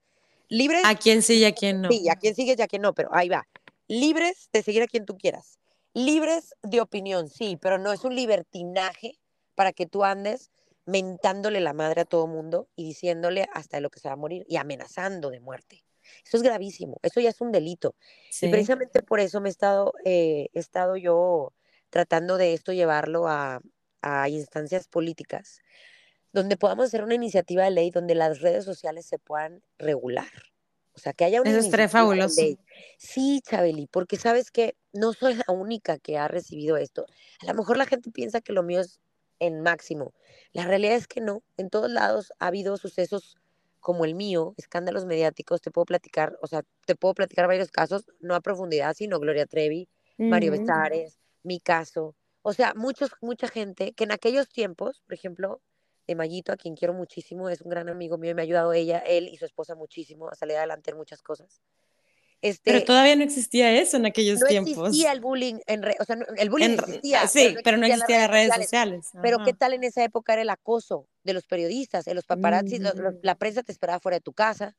libres, 0.48 0.82
A 0.84 0.94
quién 0.94 1.20
sí 1.20 1.38
y 1.38 1.44
a 1.44 1.52
quién 1.52 1.80
no. 1.82 1.88
sí, 1.90 2.08
a 2.08 2.14
quién 2.14 2.36
sigues 2.36 2.56
y 2.56 2.62
a 2.62 2.68
quién 2.68 2.82
no, 2.82 2.94
pero 2.94 3.08
ahí 3.12 3.28
va, 3.28 3.48
libres 3.88 4.48
de 4.52 4.62
seguir 4.62 4.82
a 4.82 4.86
quien 4.86 5.06
tú 5.06 5.18
quieras, 5.18 5.58
libres 5.92 6.54
de 6.62 6.80
opinión, 6.80 7.28
sí, 7.28 7.58
pero 7.60 7.78
no 7.78 7.92
es 7.92 8.04
un 8.04 8.14
libertinaje 8.14 9.18
para 9.56 9.72
que 9.72 9.86
tú 9.86 10.04
andes 10.04 10.52
mentándole 10.90 11.60
la 11.60 11.72
madre 11.72 12.02
a 12.02 12.04
todo 12.04 12.26
mundo 12.26 12.68
y 12.76 12.84
diciéndole 12.84 13.48
hasta 13.52 13.76
de 13.76 13.82
lo 13.82 13.90
que 13.90 14.00
se 14.00 14.08
va 14.08 14.14
a 14.14 14.16
morir 14.16 14.44
y 14.48 14.56
amenazando 14.56 15.30
de 15.30 15.40
muerte. 15.40 15.84
Eso 16.24 16.36
es 16.36 16.42
gravísimo, 16.42 16.98
eso 17.02 17.20
ya 17.20 17.30
es 17.30 17.40
un 17.40 17.52
delito. 17.52 17.94
Sí. 18.30 18.46
Y 18.46 18.50
precisamente 18.50 19.02
por 19.02 19.20
eso 19.20 19.40
me 19.40 19.48
he 19.48 19.52
estado, 19.52 19.92
eh, 20.04 20.48
he 20.52 20.58
estado 20.58 20.96
yo 20.96 21.52
tratando 21.88 22.36
de 22.36 22.54
esto 22.54 22.72
llevarlo 22.72 23.28
a, 23.28 23.60
a 24.02 24.28
instancias 24.28 24.88
políticas, 24.88 25.60
donde 26.32 26.56
podamos 26.56 26.86
hacer 26.86 27.04
una 27.04 27.14
iniciativa 27.14 27.64
de 27.64 27.70
ley 27.70 27.90
donde 27.90 28.14
las 28.14 28.40
redes 28.40 28.64
sociales 28.64 29.06
se 29.06 29.18
puedan 29.18 29.62
regular. 29.78 30.30
O 30.92 30.98
sea, 30.98 31.12
que 31.12 31.24
haya 31.24 31.40
una 31.40 31.50
Eso 31.50 31.60
estaría 31.60 31.88
fabuloso. 31.88 32.42
Sí, 32.98 33.40
Chabeli, 33.48 33.86
porque 33.86 34.16
sabes 34.16 34.50
que 34.50 34.76
no 34.92 35.12
soy 35.12 35.34
la 35.34 35.52
única 35.52 35.98
que 35.98 36.18
ha 36.18 36.28
recibido 36.28 36.76
esto. 36.76 37.06
A 37.40 37.46
lo 37.46 37.54
mejor 37.54 37.76
la 37.76 37.86
gente 37.86 38.10
piensa 38.10 38.40
que 38.40 38.52
lo 38.52 38.62
mío 38.62 38.80
es 38.80 39.00
en 39.40 39.62
máximo. 39.62 40.14
La 40.52 40.64
realidad 40.66 40.94
es 40.96 41.08
que 41.08 41.20
no. 41.20 41.42
En 41.56 41.70
todos 41.70 41.90
lados 41.90 42.32
ha 42.38 42.46
habido 42.46 42.76
sucesos 42.76 43.36
como 43.80 44.04
el 44.04 44.14
mío, 44.14 44.54
escándalos 44.56 45.06
mediáticos. 45.06 45.60
Te 45.60 45.70
puedo 45.70 45.86
platicar, 45.86 46.38
o 46.42 46.46
sea, 46.46 46.62
te 46.86 46.94
puedo 46.94 47.14
platicar 47.14 47.48
varios 47.48 47.70
casos, 47.70 48.04
no 48.20 48.34
a 48.34 48.40
profundidad, 48.40 48.94
sino 48.94 49.18
Gloria 49.18 49.46
Trevi, 49.46 49.88
Mario. 50.18 50.52
Besares, 50.52 51.18
mi 51.42 51.58
caso. 51.58 52.14
O 52.42 52.52
sea, 52.52 52.74
muchos, 52.74 53.10
mucha 53.20 53.48
gente 53.48 53.92
que 53.92 54.04
en 54.04 54.12
aquellos 54.12 54.48
tiempos, 54.48 55.00
por 55.00 55.14
ejemplo, 55.14 55.60
de 56.06 56.14
Mayito, 56.14 56.52
a 56.52 56.56
quien 56.56 56.74
quiero 56.74 56.94
muchísimo, 56.94 57.48
es 57.48 57.60
un 57.62 57.70
gran 57.70 57.88
amigo 57.88 58.18
mío 58.18 58.32
y 58.32 58.34
me 58.34 58.42
ha 58.42 58.44
ayudado 58.44 58.72
ella, 58.72 58.98
él 58.98 59.28
y 59.28 59.36
su 59.36 59.44
esposa 59.44 59.74
muchísimo 59.74 60.28
a 60.28 60.34
salir 60.34 60.56
adelante 60.56 60.90
en 60.90 60.96
muchas 60.96 61.22
cosas. 61.22 61.60
Este, 62.42 62.72
pero 62.72 62.84
todavía 62.84 63.16
no 63.16 63.22
existía 63.22 63.70
eso 63.78 63.98
en 63.98 64.06
aquellos 64.06 64.40
tiempos. 64.40 64.76
No 64.76 64.86
existía 64.86 65.12
el 65.12 65.20
bullying, 65.20 65.58
en 65.66 65.84
o 65.84 66.04
sea, 66.04 66.16
el 66.38 66.48
bullying 66.48 66.70
existía. 66.70 67.28
Sí, 67.28 67.54
pero 67.62 67.76
no 67.76 67.86
las 67.86 68.30
redes 68.30 68.54
sociales. 68.54 69.10
Pero 69.20 69.44
qué 69.44 69.52
tal 69.52 69.74
en 69.74 69.84
esa 69.84 70.02
época 70.02 70.32
era 70.32 70.42
el 70.42 70.50
acoso 70.50 71.06
de 71.22 71.34
los 71.34 71.46
periodistas, 71.46 72.06
de 72.06 72.14
los 72.14 72.24
paparazzi, 72.24 72.78
la 73.22 73.34
prensa 73.34 73.62
te 73.62 73.72
esperaba 73.72 74.00
fuera 74.00 74.16
de 74.16 74.22
tu 74.22 74.32
casa. 74.32 74.74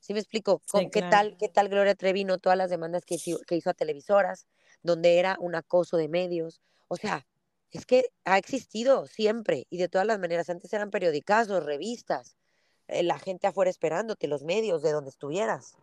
¿Sí 0.00 0.12
me 0.12 0.20
explico? 0.20 0.62
¿Qué, 0.92 1.02
tal, 1.02 1.36
¿Qué 1.36 1.48
tal 1.48 1.68
Gloria 1.68 1.94
Trevi 1.94 2.24
no 2.24 2.38
todas 2.38 2.56
las 2.56 2.70
demandas 2.70 3.04
que 3.04 3.16
hizo, 3.16 3.40
que 3.46 3.56
hizo 3.56 3.70
a 3.70 3.74
televisoras, 3.74 4.46
donde 4.82 5.18
era 5.18 5.36
un 5.40 5.54
acoso 5.54 5.96
de 5.96 6.08
medios? 6.08 6.60
O 6.88 6.96
sea, 6.96 7.26
es 7.70 7.84
que 7.84 8.04
ha 8.24 8.38
existido 8.38 9.06
siempre 9.06 9.66
y 9.70 9.78
de 9.78 9.88
todas 9.88 10.06
las 10.06 10.18
maneras. 10.18 10.50
Antes 10.50 10.72
eran 10.72 10.90
periodicazos, 10.90 11.64
revistas, 11.64 12.36
eh, 12.86 13.02
la 13.02 13.18
gente 13.18 13.46
afuera 13.46 13.70
esperándote, 13.70 14.28
los 14.28 14.42
medios, 14.42 14.82
de 14.82 14.92
donde 14.92 15.10
estuvieras. 15.10 15.76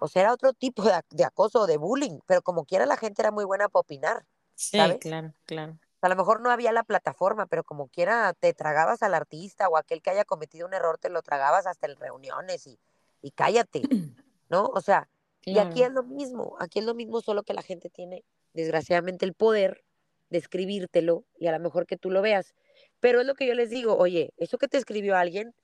O 0.00 0.08
sea, 0.08 0.22
era 0.22 0.32
otro 0.32 0.52
tipo 0.52 0.82
de, 0.82 0.92
de 1.10 1.24
acoso, 1.24 1.66
de 1.66 1.76
bullying, 1.76 2.18
pero 2.26 2.42
como 2.42 2.64
quiera 2.64 2.86
la 2.86 2.96
gente 2.96 3.22
era 3.22 3.30
muy 3.30 3.44
buena 3.44 3.68
para 3.68 3.80
opinar. 3.80 4.24
Sí, 4.54 4.78
claro, 5.00 5.34
claro. 5.46 5.78
A 6.00 6.08
lo 6.08 6.16
mejor 6.16 6.40
no 6.40 6.50
había 6.50 6.72
la 6.72 6.82
plataforma, 6.82 7.46
pero 7.46 7.62
como 7.62 7.88
quiera 7.88 8.32
te 8.32 8.54
tragabas 8.54 9.02
al 9.02 9.14
artista 9.14 9.68
o 9.68 9.76
aquel 9.76 10.00
que 10.00 10.10
haya 10.10 10.24
cometido 10.24 10.66
un 10.66 10.72
error, 10.72 10.98
te 10.98 11.10
lo 11.10 11.20
tragabas 11.22 11.66
hasta 11.66 11.86
en 11.86 11.96
reuniones 11.96 12.66
y, 12.66 12.78
y 13.20 13.30
cállate, 13.32 13.82
¿no? 14.48 14.66
O 14.74 14.80
sea, 14.80 15.08
y 15.44 15.58
aquí 15.58 15.82
es 15.82 15.92
lo 15.92 16.02
mismo, 16.02 16.56
aquí 16.58 16.78
es 16.78 16.84
lo 16.84 16.94
mismo, 16.94 17.20
solo 17.20 17.42
que 17.42 17.54
la 17.54 17.62
gente 17.62 17.90
tiene, 17.90 18.24
desgraciadamente, 18.52 19.24
el 19.24 19.34
poder 19.34 19.84
de 20.28 20.38
escribírtelo 20.38 21.24
y 21.38 21.46
a 21.46 21.52
lo 21.52 21.58
mejor 21.58 21.86
que 21.86 21.96
tú 21.96 22.10
lo 22.10 22.22
veas. 22.22 22.54
Pero 23.00 23.20
es 23.20 23.26
lo 23.26 23.34
que 23.34 23.46
yo 23.46 23.54
les 23.54 23.70
digo, 23.70 23.96
oye, 23.96 24.32
eso 24.36 24.58
que 24.58 24.68
te 24.68 24.76
escribió 24.76 25.16
alguien, 25.16 25.54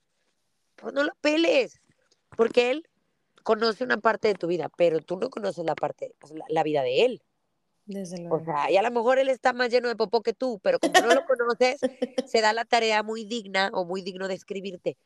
pues 0.75 0.93
no 0.93 1.03
lo 1.03 1.13
peles, 1.21 1.79
porque 2.35 2.71
él 2.71 2.87
conoce 3.47 3.85
una 3.85 3.95
parte 3.95 4.27
de 4.27 4.33
tu 4.33 4.47
vida, 4.47 4.67
pero 4.75 4.99
tú 4.99 5.15
no 5.15 5.29
conoces 5.29 5.63
la 5.63 5.73
parte, 5.73 6.13
pues, 6.19 6.33
la, 6.49 6.63
vida 6.63 6.81
de 6.81 7.05
él. 7.05 7.23
Desde 7.85 8.17
luego. 8.17 8.35
O 8.35 8.43
sea, 8.43 8.69
y 8.69 8.75
a 8.75 8.81
lo 8.81 8.91
mejor 8.91 9.19
él 9.19 9.29
está 9.29 9.53
más 9.53 9.69
lleno 9.69 9.87
de 9.87 9.95
popó 9.95 10.21
que 10.21 10.33
tú, 10.33 10.59
pero 10.61 10.79
como 10.79 10.99
no 10.99 11.15
lo 11.15 11.25
conoces, 11.25 11.79
se 12.29 12.41
da 12.41 12.51
la 12.51 12.65
tarea 12.65 13.03
muy 13.03 13.23
digna 13.23 13.71
o 13.71 13.85
muy 13.85 14.01
digno 14.01 14.27
de 14.27 14.33
escribirte. 14.33 14.97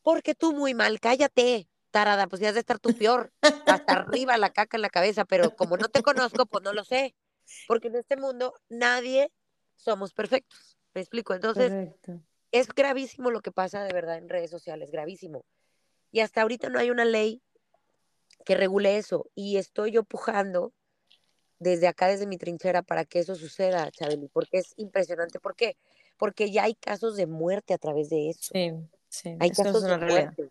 Porque 0.00 0.34
tú 0.34 0.54
muy 0.54 0.72
mal, 0.72 0.98
cállate, 0.98 1.68
tarada, 1.90 2.26
pues 2.26 2.40
ya 2.40 2.48
has 2.48 2.54
de 2.54 2.60
estar 2.60 2.78
tú 2.78 2.96
peor, 2.96 3.30
hasta 3.66 3.92
arriba 3.92 4.38
la 4.38 4.48
caca 4.48 4.78
en 4.78 4.82
la 4.82 4.88
cabeza, 4.88 5.26
pero 5.26 5.54
como 5.54 5.76
no 5.76 5.88
te 5.88 6.02
conozco, 6.02 6.46
pues 6.46 6.64
no 6.64 6.72
lo 6.72 6.84
sé. 6.84 7.14
Porque 7.68 7.88
en 7.88 7.96
este 7.96 8.16
mundo 8.16 8.54
nadie 8.70 9.30
somos 9.76 10.14
perfectos. 10.14 10.78
¿Me 10.94 11.02
explico? 11.02 11.34
Entonces, 11.34 11.92
es 12.50 12.68
gravísimo 12.68 13.30
lo 13.30 13.42
que 13.42 13.52
pasa 13.52 13.84
de 13.84 13.92
verdad 13.92 14.16
en 14.16 14.30
redes 14.30 14.50
sociales, 14.50 14.90
gravísimo. 14.90 15.44
Y 16.12 16.20
hasta 16.20 16.40
ahorita 16.40 16.70
no 16.70 16.78
hay 16.78 16.90
una 16.90 17.04
ley 17.04 17.42
que 18.44 18.54
regule 18.54 18.96
eso. 18.98 19.30
Y 19.34 19.56
estoy 19.56 19.92
yo 19.92 20.04
pujando 20.04 20.72
desde 21.58 21.88
acá, 21.88 22.08
desde 22.08 22.26
mi 22.26 22.36
trinchera, 22.36 22.82
para 22.82 23.04
que 23.04 23.18
eso 23.18 23.34
suceda, 23.34 23.90
Chabeli, 23.90 24.28
porque 24.28 24.58
es 24.58 24.74
impresionante. 24.76 25.40
¿Por 25.40 25.56
qué? 25.56 25.76
Porque 26.16 26.50
ya 26.50 26.64
hay 26.64 26.74
casos 26.74 27.16
de 27.16 27.26
muerte 27.26 27.74
a 27.74 27.78
través 27.78 28.10
de 28.10 28.30
eso. 28.30 28.52
Sí, 28.52 28.72
sí. 29.08 29.36
Hay 29.40 29.50
casos 29.50 29.82
de 29.82 29.96
muerte. 29.96 30.50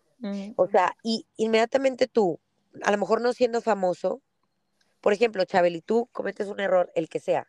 O 0.56 0.66
sea, 0.68 0.96
y 1.02 1.26
inmediatamente 1.36 2.06
tú, 2.08 2.40
a 2.82 2.90
lo 2.90 2.98
mejor 2.98 3.20
no 3.20 3.32
siendo 3.32 3.60
famoso, 3.60 4.20
por 5.00 5.12
ejemplo, 5.12 5.44
Chabeli, 5.44 5.82
tú 5.82 6.08
cometes 6.12 6.48
un 6.48 6.60
error, 6.60 6.90
el 6.94 7.08
que 7.08 7.20
sea. 7.20 7.46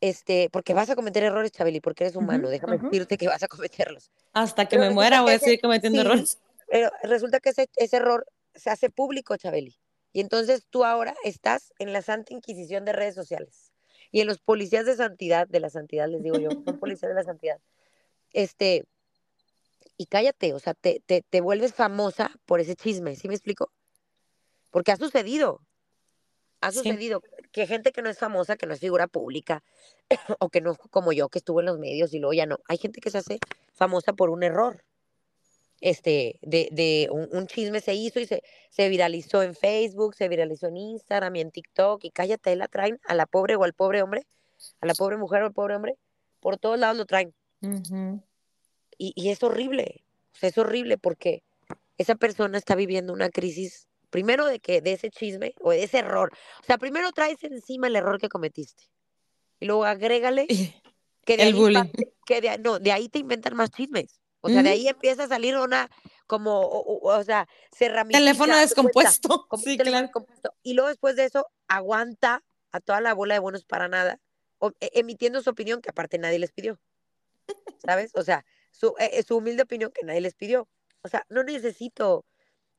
Este, 0.00 0.48
porque 0.50 0.74
vas 0.74 0.90
a 0.90 0.96
cometer 0.96 1.22
errores, 1.22 1.52
Chabeli, 1.52 1.80
porque 1.80 2.04
eres 2.04 2.16
humano. 2.16 2.48
Déjame 2.48 2.78
decirte 2.78 3.16
que 3.16 3.28
vas 3.28 3.42
a 3.42 3.48
cometerlos. 3.48 4.10
Hasta 4.32 4.66
que 4.66 4.78
me 4.78 4.90
muera 4.90 5.22
voy 5.22 5.34
a 5.34 5.38
seguir 5.38 5.60
cometiendo 5.60 6.00
errores. 6.00 6.38
Pero 6.68 6.90
resulta 7.02 7.38
que 7.40 7.50
ese, 7.50 7.68
ese 7.76 7.96
error 7.96 8.26
se 8.54 8.70
hace 8.70 8.90
público, 8.90 9.36
Chabeli. 9.36 9.76
Y 10.12 10.20
entonces 10.20 10.66
tú 10.68 10.84
ahora 10.84 11.14
estás 11.24 11.72
en 11.78 11.92
la 11.92 12.02
santa 12.02 12.34
inquisición 12.34 12.84
de 12.84 12.92
redes 12.92 13.14
sociales. 13.14 13.72
Y 14.10 14.20
en 14.20 14.26
los 14.26 14.38
policías 14.38 14.84
de 14.84 14.94
santidad, 14.94 15.48
de 15.48 15.60
la 15.60 15.70
santidad 15.70 16.08
les 16.08 16.22
digo 16.22 16.38
yo, 16.38 16.50
son 16.66 16.78
policías 16.78 17.08
de 17.08 17.14
la 17.14 17.24
santidad. 17.24 17.60
Este, 18.32 18.84
y 19.96 20.06
cállate, 20.06 20.52
o 20.52 20.58
sea, 20.58 20.74
te, 20.74 21.02
te, 21.06 21.22
te 21.22 21.40
vuelves 21.40 21.74
famosa 21.74 22.30
por 22.46 22.60
ese 22.60 22.76
chisme, 22.76 23.16
¿sí 23.16 23.28
me 23.28 23.34
explico? 23.34 23.72
Porque 24.70 24.92
ha 24.92 24.96
sucedido. 24.96 25.60
Ha 26.60 26.70
sucedido 26.70 27.22
que 27.50 27.66
gente 27.66 27.90
que 27.90 28.02
no 28.02 28.08
es 28.08 28.18
famosa, 28.18 28.56
que 28.56 28.66
no 28.66 28.74
es 28.74 28.80
figura 28.80 29.08
pública, 29.08 29.64
o 30.38 30.48
que 30.48 30.60
no 30.60 30.76
como 30.76 31.12
yo, 31.12 31.28
que 31.28 31.38
estuvo 31.38 31.60
en 31.60 31.66
los 31.66 31.78
medios 31.78 32.14
y 32.14 32.20
luego 32.20 32.34
ya 32.34 32.46
no. 32.46 32.58
Hay 32.68 32.78
gente 32.78 33.00
que 33.00 33.10
se 33.10 33.18
hace 33.18 33.38
famosa 33.72 34.12
por 34.12 34.30
un 34.30 34.42
error. 34.44 34.84
Este, 35.82 36.38
de, 36.42 36.68
de 36.72 37.08
un, 37.10 37.46
chisme 37.46 37.80
se 37.80 37.92
hizo 37.94 38.20
y 38.20 38.26
se, 38.26 38.42
se 38.70 38.88
viralizó 38.88 39.42
en 39.42 39.54
Facebook, 39.54 40.14
se 40.14 40.28
viralizó 40.28 40.68
en 40.68 40.78
Instagram 40.78 41.36
y 41.36 41.40
en 41.40 41.50
TikTok. 41.50 42.04
Y 42.04 42.10
cállate, 42.10 42.56
la 42.56 42.68
traen 42.68 42.98
a 43.04 43.14
la 43.14 43.26
pobre 43.26 43.56
o 43.56 43.64
al 43.64 43.74
pobre 43.74 44.00
hombre, 44.00 44.24
a 44.80 44.86
la 44.86 44.94
pobre 44.94 45.18
mujer 45.18 45.42
o 45.42 45.46
al 45.46 45.52
pobre 45.52 45.76
hombre, 45.76 45.98
por 46.40 46.56
todos 46.56 46.78
lados 46.78 46.96
lo 46.96 47.04
traen. 47.04 47.34
y, 48.96 49.12
y 49.14 49.28
es 49.28 49.42
horrible. 49.42 50.04
O 50.34 50.38
sea, 50.38 50.48
es 50.48 50.56
horrible 50.56 50.96
porque 50.96 51.42
esa 51.98 52.14
persona 52.14 52.56
está 52.56 52.74
viviendo 52.74 53.12
una 53.12 53.28
crisis 53.28 53.88
Primero 54.12 54.44
de 54.44 54.60
que 54.60 54.82
de 54.82 54.92
ese 54.92 55.08
chisme 55.08 55.54
o 55.62 55.70
de 55.70 55.84
ese 55.84 56.00
error. 56.00 56.30
O 56.60 56.64
sea, 56.66 56.76
primero 56.76 57.10
traes 57.12 57.42
encima 57.44 57.86
el 57.86 57.96
error 57.96 58.20
que 58.20 58.28
cometiste. 58.28 58.82
Y 59.58 59.64
luego 59.64 59.86
agrégale 59.86 60.46
que 61.24 61.38
de 61.38 61.44
el 61.44 61.54
bullying. 61.54 61.90
que 62.26 62.42
de, 62.42 62.58
no, 62.58 62.78
de 62.78 62.92
ahí 62.92 63.08
te 63.08 63.20
inventan 63.20 63.56
más 63.56 63.70
chismes. 63.70 64.20
O 64.42 64.48
sea, 64.48 64.62
de 64.62 64.70
ahí 64.70 64.88
empieza 64.88 65.24
a 65.24 65.28
salir 65.28 65.56
una 65.56 65.88
como, 66.26 66.60
o, 66.62 67.24
sea, 67.24 67.48
se 67.70 67.88
ramifica. 67.88 68.18
Teléfono 68.18 68.56
descompuesto. 68.58 69.46
sí, 69.62 69.78
claro. 69.78 70.06
descompuesto. 70.06 70.52
Y 70.62 70.74
luego 70.74 70.88
después 70.88 71.14
de 71.16 71.24
eso, 71.24 71.46
aguanta 71.68 72.42
a 72.72 72.80
toda 72.80 73.00
la 73.00 73.14
bola 73.14 73.34
de 73.34 73.40
buenos 73.40 73.64
para 73.64 73.88
nada, 73.88 74.18
e, 74.80 74.90
emitiendo 74.94 75.42
su 75.42 75.50
opinión 75.50 75.80
que 75.80 75.90
aparte 75.90 76.18
nadie 76.18 76.40
les 76.40 76.50
pidió. 76.50 76.80
¿Sabes? 77.78 78.12
O 78.14 78.22
sea, 78.22 78.44
su, 78.72 78.94
e, 78.98 79.18
e, 79.18 79.22
su 79.22 79.36
humilde 79.36 79.62
opinión 79.62 79.92
que 79.92 80.04
nadie 80.04 80.20
les 80.20 80.34
pidió. 80.34 80.68
O 81.02 81.08
sea, 81.08 81.24
no 81.28 81.44
necesito 81.44 82.24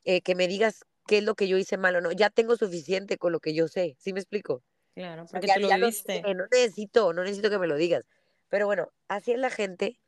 eh, 0.04 0.22
que 0.22 0.36
me 0.36 0.48
digas 0.48 0.86
qué 1.08 1.20
es 1.20 1.24
lo 1.24 1.36
que 1.36 1.48
yo 1.48 1.58
hice 1.58 1.78
mal 1.78 1.96
o 1.96 2.02
no. 2.02 2.12
Ya 2.12 2.30
tengo 2.30 2.58
suficiente 2.58 3.18
con 3.18 3.32
lo 3.32 3.40
que 3.40 3.54
yo 3.54 3.68
sé. 3.70 3.96
¿Sí 4.00 4.12
me 4.12 4.20
explico? 4.20 4.64
Claro, 4.96 5.26
porque 5.32 5.48
tú 5.56 5.62
lo 5.62 5.86
viste. 5.86 6.22
no 6.34 6.46
necesito, 6.52 7.14
no 7.14 7.24
necesito 7.24 7.50
que 7.50 7.58
me 7.58 7.68
lo 7.68 7.76
digas. 7.76 8.04
Pero 8.50 8.68
bueno, 8.68 8.92
así 9.08 9.32
es 9.32 9.40
la 9.40 9.50
gente, 9.50 10.00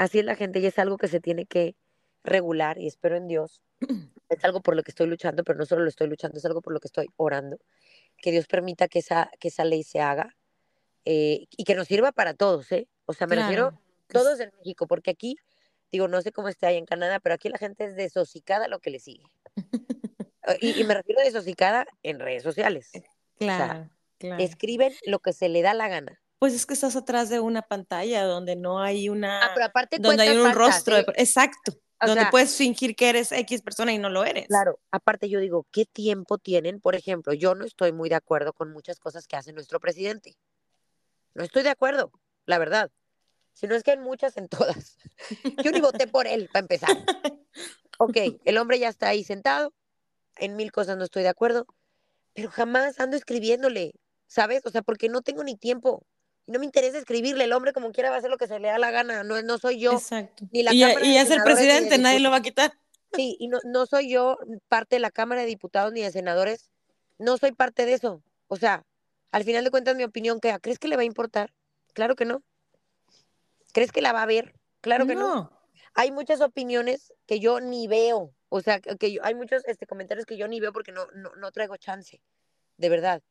así 0.00 0.18
es 0.18 0.24
la 0.24 0.34
gente 0.34 0.60
y 0.60 0.66
es 0.66 0.78
algo 0.78 0.96
que 0.96 1.08
se 1.08 1.20
tiene 1.20 1.44
que 1.44 1.76
regular 2.24 2.78
y 2.78 2.86
espero 2.86 3.16
en 3.16 3.28
Dios. 3.28 3.62
Es 4.30 4.44
algo 4.44 4.60
por 4.60 4.76
lo 4.76 4.84
que 4.84 4.92
estoy 4.92 5.08
luchando, 5.08 5.42
pero 5.42 5.58
no 5.58 5.66
solo 5.66 5.82
lo 5.82 5.88
estoy 5.88 6.06
luchando, 6.06 6.38
es 6.38 6.44
algo 6.44 6.62
por 6.62 6.72
lo 6.72 6.78
que 6.78 6.86
estoy 6.86 7.08
orando. 7.16 7.58
Que 8.16 8.30
Dios 8.30 8.46
permita 8.46 8.86
que 8.86 9.00
esa, 9.00 9.28
que 9.40 9.48
esa 9.48 9.64
ley 9.64 9.82
se 9.82 9.98
haga 9.98 10.36
eh, 11.04 11.48
y 11.50 11.64
que 11.64 11.74
nos 11.74 11.88
sirva 11.88 12.12
para 12.12 12.32
todos, 12.34 12.70
¿eh? 12.70 12.86
O 13.06 13.12
sea, 13.12 13.26
me 13.26 13.34
refiero 13.34 13.76
todos 14.06 14.38
en 14.38 14.52
México, 14.58 14.86
porque 14.86 15.10
aquí, 15.10 15.36
digo, 15.90 16.06
no 16.06 16.22
sé 16.22 16.30
cómo 16.30 16.48
está 16.48 16.68
ahí 16.68 16.76
en 16.76 16.86
Canadá, 16.86 17.18
pero 17.18 17.34
aquí 17.34 17.48
la 17.48 17.58
gente 17.58 17.86
es 17.86 17.96
desosicada 17.96 18.68
lo 18.68 18.78
que 18.78 18.90
le 18.90 19.00
sigue. 19.00 19.24
Y, 20.60 20.82
me 20.84 20.94
refiero 20.94 21.20
a 21.20 21.24
desosicada 21.24 21.86
en 22.02 22.18
redes 22.18 22.42
sociales. 22.42 22.90
Claro, 23.36 23.88
claro. 24.18 24.42
Escriben 24.42 24.92
lo 25.06 25.20
que 25.20 25.32
se 25.32 25.48
le 25.48 25.62
da 25.62 25.74
la 25.74 25.88
gana. 25.88 26.20
Pues 26.40 26.54
es 26.54 26.64
que 26.64 26.72
estás 26.72 26.96
atrás 26.96 27.28
de 27.28 27.38
una 27.38 27.60
pantalla 27.60 28.24
donde 28.24 28.56
no 28.56 28.80
hay 28.80 29.10
una. 29.10 29.44
Ah, 29.44 29.50
pero 29.54 29.66
aparte 29.66 29.98
donde 29.98 30.22
hay 30.22 30.38
un 30.38 30.52
rostro. 30.52 30.96
Exacto. 31.14 31.74
donde 32.04 32.26
puedes 32.30 32.56
fingir 32.56 32.96
que 32.96 33.10
eres 33.10 33.30
X 33.30 33.60
persona 33.60 33.92
y 33.92 33.98
no 33.98 34.08
lo 34.08 34.24
eres. 34.24 34.46
Claro, 34.46 34.80
aparte 34.90 35.28
yo 35.28 35.38
digo, 35.38 35.66
¿qué 35.70 35.84
tiempo 35.84 36.38
tienen? 36.38 36.80
Por 36.80 36.94
ejemplo, 36.94 37.34
yo 37.34 37.54
no 37.54 37.66
estoy 37.66 37.92
muy 37.92 38.08
de 38.08 38.14
acuerdo 38.14 38.54
con 38.54 38.72
muchas 38.72 38.98
cosas 38.98 39.26
que 39.26 39.36
hace 39.36 39.52
nuestro 39.52 39.80
presidente. 39.80 40.38
No 41.34 41.44
estoy 41.44 41.62
de 41.62 41.68
acuerdo, 41.68 42.10
la 42.46 42.56
verdad. 42.56 42.90
Si 43.52 43.66
no 43.66 43.74
es 43.74 43.82
que 43.82 43.92
en 43.92 44.00
muchas, 44.00 44.38
en 44.38 44.48
todas. 44.48 44.96
Yo 45.62 45.72
ni 45.72 45.82
voté 45.82 46.06
por 46.06 46.26
él, 46.26 46.48
para 46.50 46.60
empezar. 46.60 46.96
Ok, 47.98 48.16
el 48.46 48.56
hombre 48.56 48.78
ya 48.78 48.88
está 48.88 49.08
ahí 49.08 49.24
sentado, 49.24 49.74
en 50.36 50.56
mil 50.56 50.72
cosas 50.72 50.96
no 50.96 51.04
estoy 51.04 51.22
de 51.22 51.28
acuerdo, 51.28 51.66
pero 52.32 52.50
jamás 52.50 52.98
ando 52.98 53.18
escribiéndole, 53.18 53.92
¿sabes? 54.26 54.64
O 54.64 54.70
sea, 54.70 54.80
porque 54.80 55.10
no 55.10 55.20
tengo 55.20 55.44
ni 55.44 55.54
tiempo. 55.54 56.06
No 56.50 56.58
me 56.58 56.64
interesa 56.64 56.98
escribirle, 56.98 57.44
el 57.44 57.52
hombre 57.52 57.72
como 57.72 57.92
quiera 57.92 58.10
va 58.10 58.16
a 58.16 58.18
hacer 58.18 58.30
lo 58.30 58.36
que 58.36 58.48
se 58.48 58.58
le 58.58 58.68
da 58.68 58.78
la 58.78 58.90
gana, 58.90 59.22
no, 59.22 59.40
no 59.42 59.58
soy 59.58 59.78
yo. 59.78 59.92
Exacto. 59.92 60.44
Ni 60.52 60.62
la 60.62 60.74
y, 60.74 60.82
y 60.82 61.16
es 61.16 61.30
el 61.30 61.42
presidente, 61.42 61.96
nadie 61.98 62.20
lo 62.20 62.30
va 62.30 62.38
a 62.38 62.42
quitar. 62.42 62.74
Sí, 63.12 63.36
y 63.38 63.48
no, 63.48 63.58
no 63.64 63.86
soy 63.86 64.10
yo 64.10 64.38
parte 64.68 64.96
de 64.96 65.00
la 65.00 65.10
Cámara 65.10 65.42
de 65.42 65.46
Diputados 65.46 65.92
ni 65.92 66.02
de 66.02 66.10
senadores, 66.10 66.70
no 67.18 67.38
soy 67.38 67.52
parte 67.52 67.86
de 67.86 67.94
eso. 67.94 68.22
O 68.48 68.56
sea, 68.56 68.84
al 69.30 69.44
final 69.44 69.64
de 69.64 69.70
cuentas 69.70 69.96
mi 69.96 70.04
opinión, 70.04 70.40
¿qué? 70.40 70.56
¿crees 70.60 70.78
que 70.78 70.88
le 70.88 70.96
va 70.96 71.02
a 71.02 71.06
importar? 71.06 71.52
Claro 71.92 72.16
que 72.16 72.24
no. 72.24 72.42
¿Crees 73.72 73.92
que 73.92 74.02
la 74.02 74.12
va 74.12 74.22
a 74.22 74.26
ver? 74.26 74.54
Claro 74.80 75.06
que 75.06 75.14
no. 75.14 75.52
Hay 75.94 76.10
muchas 76.10 76.40
opiniones 76.40 77.12
que 77.26 77.40
yo 77.40 77.60
ni 77.60 77.86
veo. 77.86 78.32
O 78.48 78.60
sea, 78.60 78.80
que 78.80 79.12
yo, 79.12 79.24
hay 79.24 79.34
muchos 79.34 79.62
este, 79.66 79.86
comentarios 79.86 80.26
que 80.26 80.36
yo 80.36 80.48
ni 80.48 80.58
veo 80.58 80.72
porque 80.72 80.90
no, 80.90 81.06
no, 81.14 81.34
no 81.36 81.52
traigo 81.52 81.76
chance, 81.76 82.20
de 82.76 82.88
verdad. 82.88 83.22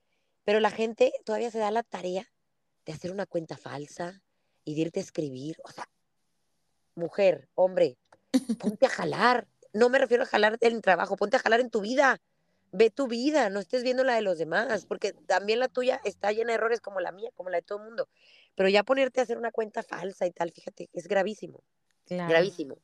Pero 0.46 0.60
la 0.62 0.72
gente 0.72 1.12
todavía 1.26 1.52
se 1.52 1.60
da 1.60 1.72
la 1.72 1.84
tarea 1.84 2.32
de 2.90 2.96
hacer 2.96 3.12
una 3.12 3.28
cuenta 3.28 3.56
falsa 3.56 4.20
y 4.66 4.74
de 4.74 4.82
irte 4.82 5.00
a 5.00 5.04
escribir. 5.04 5.58
O 5.64 5.70
sea, 5.70 5.88
mujer, 6.96 7.48
hombre, 7.54 8.00
ponte 8.60 8.88
a 8.88 8.90
jalar. 8.90 9.48
No 9.74 9.90
me 9.90 10.00
refiero 10.00 10.24
a 10.24 10.26
jalar 10.26 10.58
en 10.60 10.74
el 10.74 10.82
trabajo, 10.82 11.16
ponte 11.16 11.38
a 11.38 11.40
jalar 11.40 11.60
en 11.60 11.70
tu 11.70 11.82
vida. 11.82 12.20
Ve 12.72 12.90
tu 12.90 13.08
vida, 13.08 13.52
no 13.52 13.60
estés 13.60 13.84
viendo 13.84 14.04
la 14.04 14.16
de 14.16 14.24
los 14.24 14.40
demás, 14.40 14.88
porque 14.88 15.14
también 15.14 15.60
la 15.60 15.68
tuya 15.68 16.02
está 16.04 16.32
llena 16.32 16.50
de 16.50 16.56
errores 16.56 16.82
como 16.82 17.00
la 17.00 17.12
mía, 17.12 17.30
como 17.36 17.52
la 17.52 17.58
de 17.58 17.62
todo 17.62 17.78
el 17.78 17.86
mundo. 17.86 18.10
Pero 18.56 18.70
ya 18.70 18.82
ponerte 18.82 19.20
a 19.20 19.24
hacer 19.24 19.38
una 19.38 19.52
cuenta 19.52 19.84
falsa 19.84 20.26
y 20.26 20.32
tal, 20.32 20.52
fíjate, 20.52 20.90
es 20.92 21.08
gravísimo. 21.08 21.62
Gravísimo. 22.08 22.80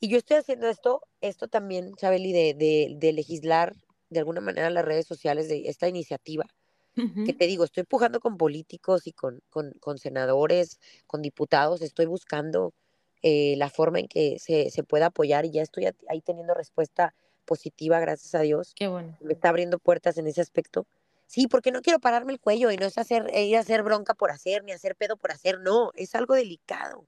Y 0.00 0.08
yo 0.08 0.18
estoy 0.18 0.38
haciendo 0.38 0.68
esto, 0.68 1.02
esto 1.20 1.46
también, 1.46 1.94
Chabeli, 1.94 2.32
de, 2.32 2.54
de, 2.54 2.94
de 2.96 3.12
legislar 3.12 3.76
de 4.10 4.18
alguna 4.18 4.40
manera 4.40 4.70
las 4.70 4.84
redes 4.84 5.06
sociales 5.06 5.48
de 5.48 5.68
esta 5.68 5.86
iniciativa 5.86 6.46
que 7.26 7.34
te 7.34 7.46
digo, 7.46 7.64
estoy 7.64 7.84
pujando 7.84 8.20
con 8.20 8.38
políticos 8.38 9.06
y 9.06 9.12
con, 9.12 9.42
con, 9.50 9.72
con 9.80 9.98
senadores, 9.98 10.80
con 11.06 11.20
diputados, 11.20 11.82
estoy 11.82 12.06
buscando 12.06 12.72
eh, 13.22 13.54
la 13.58 13.68
forma 13.68 14.00
en 14.00 14.08
que 14.08 14.38
se, 14.38 14.70
se, 14.70 14.82
pueda 14.82 15.06
apoyar 15.06 15.44
y 15.44 15.50
ya 15.50 15.62
estoy 15.62 15.88
ahí 16.08 16.20
teniendo 16.22 16.54
respuesta 16.54 17.14
positiva, 17.44 18.00
gracias 18.00 18.34
a 18.34 18.40
Dios. 18.40 18.72
Qué 18.74 18.88
bueno. 18.88 19.16
Me 19.20 19.34
está 19.34 19.50
abriendo 19.50 19.78
puertas 19.78 20.16
en 20.16 20.26
ese 20.26 20.40
aspecto. 20.40 20.86
Sí, 21.26 21.48
porque 21.48 21.72
no 21.72 21.82
quiero 21.82 21.98
pararme 21.98 22.32
el 22.32 22.40
cuello 22.40 22.70
y 22.70 22.76
no 22.76 22.86
es 22.86 22.98
hacer, 22.98 23.30
ir 23.34 23.56
a 23.56 23.60
hacer 23.60 23.82
bronca 23.82 24.14
por 24.14 24.30
hacer, 24.30 24.64
ni 24.64 24.72
hacer 24.72 24.96
pedo 24.96 25.16
por 25.16 25.32
hacer, 25.32 25.60
no, 25.60 25.90
es 25.94 26.14
algo 26.14 26.34
delicado. 26.34 27.06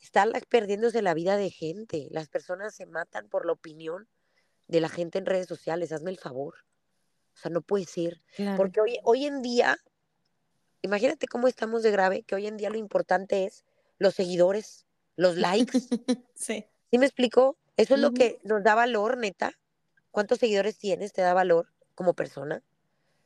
Está 0.00 0.26
perdiéndose 0.48 1.02
la 1.02 1.14
vida 1.14 1.36
de 1.36 1.50
gente. 1.50 2.08
Las 2.10 2.28
personas 2.28 2.74
se 2.74 2.86
matan 2.86 3.28
por 3.28 3.46
la 3.46 3.52
opinión 3.52 4.06
de 4.68 4.80
la 4.80 4.88
gente 4.88 5.18
en 5.18 5.26
redes 5.26 5.48
sociales, 5.48 5.92
hazme 5.92 6.10
el 6.10 6.18
favor. 6.18 6.67
O 7.38 7.40
sea, 7.40 7.52
no 7.52 7.62
puede 7.62 7.84
ser. 7.84 8.20
Porque 8.56 8.80
hoy, 8.80 8.98
hoy 9.04 9.26
en 9.26 9.42
día, 9.42 9.78
imagínate 10.82 11.28
cómo 11.28 11.46
estamos 11.46 11.84
de 11.84 11.92
grave, 11.92 12.22
que 12.24 12.34
hoy 12.34 12.48
en 12.48 12.56
día 12.56 12.68
lo 12.68 12.78
importante 12.78 13.44
es 13.44 13.64
los 13.98 14.14
seguidores, 14.14 14.86
los 15.14 15.36
likes. 15.36 15.78
sí. 16.34 16.66
¿Sí 16.90 16.98
me 16.98 17.06
explico? 17.06 17.56
Eso 17.76 17.94
es 17.94 18.00
lo 18.00 18.12
que 18.12 18.40
nos 18.42 18.64
da 18.64 18.74
valor, 18.74 19.18
neta. 19.18 19.52
¿Cuántos 20.10 20.38
seguidores 20.38 20.78
tienes? 20.78 21.12
Te 21.12 21.22
da 21.22 21.32
valor 21.32 21.68
como 21.94 22.14
persona. 22.14 22.60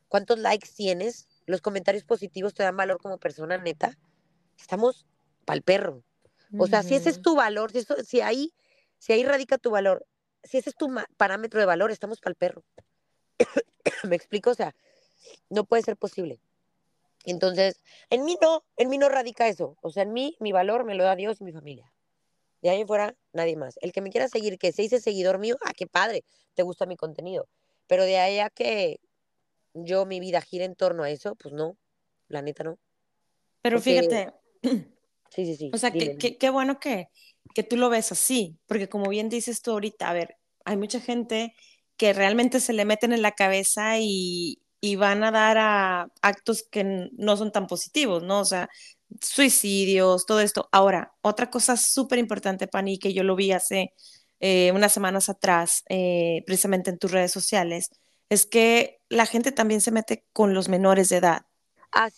¿Cuántos 0.09 0.38
likes 0.38 0.68
tienes? 0.77 1.27
Los 1.46 1.62
comentarios 1.62 2.05
positivos 2.05 2.53
te 2.53 2.62
dan 2.62 2.77
valor 2.77 3.01
como 3.01 3.16
persona, 3.16 3.57
neta. 3.57 3.96
Estamos 4.59 5.07
pa'l 5.46 5.62
perro. 5.62 6.05
O 6.59 6.66
sea, 6.66 6.83
si 6.83 6.96
ese 6.96 7.09
es 7.09 7.22
tu 7.22 7.35
valor, 7.35 7.72
si, 7.72 7.79
eso, 7.79 7.96
si, 8.05 8.20
ahí, 8.20 8.53
si 8.98 9.14
ahí 9.14 9.25
radica 9.25 9.57
tu 9.57 9.70
valor, 9.70 10.07
si 10.44 10.59
ese 10.59 10.68
es 10.68 10.77
tu 10.77 10.94
parámetro 11.16 11.61
de 11.61 11.64
valor, 11.64 11.90
estamos 11.90 12.20
pa'l 12.20 12.35
perro. 12.35 12.62
¿Me 14.05 14.16
explico? 14.16 14.51
O 14.51 14.55
sea, 14.55 14.75
no 15.49 15.64
puede 15.64 15.83
ser 15.83 15.97
posible. 15.97 16.40
Entonces, 17.25 17.83
en 18.11 18.25
mí 18.25 18.37
no, 18.40 18.64
en 18.77 18.88
mí 18.88 18.99
no 18.99 19.09
radica 19.09 19.49
eso. 19.49 19.77
O 19.83 19.90
sea, 19.90 20.03
en 20.03 20.12
mí 20.12 20.37
mi 20.40 20.53
valor 20.53 20.85
me 20.85 20.95
lo 20.95 21.05
da 21.05 21.16
Dios 21.16 21.40
y 21.40 21.45
mi 21.45 21.53
familia. 21.53 21.92
De 22.62 22.71
ahí 22.71 22.81
en 22.81 22.87
fuera, 22.87 23.16
nadie 23.33 23.57
más. 23.57 23.79
El 23.81 23.92
que 23.92 24.01
me 24.01 24.11
quiera 24.11 24.29
seguir, 24.29 24.59
que 24.59 24.73
se 24.73 24.83
dice 24.83 25.01
seguidor 25.01 25.38
mío, 25.38 25.57
ah, 25.64 25.73
qué 25.77 25.87
padre, 25.87 26.25
te 26.55 26.62
gusta 26.62 26.87
mi 26.87 26.97
contenido. 26.97 27.49
Pero 27.87 28.05
de 28.05 28.18
ahí 28.18 28.38
a 28.38 28.51
que 28.51 29.01
yo 29.75 30.07
mi 30.07 30.21
vida 30.21 30.40
gire 30.40 30.64
en 30.64 30.77
torno 30.77 31.03
a 31.03 31.11
eso, 31.11 31.35
pues 31.37 31.55
no, 31.55 31.77
la 32.29 32.42
neta 32.42 32.64
no. 32.64 32.79
Pero 33.62 33.81
fíjate. 33.81 34.33
Sí, 35.35 35.47
sí, 35.47 35.57
sí. 35.57 35.71
O 35.73 35.79
sea, 35.79 35.90
qué 35.90 36.51
bueno 36.51 36.79
que, 36.79 37.09
que 37.55 37.62
tú 37.62 37.79
lo 37.79 37.88
ves 37.88 38.12
así, 38.12 38.59
porque 38.66 38.90
como 38.90 39.09
bien 39.09 39.31
dices 39.31 39.62
tú 39.62 39.71
ahorita, 39.71 40.11
a 40.11 40.12
ver, 40.12 40.37
hay 40.64 40.77
mucha 40.77 41.01
gente 41.01 41.55
que 42.02 42.12
realmente 42.12 42.58
se 42.58 42.72
le 42.72 42.84
meten 42.84 43.12
en 43.12 43.22
la 43.22 43.30
cabeza 43.30 44.00
y, 44.00 44.58
van 44.98 45.22
a 45.22 45.30
dar 45.30 45.56
a 45.56 46.08
actos 46.20 46.64
que 46.68 47.08
no 47.12 47.36
son 47.36 47.52
tan 47.52 47.68
positivos, 47.68 48.24
¿no? 48.24 48.40
O 48.40 48.44
sea, 48.44 48.68
suicidios, 49.20 50.26
todo 50.26 50.40
esto. 50.40 50.68
Ahora, 50.72 51.14
otra 51.20 51.48
cosa 51.48 51.76
súper 51.76 52.18
importante, 52.18 52.66
Pani, 52.66 52.98
que 52.98 53.12
yo 53.12 53.22
lo 53.22 53.36
vi 53.36 53.52
hace 53.52 53.94
eh, 54.40 54.72
unas 54.74 54.92
semanas 54.92 55.28
atrás, 55.28 55.84
eh, 55.88 56.42
precisamente 56.44 56.90
en 56.90 56.98
tus 56.98 57.12
redes 57.12 57.30
sociales, 57.30 57.90
es 58.30 58.46
que 58.46 59.00
la 59.08 59.26
gente 59.26 59.52
también 59.52 59.80
se 59.80 59.92
mete 59.92 60.26
con 60.32 60.54
los 60.54 60.68
menores 60.68 61.08
de 61.08 61.18
edad. 61.18 61.42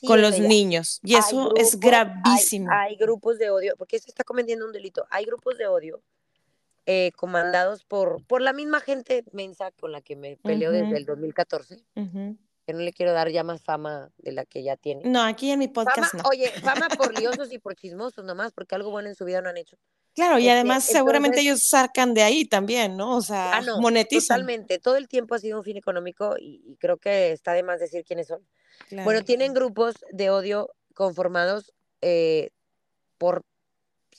con 0.07 0.23
los 0.23 0.39
niños. 0.39 0.99
Y 1.03 1.17
eso 1.17 1.55
es 1.57 1.79
gravísimo. 1.79 2.73
Hay, 2.73 2.97
grupos 2.97 3.39
de 3.39 3.51
odio, 3.51 3.75
porque 3.77 3.99
se 3.99 4.09
está 4.09 4.25
cometiendo 4.25 4.65
un 4.65 4.73
delito. 4.73 5.05
Hay 5.11 5.27
grupos 5.27 5.59
de 5.59 5.67
odio 5.67 6.03
eh, 6.87 7.13
comandados 7.17 7.85
por, 7.85 8.25
por 8.27 8.43
la 8.43 8.53
misma 8.53 8.81
gente 8.81 9.25
mensa 9.33 9.71
con 9.73 9.93
la 9.93 10.03
que 10.03 10.17
me 10.17 10.37
peleo 10.37 10.71
desde 10.71 10.97
el 10.99 11.07
2014. 11.07 11.83
Que 11.95 12.73
no 12.73 12.81
le 12.81 12.93
quiero 12.93 13.13
dar 13.13 13.31
ya 13.31 13.45
más 13.45 13.63
fama 13.63 14.11
de 14.19 14.33
la 14.33 14.45
que 14.45 14.63
ya 14.63 14.77
tiene. 14.77 15.03
No, 15.05 15.23
aquí 15.23 15.51
en 15.51 15.59
mi 15.59 15.69
podcast 15.69 16.15
no. 16.15 16.23
Oye, 16.31 16.49
fama 16.63 16.89
por 16.89 17.19
liosos 17.19 17.53
y 17.53 17.59
por 17.59 17.75
chismosos 17.75 18.25
nomás, 18.25 18.53
porque 18.53 18.75
algo 18.75 18.91
bueno 18.91 19.09
en 19.09 19.15
su 19.15 19.25
vida 19.25 19.43
no 19.43 19.51
han 19.51 19.57
hecho. 19.57 19.77
Claro, 20.15 20.39
y 20.39 20.43
este, 20.43 20.53
además 20.53 20.85
seguramente 20.85 21.41
ellos 21.41 21.63
sacan 21.63 22.15
de 22.15 22.23
ahí 22.23 22.45
también, 22.45 22.97
¿no? 22.97 23.17
O 23.17 23.21
sea, 23.23 23.59
ah, 23.59 23.63
monetizan. 23.81 24.41
Totalmente, 24.41 24.79
todo 24.79 24.97
el 24.97 25.09
tiempo 25.09 25.35
ha 25.35 25.39
sido 25.39 25.59
un 25.59 25.65
fin 25.65 25.77
económico 25.77 26.37
y, 26.39 26.77
creo 26.79 26.99
que 26.99 27.33
está 27.33 27.53
de 27.53 27.63
más 27.63 27.81
decir 27.81 28.05
quiénes 28.05 28.29
son. 28.29 28.47
Bueno, 29.05 29.25
tienen 29.25 29.55
grupos 29.55 29.97
de 30.11 30.31
odio 30.31 30.71
conformados 30.95 31.73
eh, 32.01 32.51
por 33.19 33.45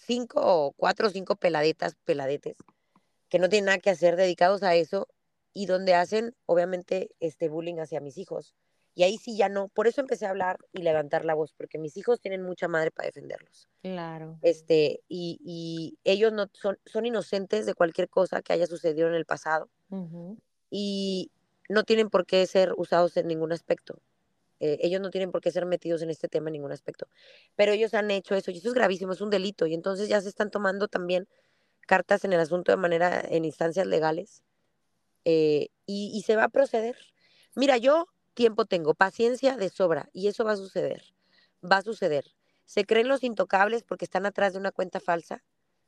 cinco 0.06 0.40
o 0.42 0.72
cuatro 0.72 1.08
o 1.08 1.10
cinco 1.10 1.36
peladitas, 1.36 1.96
peladetes, 2.06 2.58
que 3.30 3.40
no 3.40 3.50
tienen 3.50 3.66
nada 3.66 3.80
que 3.80 3.90
hacer 3.90 4.16
dedicados 4.16 4.64
a 4.64 4.76
eso 4.76 5.08
y 5.54 5.66
donde 5.66 5.94
hacen, 5.94 6.36
obviamente, 6.46 7.10
este 7.20 7.50
bullying 7.50 7.80
hacia 7.80 8.02
mis 8.02 8.18
hijos. 8.18 8.56
Y 8.94 9.04
ahí 9.04 9.18
sí 9.18 9.36
ya 9.36 9.50
no, 9.50 9.68
por 9.68 9.88
eso 9.88 10.00
empecé 10.00 10.26
a 10.26 10.30
hablar 10.30 10.58
y 10.72 10.82
levantar 10.82 11.26
la 11.26 11.34
voz, 11.34 11.54
porque 11.54 11.78
mis 11.78 11.98
hijos 11.98 12.22
tienen 12.22 12.44
mucha 12.44 12.70
madre 12.70 12.92
para 12.92 13.08
defenderlos. 13.08 13.68
Claro. 13.82 14.40
Este, 14.42 15.02
y, 15.10 15.40
y 15.44 15.98
ellos 16.06 16.32
no 16.32 16.48
son, 16.54 16.80
son 16.86 17.06
inocentes 17.06 17.66
de 17.66 17.74
cualquier 17.74 18.10
cosa 18.10 18.42
que 18.42 18.54
haya 18.54 18.68
sucedido 18.68 19.08
en 19.10 19.16
el 19.16 19.26
pasado. 19.26 19.70
Y 20.70 21.32
no 21.68 21.84
tienen 21.84 22.10
por 22.10 22.26
qué 22.26 22.46
ser 22.48 22.74
usados 22.78 23.18
en 23.18 23.28
ningún 23.28 23.52
aspecto. 23.52 24.00
Eh, 24.60 24.78
ellos 24.82 25.02
no 25.02 25.10
tienen 25.10 25.32
por 25.32 25.42
qué 25.42 25.52
ser 25.52 25.66
metidos 25.66 26.02
en 26.02 26.10
este 26.10 26.28
tema 26.28 26.50
en 26.50 26.54
ningún 26.54 26.72
aspecto. 26.72 27.08
Pero 27.56 27.74
ellos 27.74 27.94
han 27.94 28.10
hecho 28.12 28.36
eso 28.36 28.52
y 28.52 28.58
eso 28.58 28.70
es 28.70 28.74
gravísimo, 28.74 29.14
es 29.14 29.22
un 29.22 29.30
delito. 29.30 29.66
Y 29.66 29.74
entonces 29.74 30.08
ya 30.08 30.22
se 30.22 30.30
están 30.30 30.52
tomando 30.52 30.88
también 30.88 31.28
cartas 31.86 32.26
en 32.26 32.34
el 32.34 32.40
asunto 32.40 32.72
de 32.72 32.78
manera 32.78 33.22
en 33.30 33.46
instancias 33.46 33.86
legales 33.86 34.44
eh, 35.24 35.70
y, 35.86 36.22
se 36.26 36.36
va 36.36 36.46
a 36.46 36.50
proceder. 36.50 36.96
Mira, 37.56 37.78
yo 37.78 38.08
tiempo 38.34 38.66
tengo, 38.66 38.94
paciencia 38.94 39.56
de 39.56 39.70
sobra 39.70 40.10
y 40.14 40.28
eso 40.28 40.44
va 40.44 40.54
a 40.54 40.58
suceder. 40.58 41.04
Va 41.64 41.78
a 41.78 41.82
suceder. 41.82 42.26
Se 42.66 42.86
creen 42.86 43.08
los 43.08 43.24
intocables 43.24 43.84
porque 43.84 44.06
están 44.06 44.26
atrás 44.26 44.54
de 44.54 44.60
una 44.60 44.72
cuenta 44.72 45.00
falsa, 45.00 45.44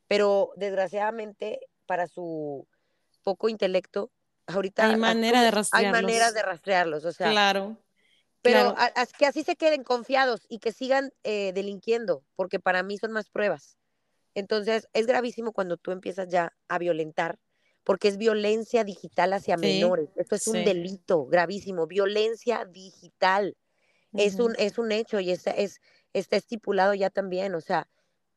pero 0.08 0.52
desgraciadamente 0.56 1.60
para 1.86 2.08
su 2.08 2.68
poco 3.24 3.50
intelecto, 3.50 4.12
ahorita 4.46 4.88
hay 4.88 4.98
manera 4.98 5.42
de 5.42 5.52
rastrearlos. 5.52 5.98
Hay 5.98 6.04
maneras 6.04 6.34
de 6.34 6.42
rastrearlos, 6.44 7.06
o 7.06 7.12
sea, 7.12 7.32
claro. 7.32 7.78
Pero 8.54 8.76
que 9.18 9.26
así 9.26 9.44
se 9.44 9.56
queden 9.56 9.84
confiados 9.84 10.46
y 10.50 10.60
que 10.60 10.72
sigan 10.72 11.12
eh, 11.24 11.52
delinquiendo, 11.54 12.24
porque 12.36 12.60
para 12.60 12.84
mí 12.84 12.98
son 12.98 13.12
más 13.12 13.30
pruebas. 13.30 13.78
Entonces, 14.34 14.88
es 14.94 15.08
gravísimo 15.08 15.52
cuando 15.52 15.78
tú 15.78 15.92
empiezas 15.92 16.28
ya 16.30 16.54
a 16.68 16.78
violentar, 16.78 17.40
porque 17.84 18.08
es 18.08 18.18
violencia 18.18 18.84
digital 18.84 19.34
hacia 19.34 19.58
menores. 19.58 20.10
Esto 20.16 20.36
es 20.36 20.48
un 20.48 20.64
delito 20.64 21.26
gravísimo, 21.26 21.88
violencia 21.88 22.66
digital. 22.66 23.58
es, 24.14 24.36
un, 24.36 24.56
es 24.60 24.78
un 24.78 24.92
hecho 24.92 25.20
y 25.20 25.32
es, 25.32 25.48
es, 25.48 25.82
está 26.14 26.36
estipulado 26.36 26.94
ya 26.94 27.10
también. 27.10 27.56
O 27.56 27.62
sea, 27.62 27.88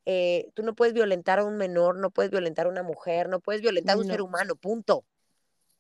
eh, 0.07 0.51
tú 0.55 0.63
no 0.63 0.75
puedes 0.75 0.95
violentar 0.95 1.39
a 1.39 1.45
un 1.45 1.57
menor, 1.57 1.97
no 1.99 2.11
puedes 2.11 2.31
violentar 2.31 2.67
a 2.67 2.71
una 2.71 2.83
mujer, 2.83 3.29
no 3.29 3.41
puedes 3.41 3.61
violentar 3.61 3.97
a 3.97 3.99
un 3.99 4.07
ser 4.07 4.23
humano, 4.23 4.57
punto. 4.57 5.05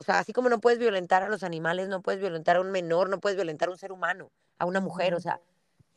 O 0.01 0.05
sea, 0.05 0.19
así 0.19 0.33
como 0.33 0.49
no 0.49 0.63
puedes 0.63 0.79
violentar 0.79 1.23
a 1.23 1.29
los 1.29 1.43
animales, 1.43 1.89
no 1.89 2.01
puedes 2.01 2.21
violentar 2.21 2.57
a 2.57 2.63
un 2.63 2.71
menor, 2.71 3.11
no 3.11 3.21
puedes 3.21 3.37
violentar 3.37 3.69
a 3.69 3.73
un 3.73 3.77
ser 3.77 3.93
humano, 3.93 4.33
a 4.57 4.65
una 4.65 4.81
mujer. 4.81 5.15
O 5.15 5.21
sea, 5.21 5.43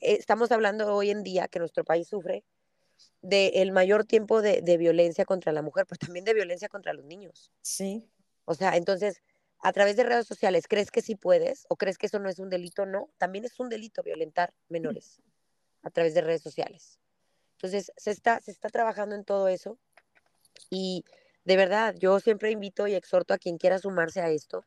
eh, 0.02 0.18
estamos 0.20 0.52
hablando 0.52 0.94
hoy 0.94 1.10
en 1.10 1.24
día 1.24 1.48
que 1.48 1.60
nuestro 1.60 1.86
país 1.86 2.10
sufre 2.10 2.44
del 3.22 3.72
mayor 3.72 4.04
tiempo 4.04 4.42
de, 4.42 4.62
violencia 4.78 5.24
contra 5.24 5.54
la 5.54 5.62
mujer, 5.62 5.86
pero 5.88 6.00
también 6.00 6.26
de 6.26 6.34
violencia 6.34 6.68
contra 6.68 6.92
los 6.92 7.06
niños. 7.06 7.50
Sí. 7.62 8.06
O 8.44 8.56
sea, 8.56 8.76
entonces, 8.76 9.22
a 9.60 9.72
través 9.72 9.96
de 9.96 10.04
redes 10.04 10.28
sociales, 10.28 10.68
¿crees 10.68 10.92
que 10.92 11.02
sí 11.02 11.16
puedes? 11.16 11.66
¿O 11.70 11.78
crees 11.78 11.98
que 11.98 12.08
eso 12.08 12.20
no 12.20 12.28
es 12.28 12.40
un 12.40 12.50
delito? 12.50 12.86
No, 12.86 13.10
también 13.18 13.46
es 13.46 13.58
un 13.58 13.70
delito 13.70 14.04
violentar 14.04 14.54
menores 14.68 15.22
a 15.82 15.90
través 15.90 16.14
de 16.14 16.20
redes 16.20 16.42
sociales. 16.42 17.00
Entonces, 17.54 17.94
se 17.96 18.12
está, 18.12 18.42
se 18.42 18.52
está 18.52 18.68
trabajando 18.68 19.16
en 19.16 19.24
todo 19.24 19.48
eso 19.48 19.78
y 20.70 21.06
de 21.46 21.58
verdad, 21.58 21.96
yo 21.98 22.20
siempre 22.20 22.52
invito 22.52 22.88
y 22.88 22.96
exhorto 22.96 23.34
a 23.34 23.38
quien 23.38 23.58
quiera 23.58 23.78
sumarse 23.78 24.22
a 24.22 24.30
esto, 24.30 24.66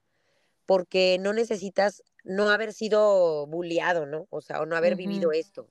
porque 0.67 1.17
no 1.21 1.33
necesitas 1.33 2.03
no 2.25 2.51
haber 2.51 2.73
sido 2.73 3.47
bulliado, 3.47 4.05
¿no? 4.05 4.27
O 4.31 4.41
sea, 4.41 4.61
o 4.61 4.67
no 4.67 4.77
haber 4.77 4.97
vivido 4.97 5.33
esto. 5.33 5.71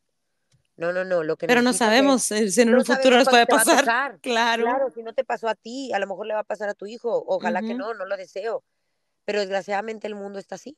No, 0.78 0.92
no, 0.92 1.06
no. 1.06 1.24
Lo 1.24 1.38
que 1.38 1.48
Pero 1.48 1.62
no 1.62 1.74
sabemos 1.74 2.24
si 2.24 2.62
en 2.62 2.74
un 2.74 2.84
futuro 2.84 3.18
nos 3.18 3.30
puede 3.30 3.46
pasar. 3.46 4.20
Claro. 4.22 4.64
Claro, 4.64 4.90
si 4.90 5.04
no 5.04 5.14
te 5.14 5.24
pasó 5.24 5.48
a 5.48 5.56
ti, 5.56 5.94
a 5.94 6.00
lo 6.00 6.08
mejor 6.08 6.26
le 6.26 6.34
va 6.34 6.42
a 6.42 6.46
pasar 6.46 6.70
a 6.70 6.74
tu 6.74 6.86
hijo. 6.86 7.24
Ojalá 7.28 7.62
que 7.62 7.76
no, 7.76 7.94
no 7.94 8.06
lo 8.06 8.18
deseo. 8.18 8.64
Pero 9.26 9.40
desgraciadamente 9.40 10.08
el 10.08 10.16
mundo 10.16 10.40
está 10.40 10.56
así. 10.56 10.78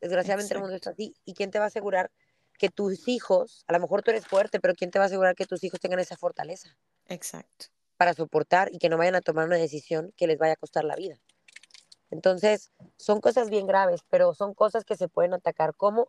Desgraciadamente 0.00 0.54
el 0.54 0.60
mundo 0.60 0.74
está 0.74 0.90
así. 0.90 1.14
¿Y 1.24 1.34
quién 1.34 1.50
te 1.50 1.58
va 1.58 1.64
a 1.64 1.68
asegurar 1.68 2.10
que 2.58 2.68
tus 2.68 3.08
hijos, 3.08 3.64
a 3.68 3.72
lo 3.72 3.80
mejor 3.80 4.02
tú 4.02 4.10
eres 4.10 4.26
fuerte, 4.26 4.60
pero 4.60 4.74
quién 4.74 4.90
te 4.90 4.98
va 4.98 5.06
a 5.06 5.06
asegurar 5.06 5.34
que 5.34 5.46
tus 5.46 5.64
hijos 5.64 5.80
tengan 5.80 6.00
esa 6.00 6.16
fortaleza? 6.16 6.76
Exacto 7.06 7.66
para 8.02 8.14
soportar 8.14 8.68
y 8.72 8.78
que 8.78 8.88
no 8.88 8.98
vayan 8.98 9.14
a 9.14 9.20
tomar 9.20 9.46
una 9.46 9.58
decisión 9.58 10.12
que 10.16 10.26
les 10.26 10.36
vaya 10.36 10.54
a 10.54 10.56
costar 10.56 10.82
la 10.82 10.96
vida. 10.96 11.20
Entonces, 12.10 12.72
son 12.96 13.20
cosas 13.20 13.48
bien 13.48 13.68
graves, 13.68 14.00
pero 14.10 14.34
son 14.34 14.54
cosas 14.54 14.84
que 14.84 14.96
se 14.96 15.06
pueden 15.06 15.34
atacar 15.34 15.76
como 15.76 16.08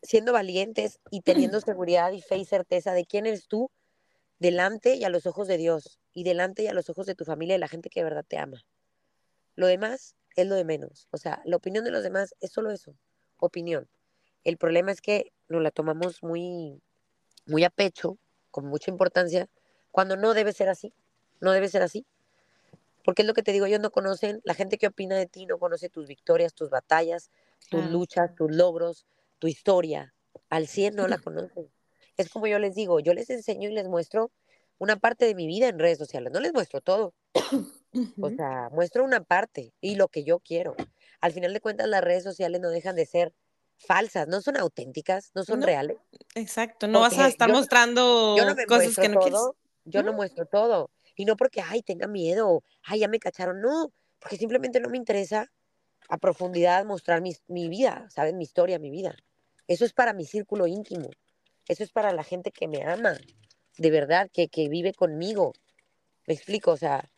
siendo 0.00 0.32
valientes 0.32 0.98
y 1.10 1.20
teniendo 1.20 1.60
seguridad 1.60 2.12
y 2.12 2.22
fe 2.22 2.38
y 2.38 2.46
certeza 2.46 2.94
de 2.94 3.04
quién 3.04 3.26
eres 3.26 3.46
tú 3.46 3.70
delante 4.38 4.94
y 4.94 5.04
a 5.04 5.10
los 5.10 5.26
ojos 5.26 5.46
de 5.48 5.58
Dios 5.58 5.98
y 6.14 6.24
delante 6.24 6.62
y 6.62 6.68
a 6.68 6.72
los 6.72 6.88
ojos 6.88 7.04
de 7.04 7.14
tu 7.14 7.26
familia 7.26 7.56
y 7.56 7.58
la 7.58 7.68
gente 7.68 7.90
que 7.90 8.00
de 8.00 8.04
verdad 8.04 8.24
te 8.26 8.38
ama. 8.38 8.64
Lo 9.54 9.66
demás 9.66 10.16
es 10.34 10.46
lo 10.46 10.54
de 10.54 10.64
menos. 10.64 11.08
O 11.10 11.18
sea, 11.18 11.42
la 11.44 11.56
opinión 11.56 11.84
de 11.84 11.90
los 11.90 12.04
demás 12.04 12.34
es 12.40 12.52
solo 12.52 12.70
eso, 12.70 12.96
opinión. 13.36 13.86
El 14.44 14.56
problema 14.56 14.92
es 14.92 15.02
que 15.02 15.34
nos 15.50 15.60
la 15.60 15.72
tomamos 15.72 16.22
muy, 16.22 16.80
muy 17.44 17.64
a 17.64 17.68
pecho, 17.68 18.16
con 18.50 18.64
mucha 18.64 18.90
importancia, 18.90 19.50
cuando 19.96 20.18
no 20.18 20.34
debe 20.34 20.52
ser 20.52 20.68
así. 20.68 20.92
No 21.40 21.52
debe 21.52 21.70
ser 21.70 21.80
así. 21.80 22.04
Porque 23.02 23.22
es 23.22 23.26
lo 23.26 23.32
que 23.32 23.42
te 23.42 23.50
digo, 23.52 23.64
ellos 23.64 23.80
no 23.80 23.90
conocen, 23.90 24.42
la 24.44 24.52
gente 24.52 24.76
que 24.76 24.88
opina 24.88 25.16
de 25.16 25.24
ti 25.24 25.46
no 25.46 25.58
conoce 25.58 25.88
tus 25.88 26.06
victorias, 26.06 26.52
tus 26.52 26.68
batallas, 26.68 27.30
tus 27.70 27.82
luchas, 27.86 28.34
tus 28.34 28.54
logros, 28.54 29.06
tu 29.38 29.46
historia. 29.46 30.12
Al 30.50 30.66
100 30.66 30.96
no 30.96 31.08
la 31.08 31.16
conocen. 31.24 31.70
Es 32.18 32.28
como 32.28 32.46
yo 32.46 32.58
les 32.58 32.74
digo, 32.74 33.00
yo 33.00 33.14
les 33.14 33.30
enseño 33.30 33.70
y 33.70 33.72
les 33.72 33.88
muestro 33.88 34.30
una 34.76 34.96
parte 34.96 35.24
de 35.24 35.34
mi 35.34 35.46
vida 35.46 35.66
en 35.68 35.78
redes 35.78 35.96
sociales, 35.96 36.30
no 36.30 36.40
les 36.40 36.52
muestro 36.52 36.82
todo. 36.82 37.14
O 38.20 38.28
sea, 38.28 38.68
muestro 38.72 39.02
una 39.02 39.24
parte 39.24 39.72
y 39.80 39.94
lo 39.94 40.08
que 40.08 40.22
yo 40.22 40.40
quiero. 40.40 40.76
Al 41.22 41.32
final 41.32 41.54
de 41.54 41.62
cuentas, 41.62 41.88
las 41.88 42.04
redes 42.04 42.24
sociales 42.24 42.60
no 42.60 42.68
dejan 42.68 42.94
de 42.94 43.06
ser 43.06 43.32
falsas, 43.78 44.28
no 44.28 44.42
son 44.42 44.58
auténticas, 44.58 45.30
no 45.34 45.42
son 45.44 45.62
reales. 45.62 45.96
Exacto, 46.34 46.86
no 46.86 47.00
vas 47.00 47.16
a 47.16 47.26
estar 47.26 47.50
mostrando 47.50 48.36
cosas 48.68 48.96
que 48.96 49.08
no 49.08 49.20
quieres. 49.20 49.40
Yo 49.86 50.02
no 50.02 50.12
muestro 50.12 50.46
todo. 50.46 50.90
Y 51.14 51.24
no 51.24 51.36
porque, 51.36 51.62
ay, 51.62 51.82
tenga 51.82 52.06
miedo, 52.06 52.62
ay, 52.84 53.00
ya 53.00 53.08
me 53.08 53.18
cacharon, 53.18 53.60
no, 53.60 53.90
porque 54.18 54.36
simplemente 54.36 54.80
no 54.80 54.90
me 54.90 54.98
interesa 54.98 55.50
a 56.08 56.18
profundidad 56.18 56.84
mostrar 56.84 57.20
mi, 57.20 57.34
mi 57.48 57.68
vida, 57.68 58.06
¿sabes? 58.10 58.34
Mi 58.34 58.44
historia, 58.44 58.78
mi 58.78 58.90
vida. 58.90 59.16
Eso 59.66 59.84
es 59.84 59.92
para 59.92 60.12
mi 60.12 60.24
círculo 60.24 60.66
íntimo. 60.66 61.10
Eso 61.68 61.82
es 61.82 61.90
para 61.90 62.12
la 62.12 62.22
gente 62.22 62.52
que 62.52 62.68
me 62.68 62.84
ama, 62.84 63.16
de 63.78 63.90
verdad, 63.90 64.30
que, 64.32 64.48
que 64.48 64.68
vive 64.68 64.92
conmigo. 64.92 65.52
Me 66.26 66.34
explico, 66.34 66.72
o 66.72 66.76
sea, 66.76 67.10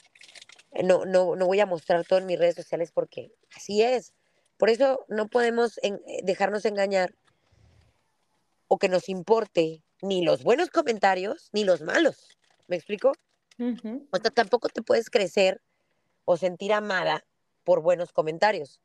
no, 0.85 1.04
no, 1.04 1.37
no 1.37 1.46
voy 1.46 1.61
a 1.61 1.66
mostrar 1.66 2.07
todo 2.07 2.18
en 2.18 2.26
mis 2.26 2.38
redes 2.38 2.54
sociales 2.54 2.92
porque 2.92 3.33
así 3.54 3.83
es. 3.83 4.14
Por 4.57 4.70
eso 4.70 5.04
no 5.09 5.28
podemos 5.28 5.78
eh, 5.83 5.98
dejarnos 6.22 6.64
engañar 6.64 7.14
o 8.68 8.78
que 8.78 8.88
nos 8.88 9.09
importe 9.09 9.83
ni 10.02 10.24
los 10.24 10.42
buenos 10.42 10.70
comentarios 10.70 11.48
ni 11.52 11.64
los 11.64 11.81
malos. 11.81 12.38
¿Me 12.68 12.76
explico? 12.76 13.12
O 13.59 14.18
sea, 14.18 14.31
tampoco 14.31 14.68
te 14.68 14.83
puedes 14.83 15.11
crecer 15.11 15.61
o 16.24 16.37
sentir 16.37 16.72
amada 16.72 17.24
por 17.64 17.83
buenos 17.83 18.12
comentarios, 18.12 18.81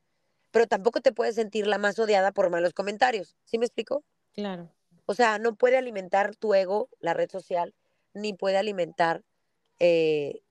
pero 0.50 0.65
tampoco 0.65 1.00
te 1.00 1.12
puedes 1.12 1.36
sentir 1.36 1.67
la 1.67 1.78
más 1.78 2.00
odiada 2.00 2.32
por 2.32 2.50
malos 2.50 2.74
comentarios. 2.74 3.36
¿Sí 3.46 3.60
me 3.60 3.65
explico? 3.65 4.04
Claro. 4.34 4.72
O 5.06 5.13
sea, 5.13 5.38
no 5.38 5.56
puede 5.56 5.78
alimentar 5.78 6.36
tu 6.36 6.56
ego, 6.56 6.89
la 7.00 7.13
red 7.13 7.30
social, 7.30 7.76
ni 8.13 8.34
puede 8.34 8.58
alimentar 8.58 9.24
eh, 9.80 10.41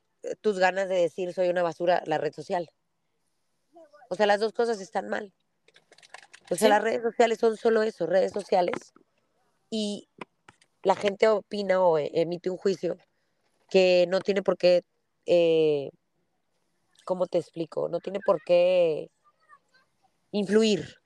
tus 0.40 0.58
ganas 0.58 0.88
de 0.88 0.96
decir 0.96 1.32
soy 1.32 1.48
una 1.48 1.62
basura, 1.62 2.02
la 2.06 2.18
red 2.18 2.32
social. 2.32 2.70
O 4.08 4.14
sea, 4.14 4.26
las 4.26 4.40
dos 4.40 4.52
cosas 4.52 4.80
están 4.80 5.08
mal. 5.08 5.32
O 6.50 6.54
sea, 6.54 6.68
las 6.68 6.82
redes 6.82 7.02
sociales 7.02 7.38
son 7.38 7.56
solo 7.56 7.82
eso, 7.82 8.06
redes 8.06 8.32
sociales. 8.32 8.92
Y 9.70 10.10
la 10.82 10.94
gente 10.94 11.28
opina 11.28 11.80
o 11.80 11.98
e, 11.98 12.10
emite 12.12 12.50
un 12.50 12.58
juicio 12.58 12.98
que 13.72 14.04
no 14.06 14.20
tiene 14.20 14.42
por 14.42 14.58
qué, 14.58 14.84
eh, 15.24 15.90
¿cómo 17.06 17.26
te 17.26 17.38
explico? 17.38 17.88
No 17.88 18.00
tiene 18.00 18.20
por 18.20 18.44
qué 18.44 19.08
influir 20.30 20.98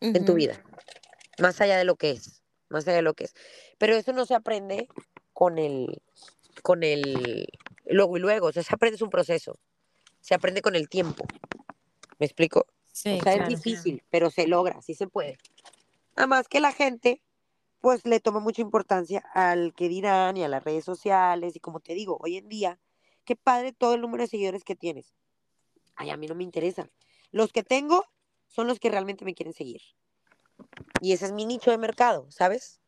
en 0.00 0.24
tu 0.24 0.34
vida, 0.34 0.60
más 1.38 1.60
allá 1.60 1.78
de 1.78 1.84
lo 1.84 1.94
que 1.94 2.10
es, 2.10 2.42
más 2.70 2.88
allá 2.88 2.96
de 2.96 3.02
lo 3.02 3.14
que 3.14 3.26
es. 3.26 3.34
Pero 3.78 3.94
eso 3.94 4.12
no 4.12 4.26
se 4.26 4.34
aprende 4.34 4.88
con 5.32 5.58
el, 5.58 6.02
con 6.64 6.82
el, 6.82 7.46
luego 7.86 8.16
y 8.16 8.20
luego, 8.20 8.48
o 8.48 8.52
sea, 8.52 8.64
se 8.64 8.74
aprende 8.74 8.96
es 8.96 9.02
un 9.02 9.10
proceso, 9.10 9.56
se 10.20 10.34
aprende 10.34 10.60
con 10.60 10.74
el 10.74 10.88
tiempo. 10.88 11.24
¿Me 12.18 12.26
explico? 12.26 12.66
Sí, 12.92 13.16
o 13.20 13.22
sea, 13.22 13.34
es 13.34 13.46
difícil, 13.46 14.02
pero 14.10 14.28
se 14.30 14.48
logra, 14.48 14.82
sí 14.82 14.94
se 14.94 15.06
puede. 15.06 15.38
Nada 16.16 16.26
más 16.26 16.48
que 16.48 16.58
la 16.58 16.72
gente 16.72 17.22
pues 17.80 18.04
le 18.06 18.20
toma 18.20 18.40
mucha 18.40 18.62
importancia 18.62 19.24
al 19.34 19.74
que 19.74 19.88
dirán 19.88 20.36
y 20.36 20.44
a 20.44 20.48
las 20.48 20.64
redes 20.64 20.84
sociales 20.84 21.54
y 21.56 21.60
como 21.60 21.80
te 21.80 21.94
digo, 21.94 22.18
hoy 22.20 22.36
en 22.36 22.48
día, 22.48 22.80
qué 23.24 23.36
padre 23.36 23.72
todo 23.72 23.94
el 23.94 24.00
número 24.00 24.24
de 24.24 24.28
seguidores 24.28 24.64
que 24.64 24.74
tienes. 24.74 25.14
Ay, 25.94 26.10
a 26.10 26.16
mí 26.16 26.26
no 26.26 26.34
me 26.34 26.44
interesa. 26.44 26.88
Los 27.30 27.52
que 27.52 27.62
tengo 27.62 28.04
son 28.46 28.66
los 28.66 28.80
que 28.80 28.90
realmente 28.90 29.24
me 29.24 29.34
quieren 29.34 29.52
seguir. 29.52 29.82
Y 31.00 31.12
ese 31.12 31.26
es 31.26 31.32
mi 31.32 31.44
nicho 31.44 31.70
de 31.70 31.78
mercado, 31.78 32.30
¿sabes? 32.30 32.80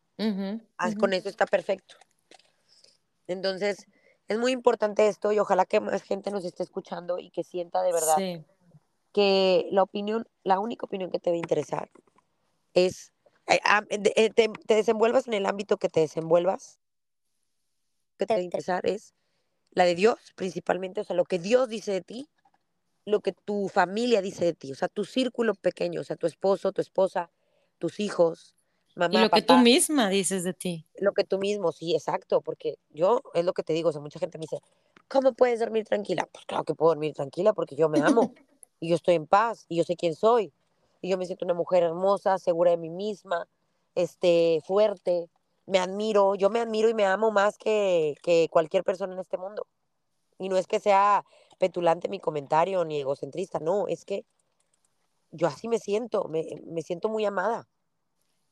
Con 0.99 1.13
eso 1.13 1.29
está 1.29 1.45
perfecto. 1.45 1.95
Entonces, 3.27 3.87
es 4.27 4.37
muy 4.37 4.51
importante 4.51 5.07
esto 5.07 5.31
y 5.31 5.39
ojalá 5.39 5.65
que 5.65 5.79
más 5.79 6.01
gente 6.03 6.31
nos 6.31 6.45
esté 6.45 6.63
escuchando 6.63 7.17
y 7.17 7.31
que 7.31 7.43
sienta 7.43 7.81
de 7.81 7.93
verdad 7.93 8.17
que 9.13 9.67
la 9.71 9.83
opinión, 9.83 10.27
la 10.43 10.59
única 10.59 10.85
opinión 10.85 11.11
que 11.11 11.19
te 11.19 11.29
va 11.29 11.35
a 11.35 11.39
interesar 11.39 11.91
es 12.73 13.13
eh, 13.55 14.13
eh, 14.15 14.29
te, 14.29 14.49
desenvuelvas 14.67 15.27
en 15.27 15.33
el 15.33 15.45
ámbito 15.45 15.77
que 15.77 15.89
te 15.89 16.01
desenvuelvas, 16.01 16.79
que 18.17 18.25
te 18.25 18.33
va 18.33 18.39
a 18.39 18.43
interesar 18.43 18.85
es 18.85 19.13
la 19.71 19.85
de 19.85 19.95
Dios 19.95 20.17
principalmente, 20.35 21.01
o 21.01 21.03
sea, 21.03 21.15
lo 21.15 21.25
que 21.25 21.39
Dios 21.39 21.69
dice 21.69 21.91
de 21.91 22.01
ti, 22.01 22.29
lo 23.05 23.21
que 23.21 23.31
tu 23.31 23.69
familia 23.69 24.21
dice 24.21 24.45
de 24.45 24.53
ti, 24.53 24.71
o 24.71 24.75
sea, 24.75 24.87
tu 24.87 25.05
círculo 25.05 25.55
pequeño, 25.55 26.01
o 26.01 26.03
sea, 26.03 26.15
tu 26.15 26.27
esposo, 26.27 26.71
tu 26.71 26.81
esposa, 26.81 27.31
tus 27.79 27.99
hijos, 27.99 28.53
mamá. 28.95 29.19
Y 29.19 29.21
lo 29.23 29.29
que 29.29 29.41
tú 29.41 29.57
misma 29.57 30.09
dices 30.09 30.43
de 30.43 30.53
ti. 30.53 30.85
Lo 30.99 31.13
que 31.13 31.23
tú 31.23 31.39
mismo, 31.39 31.71
sí, 31.71 31.95
exacto, 31.95 32.41
porque 32.41 32.77
yo, 32.89 33.23
es 33.33 33.43
lo 33.43 33.53
que 33.53 33.63
te 33.63 33.73
digo, 33.73 33.89
o 33.89 33.91
sea, 33.91 34.01
mucha 34.01 34.19
gente 34.19 34.37
me 34.37 34.43
dice, 34.43 34.61
¿cómo 35.07 35.33
puedes 35.33 35.59
dormir 35.59 35.85
tranquila? 35.85 36.27
Pues 36.31 36.45
claro 36.45 36.63
que 36.63 36.75
puedo 36.75 36.91
dormir 36.91 37.13
tranquila 37.13 37.53
porque 37.53 37.75
yo 37.75 37.89
me 37.89 38.01
amo 38.01 38.33
y 38.79 38.89
yo 38.89 38.95
estoy 38.95 39.15
en 39.15 39.25
paz 39.25 39.65
y 39.67 39.77
yo 39.77 39.83
sé 39.83 39.95
quién 39.95 40.15
soy 40.15 40.53
y 41.01 41.09
yo 41.09 41.17
me 41.17 41.25
siento 41.25 41.45
una 41.45 41.53
mujer 41.53 41.83
hermosa, 41.83 42.37
segura 42.37 42.71
de 42.71 42.77
mí 42.77 42.89
misma, 42.89 43.47
este, 43.95 44.61
fuerte, 44.65 45.29
me 45.65 45.79
admiro, 45.79 46.35
yo 46.35 46.49
me 46.49 46.59
admiro 46.59 46.89
y 46.89 46.93
me 46.93 47.05
amo 47.05 47.31
más 47.31 47.57
que, 47.57 48.15
que 48.21 48.47
cualquier 48.51 48.83
persona 48.83 49.13
en 49.13 49.19
este 49.19 49.37
mundo. 49.37 49.67
Y 50.37 50.49
no 50.49 50.57
es 50.57 50.67
que 50.67 50.79
sea 50.79 51.25
petulante 51.57 52.07
mi 52.07 52.19
comentario 52.19 52.85
ni 52.85 52.99
egocentrista, 52.99 53.59
no, 53.59 53.87
es 53.87 54.05
que 54.05 54.25
yo 55.31 55.47
así 55.47 55.67
me 55.67 55.79
siento, 55.79 56.27
me, 56.27 56.45
me 56.65 56.81
siento 56.81 57.09
muy 57.09 57.25
amada. 57.25 57.67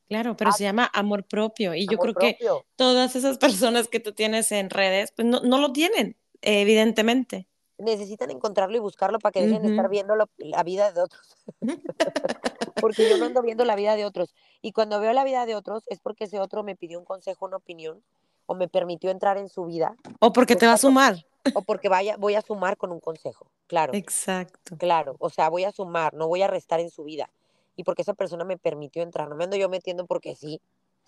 Claro, 0.08 0.36
pero 0.36 0.50
se 0.50 0.64
llama 0.64 0.90
amor 0.92 1.24
propio 1.24 1.74
y 1.74 1.86
yo 1.86 1.96
creo 1.98 2.14
que 2.14 2.36
todas 2.74 3.14
esas 3.14 3.38
personas 3.38 3.86
que 3.86 4.00
tú 4.00 4.12
tienes 4.12 4.50
en 4.50 4.68
redes, 4.68 5.12
pues 5.12 5.26
no, 5.26 5.40
no 5.40 5.58
lo 5.58 5.72
tienen, 5.72 6.16
evidentemente 6.42 7.49
necesitan 7.80 8.30
encontrarlo 8.30 8.76
y 8.76 8.80
buscarlo 8.80 9.18
para 9.18 9.32
que 9.32 9.42
dejen 9.42 9.62
de 9.62 9.68
estar 9.70 9.88
viendo 9.88 10.14
la 10.16 10.62
vida 10.62 10.92
de 10.92 11.02
otros. 11.02 11.36
porque 12.80 13.08
yo 13.08 13.18
no 13.18 13.26
ando 13.26 13.42
viendo 13.42 13.64
la 13.64 13.76
vida 13.76 13.96
de 13.96 14.04
otros. 14.04 14.34
Y 14.62 14.72
cuando 14.72 15.00
veo 15.00 15.12
la 15.12 15.24
vida 15.24 15.46
de 15.46 15.54
otros 15.54 15.84
es 15.86 16.00
porque 16.00 16.24
ese 16.24 16.40
otro 16.40 16.62
me 16.62 16.76
pidió 16.76 16.98
un 16.98 17.04
consejo, 17.04 17.46
una 17.46 17.56
opinión, 17.56 18.02
o 18.46 18.54
me 18.54 18.68
permitió 18.68 19.10
entrar 19.10 19.38
en 19.38 19.48
su 19.48 19.66
vida. 19.66 19.96
O 20.18 20.32
porque 20.32 20.56
te 20.56 20.66
va 20.66 20.74
a 20.74 20.78
sumar. 20.78 21.24
O 21.54 21.62
porque 21.62 21.88
vaya, 21.88 22.16
voy 22.18 22.34
a 22.34 22.42
sumar 22.42 22.76
con 22.76 22.92
un 22.92 23.00
consejo, 23.00 23.46
claro. 23.66 23.94
Exacto. 23.94 24.76
Claro, 24.76 25.16
o 25.18 25.30
sea, 25.30 25.48
voy 25.48 25.64
a 25.64 25.72
sumar, 25.72 26.14
no 26.14 26.28
voy 26.28 26.42
a 26.42 26.48
restar 26.48 26.80
en 26.80 26.90
su 26.90 27.04
vida. 27.04 27.30
Y 27.76 27.84
porque 27.84 28.02
esa 28.02 28.14
persona 28.14 28.44
me 28.44 28.58
permitió 28.58 29.02
entrar, 29.02 29.28
no 29.28 29.36
me 29.36 29.44
ando 29.44 29.56
yo 29.56 29.68
metiendo 29.68 30.06
porque 30.06 30.34
sí. 30.34 30.60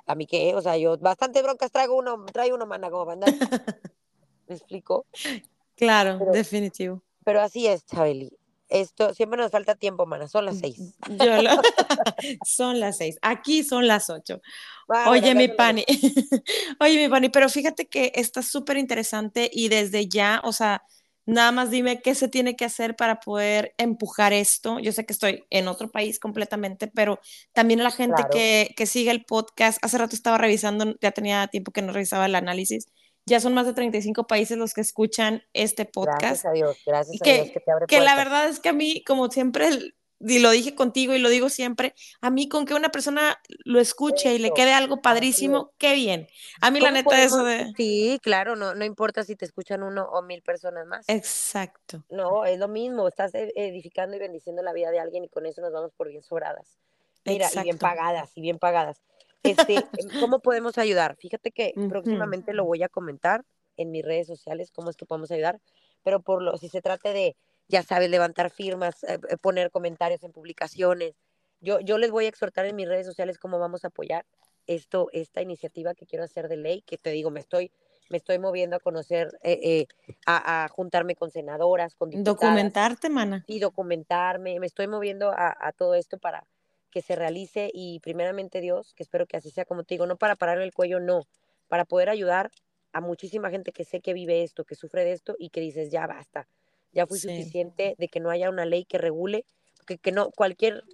A 0.06 0.14
mí 0.14 0.26
qué, 0.26 0.54
o 0.56 0.60
sea, 0.60 0.76
yo 0.76 0.96
bastante 0.98 1.42
broncas 1.42 1.70
traigo 1.70 1.96
uno, 1.96 2.24
traigo 2.26 2.56
uno, 2.56 2.66
mana, 2.66 2.90
como 2.90 3.10
andar. 3.10 3.32
¿Me 4.48 4.54
explico? 4.56 5.06
Claro, 5.82 6.20
definitivo. 6.32 7.02
Pero 7.24 7.40
así 7.40 7.66
es, 7.66 7.84
Chabeli. 7.84 8.30
Esto, 8.68 9.12
siempre 9.14 9.36
nos 9.36 9.50
falta 9.50 9.74
tiempo, 9.74 10.06
mana. 10.06 10.28
Son 10.28 10.46
las 10.46 10.60
seis. 10.60 10.78
Yo 11.08 11.42
lo... 11.42 11.50
son 12.46 12.78
las 12.78 12.98
seis. 12.98 13.18
Aquí 13.20 13.64
son 13.64 13.88
las 13.88 14.08
ocho. 14.08 14.40
Oye, 15.08 15.34
mi 15.34 15.48
pani. 15.48 15.84
Oye, 16.80 17.02
mi 17.02 17.08
pani, 17.08 17.30
pero 17.30 17.48
fíjate 17.48 17.88
que 17.88 18.12
está 18.14 18.42
súper 18.42 18.76
interesante 18.76 19.50
y 19.52 19.70
desde 19.70 20.08
ya, 20.08 20.40
o 20.44 20.52
sea, 20.52 20.84
nada 21.26 21.50
más 21.50 21.72
dime 21.72 22.00
qué 22.00 22.14
se 22.14 22.28
tiene 22.28 22.54
que 22.54 22.64
hacer 22.64 22.94
para 22.94 23.18
poder 23.18 23.74
empujar 23.76 24.32
esto. 24.32 24.78
Yo 24.78 24.92
sé 24.92 25.04
que 25.04 25.14
estoy 25.14 25.44
en 25.50 25.66
otro 25.66 25.90
país 25.90 26.20
completamente, 26.20 26.86
pero 26.86 27.18
también 27.52 27.80
a 27.80 27.84
la 27.84 27.90
gente 27.90 28.22
que, 28.30 28.72
que 28.76 28.86
sigue 28.86 29.10
el 29.10 29.24
podcast. 29.24 29.84
Hace 29.84 29.98
rato 29.98 30.14
estaba 30.14 30.38
revisando, 30.38 30.94
ya 31.00 31.10
tenía 31.10 31.48
tiempo 31.48 31.72
que 31.72 31.82
no 31.82 31.92
revisaba 31.92 32.26
el 32.26 32.36
análisis 32.36 32.86
ya 33.26 33.40
son 33.40 33.54
más 33.54 33.66
de 33.66 33.72
35 33.72 34.26
países 34.26 34.58
los 34.58 34.74
que 34.74 34.80
escuchan 34.80 35.42
este 35.52 35.84
podcast. 35.84 36.20
Gracias 36.22 36.46
a 36.46 36.52
Dios, 36.52 36.76
gracias 36.84 37.20
que, 37.22 37.30
a 37.30 37.34
Dios 37.34 37.50
que 37.52 37.60
te 37.60 37.70
abre 37.70 37.86
Que 37.86 38.00
la 38.00 38.16
verdad 38.16 38.48
es 38.48 38.60
que 38.60 38.68
a 38.68 38.72
mí, 38.72 39.02
como 39.04 39.30
siempre, 39.30 39.68
y 40.20 40.38
lo 40.38 40.50
dije 40.50 40.74
contigo 40.74 41.14
y 41.14 41.18
lo 41.18 41.28
digo 41.28 41.48
siempre, 41.48 41.94
a 42.20 42.30
mí 42.30 42.48
con 42.48 42.64
que 42.64 42.74
una 42.74 42.90
persona 42.90 43.40
lo 43.64 43.80
escuche 43.80 44.34
y 44.34 44.38
le 44.38 44.52
quede 44.52 44.72
algo 44.72 45.02
padrísimo, 45.02 45.72
qué 45.78 45.94
bien. 45.94 46.28
A 46.60 46.70
mí 46.70 46.80
la 46.80 46.90
neta 46.90 47.22
eso 47.22 47.44
de... 47.44 47.72
Sí, 47.76 48.18
claro, 48.22 48.56
no, 48.56 48.74
no 48.74 48.84
importa 48.84 49.24
si 49.24 49.36
te 49.36 49.44
escuchan 49.44 49.82
uno 49.82 50.04
o 50.04 50.22
mil 50.22 50.42
personas 50.42 50.86
más. 50.86 51.08
Exacto. 51.08 52.04
No, 52.10 52.44
es 52.44 52.58
lo 52.58 52.68
mismo, 52.68 53.08
estás 53.08 53.34
e, 53.34 53.52
edificando 53.56 54.16
y 54.16 54.20
bendiciendo 54.20 54.62
la 54.62 54.72
vida 54.72 54.90
de 54.90 55.00
alguien 55.00 55.24
y 55.24 55.28
con 55.28 55.46
eso 55.46 55.60
nos 55.60 55.72
vamos 55.72 55.92
por 55.96 56.08
bien 56.08 56.22
sobradas. 56.22 56.78
Mira, 57.24 57.48
y 57.54 57.62
bien 57.62 57.78
pagadas, 57.78 58.32
y 58.34 58.40
bien 58.40 58.58
pagadas. 58.58 59.00
Este, 59.42 59.74
em, 59.98 60.20
¿Cómo 60.20 60.40
podemos 60.40 60.78
ayudar? 60.78 61.16
Fíjate 61.16 61.50
que 61.50 61.72
próximamente 61.88 62.52
lo 62.52 62.64
voy 62.64 62.82
a 62.82 62.88
comentar 62.88 63.44
en 63.76 63.90
mis 63.90 64.04
redes 64.04 64.26
sociales, 64.26 64.70
cómo 64.70 64.90
es 64.90 64.96
que 64.96 65.06
podemos 65.06 65.30
ayudar, 65.30 65.60
pero 66.02 66.20
por 66.20 66.42
lo, 66.42 66.56
si 66.58 66.68
se 66.68 66.82
trate 66.82 67.12
de 67.12 67.36
ya 67.68 67.82
sabes, 67.82 68.10
levantar 68.10 68.50
firmas, 68.50 69.02
eh, 69.04 69.18
eh, 69.28 69.36
poner 69.38 69.70
comentarios 69.70 70.22
en 70.24 70.32
publicaciones. 70.32 71.14
Yo, 71.60 71.80
yo 71.80 71.96
les 71.98 72.10
voy 72.10 72.26
a 72.26 72.28
exhortar 72.28 72.66
en 72.66 72.76
mis 72.76 72.88
redes 72.88 73.06
sociales 73.06 73.38
cómo 73.38 73.58
vamos 73.58 73.84
a 73.84 73.88
apoyar 73.88 74.26
esto, 74.66 75.08
esta 75.12 75.42
iniciativa 75.42 75.94
que 75.94 76.06
quiero 76.06 76.24
hacer 76.24 76.48
de 76.48 76.56
ley, 76.56 76.82
que 76.82 76.98
te 76.98 77.10
digo, 77.10 77.30
me 77.30 77.40
estoy, 77.40 77.72
me 78.10 78.18
estoy 78.18 78.38
moviendo 78.38 78.76
a 78.76 78.80
conocer, 78.80 79.38
eh, 79.42 79.86
a, 80.26 80.68
juntarme 80.70 81.14
con 81.14 81.30
senadoras, 81.30 81.94
con 81.94 82.10
diputadas. 82.10 82.40
Documentarte, 82.40 83.08
mana. 83.08 83.44
Y 83.46 83.58
documentarme, 83.58 84.58
me 84.60 84.66
estoy 84.66 84.88
moviendo 84.88 85.30
a, 85.30 85.56
a, 85.58 85.72
todo 85.72 85.94
esto 85.94 86.18
para 86.18 86.44
que 86.92 87.02
se 87.02 87.16
realice 87.16 87.70
y 87.74 87.98
primeramente 88.00 88.60
Dios, 88.60 88.94
que 88.94 89.02
espero 89.02 89.26
que 89.26 89.36
así 89.36 89.50
sea 89.50 89.64
como 89.64 89.82
te 89.82 89.94
digo, 89.94 90.06
no 90.06 90.16
para 90.16 90.36
parar 90.36 90.60
el 90.60 90.72
cuello, 90.72 91.00
no, 91.00 91.26
para 91.68 91.84
poder 91.84 92.08
ayudar 92.08 92.52
a 92.92 93.00
muchísima 93.00 93.50
gente 93.50 93.72
que 93.72 93.84
sé 93.84 94.00
que 94.00 94.12
vive 94.12 94.42
esto, 94.44 94.64
que 94.64 94.76
sufre 94.76 95.04
de 95.04 95.12
esto 95.12 95.34
y 95.38 95.48
que 95.48 95.60
dices, 95.60 95.90
ya 95.90 96.06
basta, 96.06 96.46
ya 96.92 97.06
fue 97.06 97.18
suficiente 97.18 97.96
de 97.98 98.08
que 98.08 98.20
no 98.20 98.30
haya 98.30 98.50
una 98.50 98.66
ley 98.66 98.84
que 98.84 98.98
regule, 98.98 99.44
que, 99.86 99.98
que 99.98 100.12
no 100.12 100.30
cualquier 100.30 100.84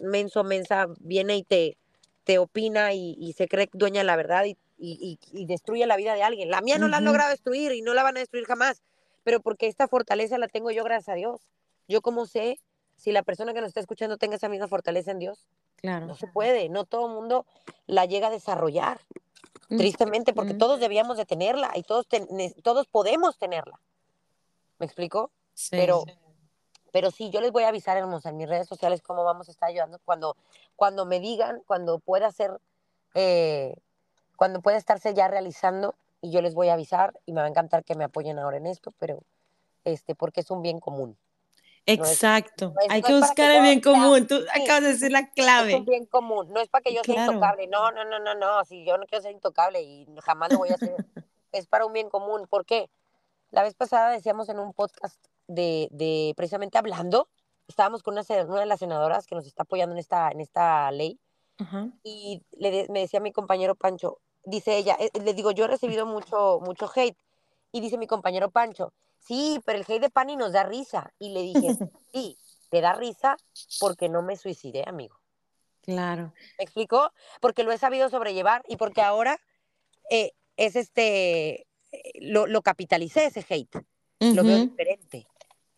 menso 0.00 0.44
mensa 0.44 0.86
viene 1.00 1.36
y 1.36 1.42
te, 1.42 1.76
te 2.24 2.38
opina 2.38 2.94
y, 2.94 3.34
se 3.36 3.48
cree 3.48 3.68
dueña 3.72 4.00
de 4.00 4.04
la 4.04 4.16
verdad 4.16 4.44
y, 4.44 4.56
y, 4.78 5.18
y, 5.32 5.46
destruye 5.46 5.84
la 5.86 5.96
vida 5.96 6.14
de 6.14 6.22
alguien. 6.22 6.50
La 6.50 6.60
mía 6.60 6.78
no 6.78 6.88
la 6.88 6.98
han 6.98 7.04
logrado 7.04 7.30
destruir 7.30 7.72
y 7.72 7.82
no 7.82 7.92
la 7.92 8.02
van 8.02 8.16
a 8.16 8.20
destruir 8.20 8.46
jamás, 8.46 8.82
pero 9.24 9.40
porque 9.40 9.66
esta 9.66 9.88
fortaleza 9.88 10.38
la 10.38 10.48
tengo 10.48 10.70
yo 10.70 10.84
gracias 10.84 11.08
a 11.08 11.14
Dios. 11.14 11.40
Yo 11.88 12.00
como 12.00 12.26
sé 12.26 12.60
si 13.00 13.12
la 13.12 13.22
persona 13.22 13.54
que 13.54 13.60
nos 13.60 13.68
está 13.68 13.80
escuchando 13.80 14.18
tenga 14.18 14.36
esa 14.36 14.48
misma 14.48 14.68
fortaleza 14.68 15.10
en 15.10 15.18
Dios. 15.18 15.48
Claro. 15.76 16.06
No 16.06 16.14
se 16.14 16.26
puede, 16.26 16.68
no 16.68 16.84
todo 16.84 17.06
el 17.06 17.14
mundo 17.14 17.46
la 17.86 18.04
llega 18.04 18.28
a 18.28 18.30
desarrollar, 18.30 19.00
tristemente, 19.68 20.32
porque 20.32 20.54
todos 20.54 20.80
debíamos 20.80 21.16
de 21.16 21.24
tenerla 21.24 21.70
y 21.74 21.82
todos, 21.82 22.06
todos 22.62 22.86
podemos 22.86 23.38
tenerla. 23.38 23.80
¿Me 24.78 24.86
explico? 24.86 25.30
Pero, 25.70 26.04
pero 26.92 27.10
sí, 27.10 27.30
yo 27.30 27.40
les 27.40 27.52
voy 27.52 27.62
a 27.64 27.68
avisar 27.68 27.96
en, 27.96 28.04
en 28.22 28.36
mis 28.36 28.48
redes 28.48 28.68
sociales 28.68 29.00
cómo 29.00 29.24
vamos 29.24 29.48
a 29.48 29.52
estar 29.52 29.68
ayudando 29.68 29.98
cuando, 30.04 30.36
cuando 30.76 31.06
me 31.06 31.20
digan, 31.20 31.62
cuando 31.66 31.98
pueda 31.98 32.30
ser, 32.32 32.60
eh, 33.14 33.76
cuando 34.36 34.60
pueda 34.60 34.76
estarse 34.76 35.14
ya 35.14 35.28
realizando 35.28 35.94
y 36.20 36.30
yo 36.30 36.42
les 36.42 36.54
voy 36.54 36.68
a 36.68 36.74
avisar 36.74 37.18
y 37.24 37.32
me 37.32 37.40
va 37.40 37.46
a 37.46 37.50
encantar 37.50 37.84
que 37.84 37.94
me 37.94 38.04
apoyen 38.04 38.38
ahora 38.38 38.58
en 38.58 38.66
esto, 38.66 38.92
pero 38.98 39.22
este, 39.84 40.14
porque 40.14 40.40
es 40.40 40.50
un 40.50 40.62
bien 40.62 40.80
común. 40.80 41.16
Exacto, 41.92 42.74
hay 42.88 43.02
que 43.02 43.14
buscar 43.14 43.50
el 43.50 43.62
bien 43.62 43.80
común, 43.80 44.26
tú 44.26 44.36
acabas 44.52 44.82
de 44.82 44.88
decir 44.88 45.12
la 45.12 45.30
clave. 45.30 45.72
Es 45.72 45.78
un 45.80 45.86
bien 45.86 46.06
común, 46.06 46.52
no 46.52 46.60
es 46.60 46.68
para 46.68 46.82
que 46.82 46.94
yo 46.94 47.02
sea 47.04 47.26
intocable, 47.26 47.66
no, 47.66 47.90
no, 47.90 48.04
no, 48.04 48.18
no, 48.18 48.34
no, 48.34 48.64
si 48.64 48.84
yo 48.84 48.98
no 48.98 49.06
quiero 49.06 49.22
ser 49.22 49.32
intocable 49.32 49.82
y 49.82 50.06
jamás 50.22 50.52
lo 50.52 50.58
voy 50.58 50.70
a 50.70 50.74
hacer, 50.74 50.94
es 51.52 51.66
para 51.66 51.86
un 51.86 51.92
bien 51.92 52.08
común, 52.10 52.46
¿por 52.48 52.64
qué? 52.64 52.90
La 53.50 53.62
vez 53.62 53.74
pasada 53.74 54.10
decíamos 54.10 54.48
en 54.48 54.58
un 54.58 54.72
podcast 54.72 55.24
de, 55.46 55.88
de 55.90 56.32
precisamente 56.36 56.78
hablando, 56.78 57.28
estábamos 57.66 58.02
con 58.02 58.14
una, 58.14 58.24
una, 58.44 58.60
de 58.60 58.66
las 58.66 58.80
senadoras 58.80 59.26
que 59.26 59.34
nos 59.34 59.46
está 59.46 59.64
apoyando 59.64 59.94
en 59.94 59.98
esta, 59.98 60.30
en 60.30 60.40
esta 60.40 60.90
ley, 60.92 61.18
y 62.02 62.42
le, 62.52 62.86
me 62.88 63.00
decía 63.00 63.20
mi 63.20 63.32
compañero 63.32 63.74
Pancho, 63.74 64.18
dice 64.44 64.76
ella, 64.78 64.96
eh, 64.98 65.10
le 65.22 65.34
digo, 65.34 65.50
yo 65.50 65.64
he 65.64 65.68
recibido 65.68 66.06
mucho, 66.06 66.60
mucho 66.62 66.90
hate, 66.94 67.18
y 67.72 67.80
dice 67.80 67.98
mi 67.98 68.06
compañero 68.06 68.50
Pancho, 68.50 68.92
sí, 69.20 69.60
pero 69.64 69.78
el 69.78 69.84
hate 69.86 70.00
de 70.00 70.10
Pani 70.10 70.36
nos 70.36 70.52
da 70.52 70.64
risa, 70.64 71.12
y 71.18 71.30
le 71.30 71.42
dije, 71.42 71.76
sí, 72.12 72.36
te 72.70 72.80
da 72.80 72.94
risa 72.94 73.36
porque 73.78 74.08
no 74.08 74.22
me 74.22 74.36
suicidé, 74.36 74.84
amigo. 74.86 75.20
Claro. 75.82 76.32
¿Me 76.58 76.64
explico? 76.64 77.12
Porque 77.40 77.64
lo 77.64 77.72
he 77.72 77.78
sabido 77.78 78.08
sobrellevar 78.08 78.62
y 78.68 78.76
porque 78.76 79.02
ahora 79.02 79.38
eh, 80.10 80.32
es 80.56 80.76
este, 80.76 81.66
eh, 81.92 82.12
lo, 82.20 82.46
lo 82.46 82.62
capitalicé 82.62 83.26
ese 83.26 83.44
hate, 83.48 83.84
lo 84.20 84.44
veo 84.44 84.58
diferente. 84.58 85.26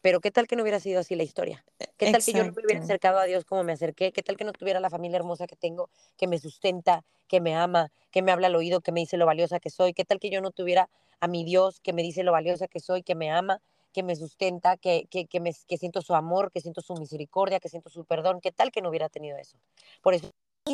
Pero 0.03 0.21
qué 0.21 0.31
tal 0.31 0.49
que 0.49 0.57
no 0.57 0.63
hubiera 0.63 0.81
sido 0.81 1.01
así 1.01 1.15
la 1.15 1.23
historia? 1.23 1.65
¿Qué 1.97 2.11
tal 2.11 2.25
que 2.25 2.33
yo 2.33 2.45
no 2.45 2.53
me 2.53 2.65
hubiera 2.65 2.83
acercado 2.83 3.19
a 3.19 3.25
Dios 3.25 3.45
como 3.45 3.63
me 3.63 3.73
acerqué? 3.73 4.13
¿Qué 4.13 4.23
tal 4.23 4.37
que 4.37 4.45
no 4.45 4.53
tuviera 4.53 4.81
la 4.81 4.91
familia 4.91 5.17
hermosa 5.17 5.47
que 5.47 5.55
tengo, 5.55 5.89
que 6.17 6.27
me 6.27 6.39
sustenta, 6.39 7.05
que 7.29 7.41
me 7.41 7.55
ama, 7.55 7.93
que 8.11 8.21
me 8.21 8.33
habla 8.33 8.49
al 8.49 8.57
oído, 8.57 8.81
que 8.81 8.91
me 8.91 9.01
dice 9.01 9.17
lo 9.17 9.27
valiosa 9.27 9.61
que 9.61 9.71
soy? 9.71 9.95
¿Qué 9.95 10.05
tal 10.05 10.19
que 10.19 10.29
yo 10.29 10.41
no 10.41 10.51
tuviera 10.51 10.91
a 11.21 11.29
mi 11.29 11.45
Dios 11.45 11.81
que 11.81 11.93
me 11.93 12.03
dice 12.03 12.25
lo 12.25 12.33
valiosa 12.33 12.67
que 12.67 12.81
soy, 12.81 13.05
que 13.05 13.15
me 13.15 13.31
ama, 13.31 13.63
que 13.93 14.03
me 14.03 14.17
sustenta, 14.17 14.77
que, 14.77 15.07
que, 15.09 15.27
que, 15.27 15.39
me, 15.39 15.53
que 15.69 15.79
siento 15.79 16.03
su 16.03 16.15
amor, 16.17 16.51
que 16.51 16.61
siento 16.61 16.81
su 16.81 16.95
misericordia, 16.95 17.61
que 17.61 17.69
siento 17.69 17.89
su 17.89 18.05
perdón? 18.05 18.41
¿Qué 18.41 18.51
tal 18.51 18.73
que 18.73 18.83
no 18.83 18.89
hubiera 18.89 19.09
tenido 19.09 19.39
eso? 19.39 19.57
Por 20.03 20.15
eso 20.15 20.29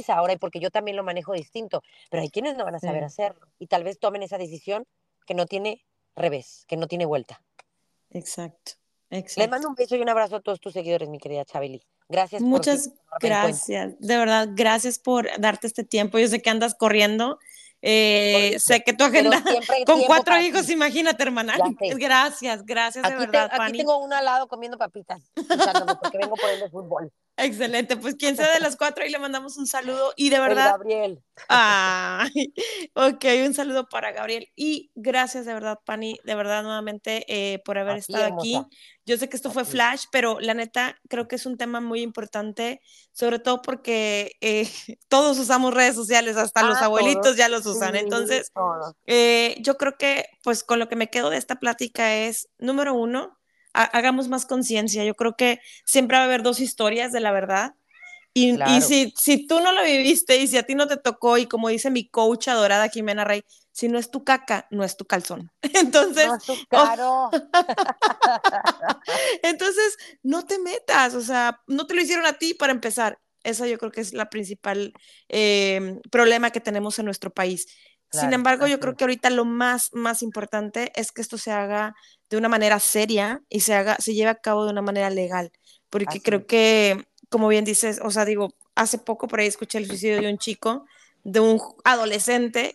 ahora 0.08 0.34
y 0.34 0.36
porque 0.36 0.60
yo 0.60 0.70
también 0.70 0.96
lo 0.96 1.02
manejo 1.02 1.32
distinto, 1.32 1.82
pero 2.10 2.22
hay 2.22 2.30
quienes 2.30 2.56
no 2.56 2.64
van 2.64 2.74
a 2.74 2.78
saber 2.78 3.04
hacerlo 3.04 3.46
y 3.58 3.66
tal 3.66 3.84
vez 3.84 3.98
tomen 3.98 4.22
esa 4.22 4.38
decisión 4.38 4.86
que 5.26 5.34
no 5.34 5.46
tiene 5.46 5.84
revés, 6.14 6.64
que 6.66 6.76
no 6.76 6.86
tiene 6.86 7.06
vuelta. 7.06 7.42
Exacto. 8.10 8.72
Exacto. 9.10 9.40
Les 9.40 9.50
mando 9.50 9.68
un 9.68 9.74
beso 9.74 9.96
y 9.96 10.00
un 10.00 10.08
abrazo 10.08 10.36
a 10.36 10.40
todos 10.40 10.60
tus 10.60 10.72
seguidores, 10.72 11.08
mi 11.08 11.18
querida 11.18 11.44
Chabeli. 11.44 11.82
Gracias. 12.08 12.42
Muchas 12.42 12.92
gracias. 13.20 13.98
De 13.98 14.16
verdad, 14.16 14.48
gracias 14.52 14.98
por 14.98 15.28
darte 15.38 15.66
este 15.66 15.84
tiempo. 15.84 16.18
Yo 16.18 16.28
sé 16.28 16.40
que 16.42 16.50
andas 16.50 16.74
corriendo. 16.74 17.38
Eh, 17.80 18.56
sé 18.58 18.82
que 18.82 18.92
tu 18.92 19.04
agenda 19.04 19.40
con 19.86 20.02
cuatro 20.02 20.36
hijos, 20.40 20.68
imagínate, 20.68 21.22
hermana. 21.22 21.54
Gracias, 21.80 22.64
gracias 22.64 23.08
de 23.08 23.14
verdad, 23.14 23.50
Aquí 23.52 23.78
tengo 23.78 23.98
uno 23.98 24.16
al 24.16 24.24
lado 24.24 24.48
comiendo 24.48 24.76
papitas, 24.76 25.30
porque 25.34 26.18
vengo 26.18 26.34
por 26.34 26.50
el 26.50 26.60
de 26.60 26.70
fútbol. 26.70 27.12
Excelente, 27.38 27.96
pues 27.96 28.16
quien 28.16 28.36
sea 28.36 28.52
de 28.52 28.58
las 28.58 28.76
cuatro, 28.76 29.04
ahí 29.04 29.10
le 29.10 29.18
mandamos 29.20 29.56
un 29.56 29.66
saludo 29.68 30.12
y 30.16 30.28
de 30.28 30.40
verdad. 30.40 30.72
Gabriel. 30.72 31.22
Ay, 31.48 32.52
ok, 32.94 33.24
un 33.46 33.54
saludo 33.54 33.88
para 33.88 34.10
Gabriel 34.10 34.48
y 34.56 34.90
gracias 34.96 35.46
de 35.46 35.54
verdad, 35.54 35.78
Pani, 35.84 36.18
de 36.24 36.34
verdad 36.34 36.64
nuevamente 36.64 37.24
eh, 37.28 37.60
por 37.64 37.78
haber 37.78 37.98
estado 37.98 38.34
aquí. 38.34 38.60
Yo 39.06 39.16
sé 39.16 39.28
que 39.28 39.36
esto 39.36 39.52
fue 39.52 39.64
flash, 39.64 40.04
pero 40.10 40.40
la 40.40 40.52
neta 40.52 40.98
creo 41.08 41.28
que 41.28 41.36
es 41.36 41.46
un 41.46 41.56
tema 41.56 41.80
muy 41.80 42.02
importante, 42.02 42.80
sobre 43.12 43.38
todo 43.38 43.62
porque 43.62 44.32
eh, 44.40 44.68
todos 45.08 45.38
usamos 45.38 45.72
redes 45.72 45.94
sociales, 45.94 46.36
hasta 46.36 46.64
los 46.64 46.78
ah, 46.78 46.86
abuelitos 46.86 47.36
ya 47.36 47.48
los 47.48 47.64
usan. 47.66 47.94
Entonces, 47.94 48.50
eh, 49.06 49.54
yo 49.60 49.76
creo 49.76 49.96
que 49.96 50.26
pues 50.42 50.64
con 50.64 50.80
lo 50.80 50.88
que 50.88 50.96
me 50.96 51.08
quedo 51.08 51.30
de 51.30 51.36
esta 51.36 51.54
plática 51.56 52.16
es, 52.16 52.48
número 52.58 52.94
uno, 52.94 53.37
hagamos 53.82 54.28
más 54.28 54.46
conciencia. 54.46 55.04
Yo 55.04 55.14
creo 55.14 55.36
que 55.36 55.60
siempre 55.84 56.16
va 56.16 56.22
a 56.22 56.26
haber 56.26 56.42
dos 56.42 56.60
historias 56.60 57.12
de 57.12 57.20
la 57.20 57.32
verdad. 57.32 57.74
Y, 58.34 58.62
y 58.62 58.80
si, 58.82 59.12
si, 59.16 59.46
tú 59.46 59.58
no 59.60 59.72
lo 59.72 59.82
viviste 59.82 60.36
y 60.36 60.46
si 60.46 60.58
a 60.58 60.62
ti 60.62 60.74
no 60.74 60.86
te 60.86 60.96
tocó, 60.96 61.38
y 61.38 61.46
como 61.46 61.70
dice 61.70 61.90
mi 61.90 62.08
coach 62.08 62.48
adorada 62.48 62.88
Jimena 62.88 63.24
Rey, 63.24 63.42
si 63.72 63.88
no 63.88 63.98
es 63.98 64.10
tu 64.10 64.22
caca, 64.22 64.66
no 64.70 64.84
es 64.84 64.96
tu 64.96 65.04
calzón. 65.04 65.50
Entonces, 65.74 66.28
no 66.70 67.30
entonces, 69.42 69.96
no 70.22 70.44
te 70.44 70.58
metas, 70.58 71.14
o 71.14 71.20
sea, 71.20 71.60
no 71.66 71.86
te 71.86 71.94
lo 71.94 72.02
hicieron 72.02 72.26
a 72.26 72.34
ti 72.34 72.54
para 72.54 72.72
empezar. 72.72 73.18
Esa 73.44 73.68
yo 73.68 73.78
creo 73.78 73.92
que 73.92 74.00
es 74.00 74.12
la 74.12 74.30
principal 74.30 74.92
eh, 75.28 76.00
problema 76.10 76.50
que 76.50 76.60
tenemos 76.60 76.98
en 76.98 77.04
nuestro 77.04 77.30
país. 77.30 77.68
Sin 78.10 78.32
embargo, 78.32 78.66
yo 78.66 78.80
creo 78.80 78.96
que 78.96 79.04
ahorita 79.04 79.28
lo 79.30 79.44
más, 79.44 79.90
más 79.92 80.22
importante 80.22 80.92
es 80.94 81.12
que 81.12 81.20
esto 81.20 81.36
se 81.36 81.50
haga 81.50 81.94
de 82.30 82.36
una 82.36 82.48
manera 82.48 82.80
seria 82.80 83.42
y 83.48 83.60
se 83.60 83.74
haga, 83.74 83.96
se 83.98 84.14
lleve 84.14 84.30
a 84.30 84.36
cabo 84.36 84.64
de 84.64 84.70
una 84.70 84.82
manera 84.82 85.10
legal, 85.10 85.52
porque 85.90 86.20
creo 86.22 86.46
que, 86.46 87.06
como 87.28 87.48
bien 87.48 87.64
dices, 87.64 88.00
o 88.02 88.10
sea, 88.10 88.24
digo, 88.24 88.54
hace 88.74 88.98
poco 88.98 89.28
por 89.28 89.40
ahí 89.40 89.46
escuché 89.46 89.78
el 89.78 89.86
suicidio 89.86 90.20
de 90.20 90.30
un 90.30 90.38
chico, 90.38 90.86
de 91.24 91.40
un 91.40 91.60
adolescente, 91.84 92.74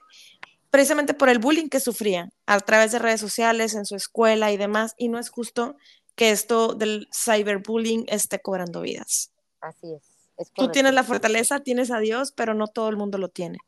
precisamente 0.69 1.13
por 1.13 1.29
el 1.29 1.39
bullying 1.39 1.69
que 1.69 1.79
sufría 1.79 2.29
a 2.45 2.59
través 2.59 2.91
de 2.91 2.99
redes 2.99 3.21
sociales, 3.21 3.73
en 3.73 3.85
su 3.85 3.95
escuela 3.95 4.51
y 4.51 4.57
demás, 4.57 4.93
y 4.97 5.09
no 5.09 5.17
es 5.17 5.29
justo 5.29 5.75
que 6.15 6.31
esto 6.31 6.73
del 6.73 7.07
cyberbullying 7.11 8.05
esté 8.07 8.39
cobrando 8.39 8.81
vidas. 8.81 9.31
Así 9.61 9.93
es. 9.93 10.13
Tú 10.55 10.69
tienes 10.69 10.93
la 10.93 11.03
fortaleza, 11.03 11.59
tienes 11.59 11.91
a 11.91 11.99
Dios, 11.99 12.31
pero 12.31 12.53
no 12.53 12.67
todo 12.67 12.89
el 12.89 12.97
mundo 12.97 13.17
lo 13.17 13.29
tiene. 13.29 13.59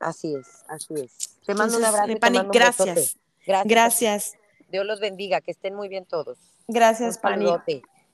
Así 0.00 0.34
es, 0.34 0.64
así 0.68 0.94
es. 0.94 1.38
Te 1.46 1.54
mando 1.54 1.76
un 1.76 1.84
abrazo. 1.84 2.18
Pani, 2.20 2.40
gracias. 2.52 3.16
gracias. 3.46 3.66
Gracias. 3.66 4.32
Dios 4.70 4.84
los 4.86 5.00
bendiga, 5.00 5.40
que 5.40 5.50
estén 5.50 5.74
muy 5.74 5.88
bien 5.88 6.04
todos. 6.04 6.38
Gracias, 6.68 7.18
Pani. 7.18 7.46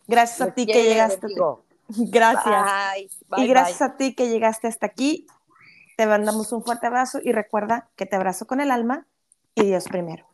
Gracias 0.07 0.41
a 0.41 0.55
ti 0.55 0.67
que 0.67 0.83
llegaste. 0.83 1.27
Gracias. 1.89 3.11
y 3.37 3.47
gracias 3.47 3.83
a 3.83 3.97
ti 3.97 4.15
que 4.15 4.29
llegaste 4.29 4.69
hasta 4.69 4.87
aquí. 4.87 5.27
Te 5.99 6.07
mandamos 6.07 6.51
un 6.53 6.65
fuerte 6.65 6.87
abrazo 6.87 7.21
y 7.23 7.33
recuerda 7.33 7.89
que 7.95 8.07
te 8.07 8.17
abrazo 8.17 8.47
con 8.47 8.61
el 8.61 8.71
alma 8.71 9.07
y 9.55 9.65
Dios 9.65 9.85
primero. 9.85 10.25